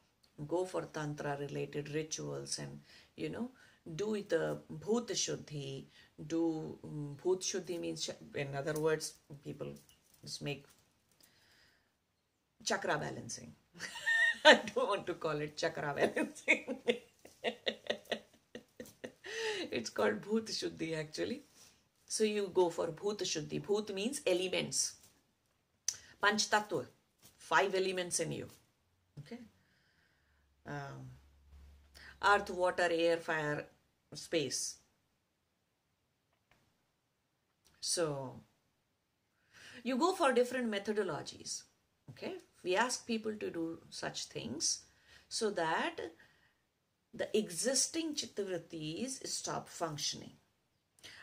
go 0.48 0.64
for 0.64 0.84
tantra 0.84 1.36
related 1.38 1.94
rituals, 1.94 2.58
and 2.60 2.80
you 3.18 3.30
know, 3.30 3.52
do 3.94 4.24
the 4.24 4.62
bhut 4.72 5.12
shuddhi, 5.12 5.88
do 6.34 6.80
um, 6.86 7.18
shuddhi 7.24 7.78
means 7.78 8.10
in 8.36 8.56
other 8.56 8.80
words 8.80 9.16
people 9.44 9.74
just 10.24 10.42
make 10.42 10.66
chakra 12.64 12.98
balancing 12.98 13.54
i 14.52 14.56
don't 14.56 14.88
want 14.94 15.06
to 15.12 15.16
call 15.26 15.46
it 15.48 15.58
chakra 15.64 15.94
balancing 16.00 16.80
it's 19.72 19.90
called 19.90 20.22
bhut 20.22 20.54
shuddhi 20.60 20.96
actually. 21.00 21.42
So 22.06 22.24
you 22.24 22.48
go 22.54 22.70
for 22.70 22.88
bhut 23.02 23.24
shuddhi. 23.34 23.62
Bhut 23.68 23.94
means 23.94 24.22
elements. 24.26 24.96
Panch 26.24 26.48
tattva. 26.54 26.86
Five 27.38 27.76
elements 27.76 28.20
in 28.20 28.32
you. 28.32 28.48
Okay? 29.20 29.40
Um, 30.66 31.12
earth 32.24 32.50
water 32.50 32.90
air 32.92 33.18
fire 33.18 33.66
space. 34.14 34.78
So 37.80 38.42
you 39.84 39.98
go 39.98 40.14
for 40.14 40.34
different 40.34 40.70
methodologies. 40.70 41.64
Okay, 42.10 42.34
we 42.64 42.76
ask 42.76 43.06
people 43.06 43.34
to 43.36 43.50
do 43.50 43.80
such 43.90 44.26
things 44.26 44.84
so 45.30 45.50
that 45.52 46.00
the 47.14 47.38
existing 47.38 48.14
chittavrittis 48.14 49.26
stop 49.28 49.70
functioning. 49.70 50.34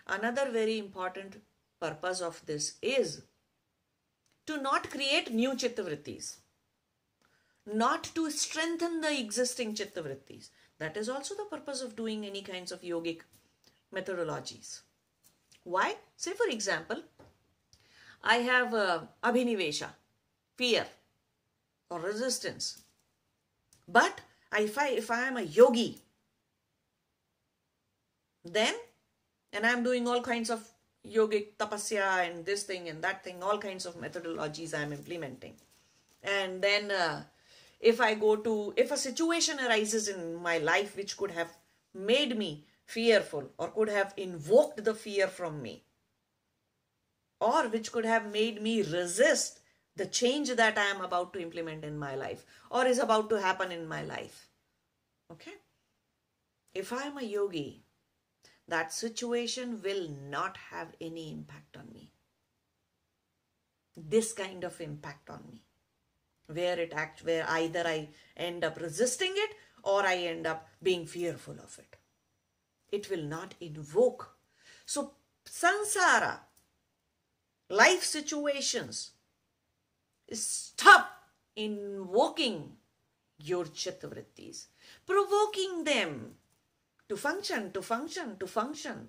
Another 0.06 0.50
very 0.50 0.78
important 0.78 1.42
purpose 1.80 2.20
of 2.20 2.44
this 2.46 2.74
is 2.82 3.22
to 4.46 4.60
not 4.60 4.90
create 4.90 5.32
new 5.32 5.52
chittavrittis, 5.52 6.36
not 7.72 8.04
to 8.14 8.30
strengthen 8.30 9.00
the 9.00 9.18
existing 9.18 9.74
chittavrittis. 9.74 10.50
That 10.78 10.96
is 10.96 11.08
also 11.08 11.34
the 11.34 11.44
purpose 11.44 11.82
of 11.82 11.96
doing 11.96 12.26
any 12.26 12.42
kinds 12.42 12.72
of 12.72 12.82
yogic 12.82 13.20
methodologies. 13.94 14.80
Why? 15.62 15.96
Say 16.16 16.32
for 16.32 16.48
example, 16.48 17.02
I 18.22 18.36
have 18.36 18.74
uh, 18.74 19.00
abhinivesha, 19.22 19.88
fear 20.56 20.86
or 21.90 22.00
resistance. 22.00 22.82
But 23.86 24.20
if 24.56 24.78
I, 24.78 24.88
if 24.90 25.10
I 25.10 25.26
am 25.26 25.36
a 25.36 25.42
yogi, 25.42 25.98
then, 28.44 28.74
and 29.52 29.66
I'm 29.66 29.82
doing 29.82 30.06
all 30.06 30.22
kinds 30.22 30.50
of 30.50 30.66
yogic 31.06 31.56
tapasya 31.58 32.28
and 32.28 32.44
this 32.46 32.62
thing 32.64 32.88
and 32.88 33.02
that 33.02 33.24
thing, 33.24 33.42
all 33.42 33.58
kinds 33.58 33.86
of 33.86 34.00
methodologies 34.00 34.74
I'm 34.74 34.92
implementing. 34.92 35.54
And 36.22 36.62
then 36.62 36.90
uh, 36.90 37.24
if 37.80 38.00
I 38.00 38.14
go 38.14 38.36
to, 38.36 38.72
if 38.76 38.90
a 38.90 38.96
situation 38.96 39.58
arises 39.60 40.08
in 40.08 40.36
my 40.36 40.58
life 40.58 40.96
which 40.96 41.16
could 41.16 41.30
have 41.32 41.56
made 41.94 42.36
me 42.36 42.64
fearful 42.86 43.50
or 43.58 43.68
could 43.68 43.88
have 43.88 44.14
invoked 44.16 44.84
the 44.84 44.94
fear 44.94 45.28
from 45.28 45.62
me, 45.62 45.84
or 47.40 47.68
which 47.68 47.92
could 47.92 48.06
have 48.06 48.32
made 48.32 48.62
me 48.62 48.82
resist 48.82 49.60
the 49.96 50.06
change 50.06 50.50
that 50.50 50.76
I 50.78 50.86
am 50.86 51.00
about 51.00 51.32
to 51.32 51.40
implement 51.40 51.84
in 51.84 51.98
my 51.98 52.14
life 52.14 52.44
or 52.70 52.86
is 52.86 52.98
about 52.98 53.30
to 53.30 53.40
happen 53.40 53.70
in 53.70 53.86
my 53.86 54.02
life. 54.02 54.48
Okay? 55.30 55.54
If 56.74 56.92
I 56.92 57.04
am 57.04 57.18
a 57.18 57.22
yogi, 57.22 57.84
that 58.66 58.92
situation 58.92 59.80
will 59.82 60.08
not 60.28 60.56
have 60.70 60.88
any 61.00 61.30
impact 61.30 61.76
on 61.76 61.92
me. 61.92 62.10
This 63.96 64.32
kind 64.32 64.64
of 64.64 64.80
impact 64.80 65.30
on 65.30 65.44
me 65.50 65.62
where 66.46 66.78
it 66.78 66.92
act 66.94 67.24
where 67.24 67.48
either 67.48 67.84
I 67.86 68.08
end 68.36 68.64
up 68.64 68.80
resisting 68.80 69.32
it 69.34 69.50
or 69.82 70.02
I 70.02 70.16
end 70.16 70.46
up 70.46 70.68
being 70.82 71.06
fearful 71.06 71.54
of 71.54 71.78
it. 71.78 71.96
It 72.90 73.10
will 73.10 73.22
not 73.22 73.54
invoke. 73.60 74.36
So 74.84 75.12
sansara, 75.46 76.40
life 77.70 78.02
situations, 78.02 79.12
stop 80.32 81.10
invoking 81.56 82.76
your 83.38 83.64
chittavrittis, 83.64 84.66
provoking 85.06 85.84
them 85.84 86.36
to 87.08 87.16
function, 87.16 87.72
to 87.72 87.82
function, 87.82 88.36
to 88.38 88.46
function, 88.46 89.08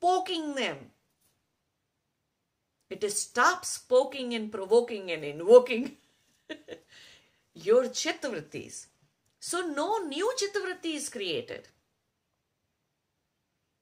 poking 0.00 0.54
them 0.54 0.90
It 2.88 3.02
is 3.02 3.20
stops 3.20 3.78
poking 3.78 4.34
and 4.34 4.50
provoking 4.50 5.10
and 5.10 5.24
invoking. 5.24 5.96
your 7.54 7.84
chittavrittis. 7.84 8.86
So 9.40 9.66
no 9.66 9.98
new 9.98 10.32
chittavritti 10.38 10.94
is 10.94 11.08
created. 11.08 11.68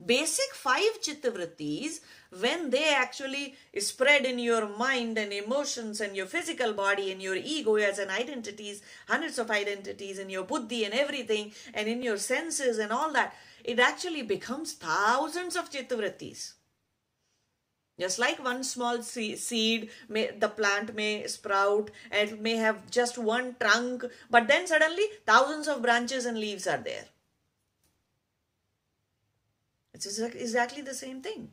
Basic 0.04 0.52
five 0.54 1.00
chittavrittis, 1.00 2.00
when 2.38 2.68
they 2.70 2.92
actually 2.92 3.54
spread 3.78 4.26
in 4.26 4.38
your 4.38 4.68
mind 4.68 5.16
and 5.16 5.32
emotions 5.32 6.00
and 6.00 6.14
your 6.14 6.26
physical 6.26 6.74
body 6.74 7.10
and 7.10 7.22
your 7.22 7.36
ego 7.36 7.76
as 7.76 7.98
an 7.98 8.10
identities, 8.10 8.82
hundreds 9.08 9.38
of 9.38 9.50
identities 9.50 10.18
in 10.18 10.28
your 10.28 10.44
buddhi 10.44 10.84
and 10.84 10.92
everything, 10.92 11.52
and 11.72 11.88
in 11.88 12.02
your 12.02 12.18
senses 12.18 12.78
and 12.78 12.92
all 12.92 13.12
that, 13.12 13.34
it 13.62 13.78
actually 13.78 14.22
becomes 14.22 14.74
thousands 14.74 15.56
of 15.56 15.70
chittavrittis. 15.70 16.52
Just 17.98 18.18
like 18.18 18.42
one 18.42 18.64
small 18.64 19.02
seed, 19.02 19.88
may, 20.08 20.32
the 20.36 20.48
plant 20.48 20.94
may 20.94 21.26
sprout 21.28 21.90
and 22.10 22.28
it 22.28 22.40
may 22.40 22.56
have 22.56 22.90
just 22.90 23.16
one 23.16 23.54
trunk, 23.60 24.04
but 24.28 24.48
then 24.48 24.66
suddenly 24.66 25.04
thousands 25.24 25.68
of 25.68 25.80
branches 25.80 26.26
and 26.26 26.36
leaves 26.36 26.66
are 26.66 26.78
there. 26.78 27.04
It's 29.94 30.18
exactly 30.18 30.82
the 30.82 30.92
same 30.92 31.22
thing. 31.22 31.52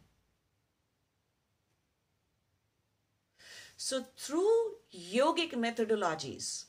So 3.77 4.05
through 4.17 4.77
yogic 4.93 5.53
methodologies, 5.53 6.65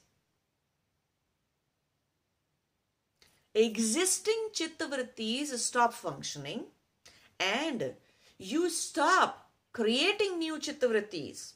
existing 3.54 4.48
chittavrittis 4.52 5.48
stop 5.58 5.94
functioning 5.94 6.64
and 7.40 7.94
you 8.38 8.68
stop 8.70 9.50
creating 9.72 10.38
new 10.38 10.58
chittavrittis. 10.58 11.54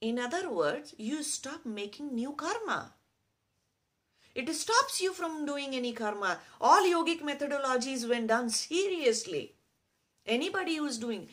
In 0.00 0.18
other 0.18 0.48
words, 0.50 0.94
you 0.98 1.22
stop 1.22 1.64
making 1.64 2.14
new 2.14 2.32
karma. 2.32 2.94
It 4.34 4.52
stops 4.54 5.00
you 5.00 5.12
from 5.12 5.44
doing 5.44 5.74
any 5.74 5.92
karma. 5.92 6.38
All 6.60 6.82
yogic 6.82 7.20
methodologies, 7.20 8.08
when 8.08 8.26
done 8.26 8.48
seriously, 8.50 9.54
anybody 10.26 10.76
who's 10.76 10.98
doing 10.98 11.28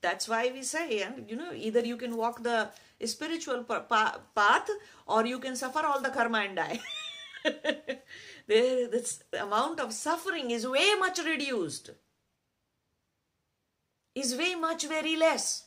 that's 0.00 0.28
why 0.28 0.50
we 0.52 0.62
say, 0.62 1.00
and 1.00 1.28
you 1.30 1.34
know, 1.34 1.52
either 1.54 1.80
you 1.80 1.96
can 1.96 2.16
walk 2.16 2.42
the 2.42 2.68
spiritual 3.06 3.64
path 3.64 4.70
or 5.06 5.24
you 5.26 5.38
can 5.38 5.56
suffer 5.56 5.80
all 5.80 6.00
the 6.00 6.10
karma 6.10 6.38
and 6.40 6.56
die. 6.56 6.80
this 8.46 9.22
amount 9.40 9.80
of 9.80 9.92
suffering 9.92 10.50
is 10.50 10.66
way 10.66 10.94
much 10.98 11.18
reduced 11.18 11.90
is 14.14 14.36
way 14.36 14.54
much 14.54 14.86
very 14.86 15.16
less 15.16 15.64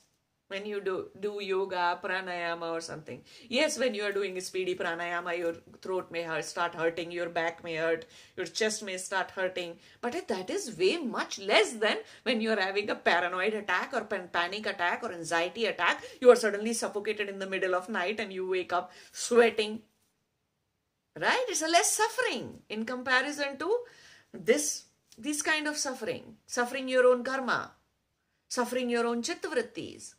when 0.47 0.65
you 0.65 0.79
do, 0.79 1.09
do 1.19 1.39
yoga, 1.41 1.99
pranayama 2.01 2.71
or 2.71 2.81
something. 2.81 3.21
Yes, 3.49 3.77
when 3.77 3.93
you 3.93 4.03
are 4.03 4.11
doing 4.11 4.39
speedy 4.39 4.75
pranayama, 4.75 5.37
your 5.37 5.55
throat 5.81 6.09
may 6.11 6.23
hurt, 6.23 6.45
start 6.45 6.73
hurting, 6.75 7.11
your 7.11 7.29
back 7.29 7.63
may 7.63 7.75
hurt, 7.75 8.05
your 8.35 8.45
chest 8.45 8.83
may 8.83 8.97
start 8.97 9.31
hurting. 9.31 9.77
But 10.01 10.27
that 10.27 10.49
is 10.49 10.77
way 10.77 10.97
much 10.97 11.39
less 11.39 11.73
than 11.73 11.97
when 12.23 12.41
you 12.41 12.51
are 12.51 12.59
having 12.59 12.89
a 12.89 12.95
paranoid 12.95 13.53
attack 13.53 13.93
or 13.93 14.01
panic 14.01 14.65
attack 14.65 15.03
or 15.03 15.11
anxiety 15.11 15.65
attack. 15.65 16.03
You 16.21 16.31
are 16.31 16.35
suddenly 16.35 16.73
suffocated 16.73 17.29
in 17.29 17.39
the 17.39 17.49
middle 17.49 17.75
of 17.75 17.89
night 17.89 18.19
and 18.19 18.31
you 18.31 18.49
wake 18.49 18.71
up 18.71 18.91
sweating. 19.11 19.81
Right? 21.19 21.45
It's 21.49 21.61
a 21.61 21.67
less 21.67 21.91
suffering 21.91 22.59
in 22.69 22.85
comparison 22.85 23.57
to 23.57 23.77
this, 24.33 24.85
this 25.17 25.41
kind 25.41 25.67
of 25.67 25.75
suffering. 25.77 26.35
Suffering 26.45 26.87
your 26.87 27.07
own 27.07 27.23
karma 27.23 27.71
suffering 28.49 28.89
your 28.89 29.05
own 29.05 29.21
chittavrittis. 29.21 30.15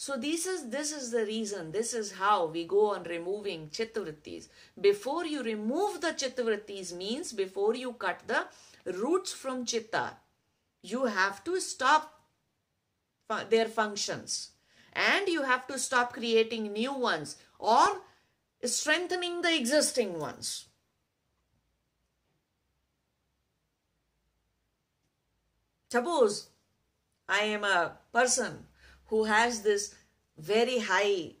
So 0.00 0.16
this 0.16 0.46
is 0.46 0.68
this 0.70 0.92
is 0.92 1.10
the 1.10 1.26
reason, 1.26 1.72
this 1.72 1.92
is 1.92 2.12
how 2.12 2.46
we 2.46 2.64
go 2.64 2.94
on 2.94 3.02
removing 3.02 3.68
chittavrittis. 3.70 4.46
Before 4.80 5.26
you 5.26 5.42
remove 5.42 6.00
the 6.00 6.12
chittavrittis 6.12 6.92
means 6.96 7.32
before 7.32 7.74
you 7.74 7.94
cut 7.94 8.20
the 8.28 8.46
roots 8.92 9.32
from 9.32 9.64
chitta, 9.64 10.12
you 10.82 11.06
have 11.06 11.42
to 11.42 11.60
stop 11.60 12.14
their 13.50 13.66
functions 13.66 14.50
and 14.92 15.26
you 15.26 15.42
have 15.42 15.66
to 15.66 15.76
stop 15.80 16.12
creating 16.12 16.72
new 16.72 16.92
ones 16.92 17.34
or 17.58 18.02
strengthening 18.62 19.42
the 19.42 19.52
existing 19.56 20.16
ones. 20.20 20.66
Suppose 25.90 26.50
I 27.28 27.40
am 27.40 27.64
a 27.64 27.98
person 28.12 28.67
who 29.08 29.24
has 29.24 29.62
this 29.62 29.94
very 30.38 30.78
high, 30.78 31.32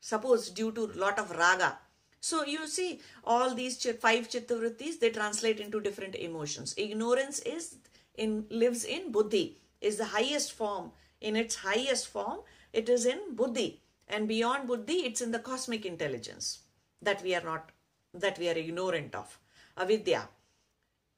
suppose 0.00 0.50
due 0.50 0.72
to 0.72 0.86
lot 0.88 1.18
of 1.18 1.30
raga. 1.30 1.78
So 2.20 2.44
you 2.44 2.68
see 2.68 3.00
all 3.24 3.54
these 3.54 3.84
five 4.00 4.28
chittavrittis, 4.28 5.00
they 5.00 5.10
translate 5.10 5.58
into 5.58 5.80
different 5.80 6.14
emotions. 6.14 6.74
Ignorance 6.76 7.40
is 7.40 7.76
in 8.14 8.46
lives 8.50 8.84
in 8.84 9.10
buddhi, 9.10 9.58
is 9.80 9.96
the 9.96 10.04
highest 10.04 10.52
form. 10.52 10.92
In 11.20 11.36
its 11.36 11.56
highest 11.56 12.08
form, 12.08 12.40
it 12.72 12.88
is 12.88 13.06
in 13.06 13.34
buddhi. 13.34 13.80
And 14.08 14.28
beyond 14.28 14.68
buddhi, 14.68 15.04
it's 15.06 15.20
in 15.20 15.32
the 15.32 15.38
cosmic 15.38 15.86
intelligence 15.86 16.60
that 17.00 17.22
we 17.22 17.34
are 17.34 17.42
not, 17.42 17.70
that 18.14 18.38
we 18.38 18.48
are 18.48 18.58
ignorant 18.58 19.14
of. 19.14 19.38
Avidya. 19.76 20.28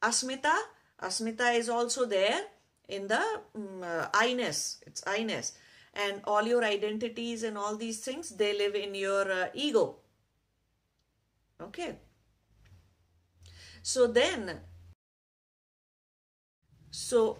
Asmita, 0.02 0.56
Asmita 1.02 1.54
is 1.56 1.68
also 1.68 2.04
there 2.04 2.40
in 2.88 3.08
the 3.08 3.22
um, 3.54 3.82
uh, 3.82 4.06
I-ness. 4.14 4.78
It's 4.86 5.02
I-ness. 5.06 5.52
And 5.94 6.20
all 6.24 6.42
your 6.42 6.64
identities 6.64 7.44
and 7.44 7.56
all 7.56 7.76
these 7.76 8.00
things, 8.00 8.30
they 8.30 8.56
live 8.56 8.74
in 8.74 8.94
your 8.94 9.30
uh, 9.30 9.46
ego. 9.54 9.96
Okay. 11.60 11.96
So 13.82 14.06
then, 14.06 14.60
so 16.90 17.38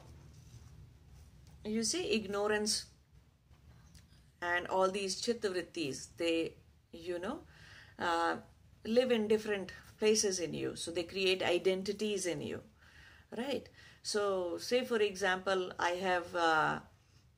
you 1.65 1.83
see 1.83 2.11
ignorance 2.13 2.87
and 4.43 4.67
all 4.69 4.91
these 4.91 5.21
chittavrittis, 5.21 6.09
they, 6.17 6.55
you 6.93 7.19
know, 7.19 7.41
uh, 7.99 8.37
live 8.85 9.11
in 9.11 9.27
different 9.27 9.73
places 9.99 10.39
in 10.39 10.55
you. 10.55 10.77
So 10.77 10.91
they 10.91 11.05
create 11.05 11.43
identities 11.43 12.27
in 12.27 12.41
you, 12.41 12.61
right? 13.37 13.69
So 14.03 14.59
say 14.59 14.85
for 14.85 14.99
example, 14.99 15.73
I 15.79 15.91
have, 15.91 16.37
uh, 16.37 16.81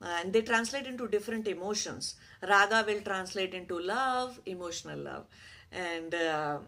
and 0.01 0.31
they 0.33 0.41
translate 0.41 0.85
into 0.85 1.07
different 1.07 1.47
emotions. 1.47 2.15
Raga 2.41 2.83
will 2.87 3.01
translate 3.01 3.53
into 3.53 3.79
love, 3.79 4.39
emotional 4.45 4.99
love, 4.99 5.25
and 5.71 6.13
uh, 6.13 6.59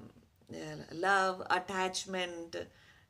love, 0.93 1.41
attachment, 1.49 2.55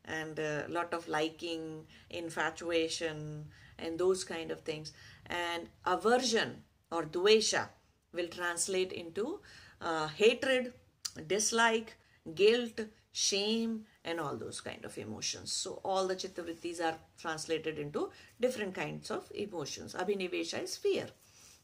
and 0.05 0.39
a 0.39 0.65
lot 0.70 0.93
of 0.93 1.07
liking, 1.07 1.86
infatuation, 2.09 3.45
and 3.78 3.97
those 3.97 4.24
kind 4.24 4.51
of 4.51 4.61
things. 4.61 4.91
And 5.28 5.70
aversion 5.86 6.63
or 6.91 7.03
dvesha 7.03 7.70
will 8.13 8.28
translate 8.28 8.91
into 8.91 9.39
uh, 9.82 10.07
hatred, 10.07 10.74
dislike, 11.28 11.95
guilt, 12.36 12.82
shame, 13.11 13.86
and 14.04 14.20
all 14.20 14.36
those 14.38 14.62
kind 14.62 14.86
of 14.86 14.97
emotions. 14.97 15.52
So 15.52 15.82
all 15.84 16.08
the 16.08 16.16
chittavrittis 16.16 16.82
are 16.82 16.97
translated 17.18 17.78
into 17.78 18.12
different 18.39 18.74
kinds 18.74 19.12
of 19.12 19.30
emotions. 19.36 19.93
Abhinivesha 19.93 20.64
is 20.64 20.78
fear. 20.78 21.08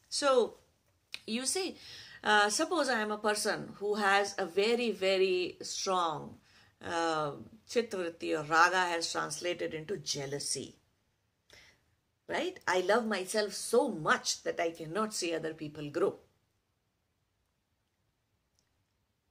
So 0.09 0.55
you 1.25 1.45
see, 1.45 1.77
uh, 2.23 2.49
suppose 2.49 2.89
I 2.89 3.01
am 3.01 3.11
a 3.11 3.17
person 3.17 3.73
who 3.79 3.95
has 3.95 4.36
a 4.38 4.45
very, 4.45 4.91
very 4.91 5.57
strong 5.61 6.38
uh, 6.83 7.31
chittavritti 7.69 8.38
or 8.38 8.43
raga 8.43 8.77
has 8.77 9.11
translated 9.11 9.73
into 9.73 9.97
jealousy. 9.97 10.75
Right? 12.27 12.59
I 12.67 12.81
love 12.81 13.05
myself 13.05 13.53
so 13.53 13.89
much 13.89 14.43
that 14.43 14.59
I 14.59 14.71
cannot 14.71 15.13
see 15.13 15.33
other 15.33 15.53
people 15.53 15.89
grow. 15.91 16.15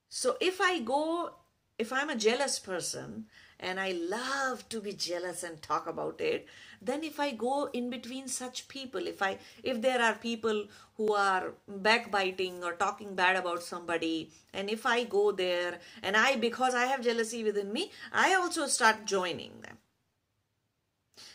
So 0.08 0.36
if 0.40 0.60
I 0.60 0.78
go 0.78 1.34
if 1.78 1.92
I'm 1.92 2.10
a 2.10 2.16
jealous 2.16 2.58
person 2.58 3.26
and 3.58 3.80
I 3.80 3.92
love 3.92 4.68
to 4.68 4.80
be 4.80 4.92
jealous 4.92 5.42
and 5.42 5.60
talk 5.60 5.86
about 5.86 6.20
it, 6.20 6.46
then 6.80 7.02
if 7.02 7.18
I 7.18 7.32
go 7.32 7.70
in 7.72 7.90
between 7.90 8.28
such 8.28 8.68
people, 8.68 9.06
if 9.06 9.22
I 9.22 9.38
if 9.62 9.80
there 9.80 10.00
are 10.00 10.14
people 10.14 10.66
who 10.96 11.12
are 11.14 11.52
backbiting 11.66 12.62
or 12.62 12.72
talking 12.72 13.14
bad 13.14 13.36
about 13.36 13.62
somebody, 13.62 14.30
and 14.52 14.68
if 14.68 14.86
I 14.86 15.04
go 15.04 15.32
there 15.32 15.78
and 16.02 16.16
I 16.16 16.36
because 16.36 16.74
I 16.74 16.86
have 16.86 17.02
jealousy 17.02 17.42
within 17.42 17.72
me, 17.72 17.90
I 18.12 18.34
also 18.34 18.66
start 18.66 19.04
joining 19.06 19.60
them. 19.62 19.78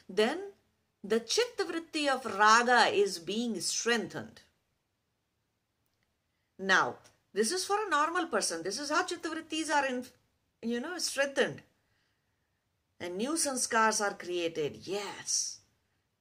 Then 0.07 0.39
the 1.03 1.19
chitta 1.19 1.63
vritti 1.63 2.07
of 2.07 2.25
raga 2.25 2.87
is 2.93 3.19
being 3.19 3.59
strengthened. 3.61 4.41
Now, 6.57 6.97
this 7.33 7.51
is 7.51 7.63
for 7.63 7.77
a 7.85 7.89
normal 7.89 8.25
person. 8.27 8.63
This 8.63 8.79
is 8.79 8.89
how 8.89 9.03
chitta 9.03 9.29
vrittis 9.29 9.69
are 9.69 9.85
in, 9.85 10.05
you 10.62 10.80
know, 10.80 10.97
strengthened. 10.97 11.62
And 12.99 13.18
new 13.18 13.34
sanskars 13.34 14.01
are 14.01 14.14
created. 14.14 14.80
Yes. 14.84 15.60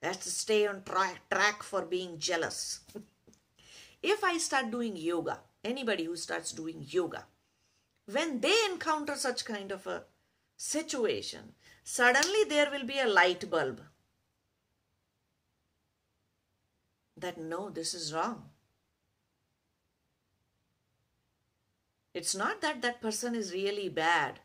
That's 0.01 0.19
to 0.25 0.31
stay 0.31 0.67
on 0.67 0.83
track, 0.85 1.29
track 1.31 1.63
for 1.63 1.83
being 1.83 2.19
jealous. 2.19 2.81
if 4.03 4.23
I 4.23 4.39
start 4.39 4.71
doing 4.71 4.97
yoga, 4.97 5.41
anybody 5.65 6.05
who 6.05 6.17
starts 6.17 6.53
doing 6.53 6.85
yoga, 6.89 7.27
when 8.11 8.41
they 8.41 8.57
encounter 8.71 9.17
such 9.17 9.45
kind 9.45 9.73
of 9.73 9.87
a 9.87 10.05
situation, 10.57 11.55
suddenly 11.83 12.45
there 12.49 12.71
will 12.71 12.85
be 12.87 12.99
a 13.01 13.07
light 13.09 13.51
bulb 13.51 13.81
that 17.17 17.39
no, 17.39 17.71
this 17.71 17.93
is 17.95 18.15
wrong. 18.15 18.51
It's 22.19 22.35
not 22.35 22.61
that 22.63 22.83
that 22.83 23.01
person 23.01 23.37
is 23.37 23.53
really 23.53 23.89
bad 23.89 24.41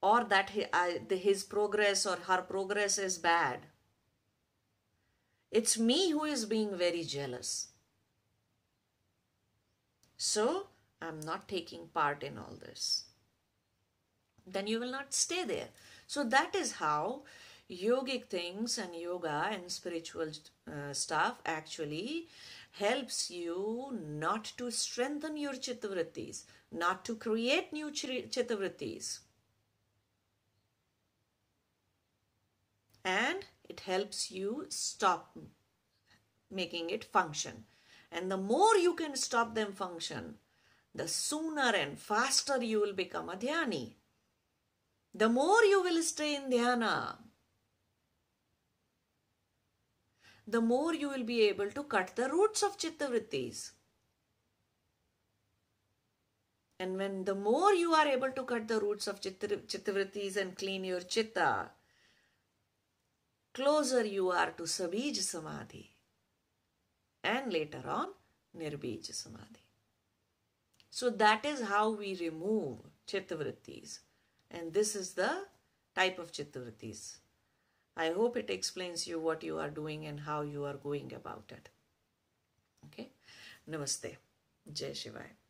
or 0.00 0.24
that 0.24 0.48
his 0.50 1.44
progress 1.44 2.06
or 2.06 2.16
her 2.28 2.40
progress 2.40 2.96
is 2.96 3.18
bad. 3.18 3.66
It's 5.50 5.78
me 5.78 6.12
who 6.12 6.24
is 6.24 6.46
being 6.46 6.78
very 6.78 7.04
jealous. 7.04 7.68
So 10.16 10.68
I'm 11.02 11.20
not 11.20 11.46
taking 11.46 11.88
part 11.88 12.22
in 12.22 12.38
all 12.38 12.56
this. 12.58 13.04
Then 14.46 14.66
you 14.66 14.80
will 14.80 14.90
not 14.90 15.12
stay 15.12 15.44
there. 15.44 15.68
So 16.06 16.24
that 16.24 16.54
is 16.54 16.72
how 16.72 17.24
yogic 17.70 18.24
things 18.30 18.78
and 18.78 18.96
yoga 18.96 19.48
and 19.52 19.70
spiritual 19.70 20.30
uh, 20.66 20.94
stuff 20.94 21.42
actually 21.44 22.28
helps 22.72 23.30
you 23.30 23.92
not 24.08 24.50
to 24.56 24.70
strengthen 24.70 25.36
your 25.36 25.52
chittavrittis, 25.52 26.44
not 26.72 27.04
to 27.04 27.16
create 27.16 27.72
new 27.72 27.90
chittavrittis. 27.90 29.20
And 33.04 33.44
it 33.68 33.80
helps 33.80 34.30
you 34.30 34.66
stop 34.68 35.36
making 36.50 36.90
it 36.90 37.04
function. 37.04 37.64
And 38.10 38.30
the 38.30 38.36
more 38.36 38.76
you 38.76 38.94
can 38.94 39.16
stop 39.16 39.54
them 39.54 39.72
function, 39.72 40.36
the 40.94 41.08
sooner 41.08 41.72
and 41.74 41.98
faster 41.98 42.62
you 42.62 42.80
will 42.80 42.92
become 42.92 43.28
a 43.28 43.36
dhyani. 43.36 43.94
The 45.14 45.28
more 45.28 45.62
you 45.64 45.82
will 45.82 46.02
stay 46.02 46.36
in 46.36 46.50
dhyana, 46.50 47.16
the 50.46 50.60
more 50.60 50.94
you 50.94 51.08
will 51.08 51.24
be 51.24 51.42
able 51.42 51.70
to 51.70 51.84
cut 51.84 52.14
the 52.16 52.28
roots 52.28 52.62
of 52.62 52.76
chittavrittis. 52.76 53.72
And 56.82 56.96
when 56.98 57.24
the 57.24 57.34
more 57.36 57.72
you 57.72 57.92
are 57.94 58.08
able 58.08 58.32
to 58.36 58.42
cut 58.42 58.66
the 58.66 58.80
roots 58.80 59.06
of 59.06 59.20
chittavrittis 59.20 60.36
and 60.36 60.56
clean 60.60 60.84
your 60.84 61.00
chitta, 61.00 61.70
closer 63.54 64.04
you 64.04 64.30
are 64.30 64.50
to 64.60 64.64
Sabij 64.64 65.18
Samadhi 65.26 65.82
and 67.22 67.52
later 67.52 67.82
on 67.86 68.08
Nirbij 68.58 69.14
Samadhi. 69.14 69.62
So 70.90 71.10
that 71.10 71.46
is 71.46 71.60
how 71.72 71.90
we 71.90 72.16
remove 72.20 72.78
chittavrittis 73.06 74.00
and 74.50 74.72
this 74.72 74.96
is 74.96 75.12
the 75.12 75.30
type 75.94 76.18
of 76.18 76.32
chittavrittis. 76.32 77.18
I 77.96 78.08
hope 78.10 78.36
it 78.36 78.50
explains 78.50 79.06
you 79.06 79.20
what 79.20 79.44
you 79.44 79.58
are 79.58 79.70
doing 79.70 80.06
and 80.06 80.18
how 80.18 80.40
you 80.40 80.64
are 80.64 80.78
going 80.88 81.12
about 81.14 81.52
it. 81.58 81.68
Okay. 82.86 83.08
Namaste. 83.70 84.16
Jai 84.72 84.92
Shivaya. 85.02 85.41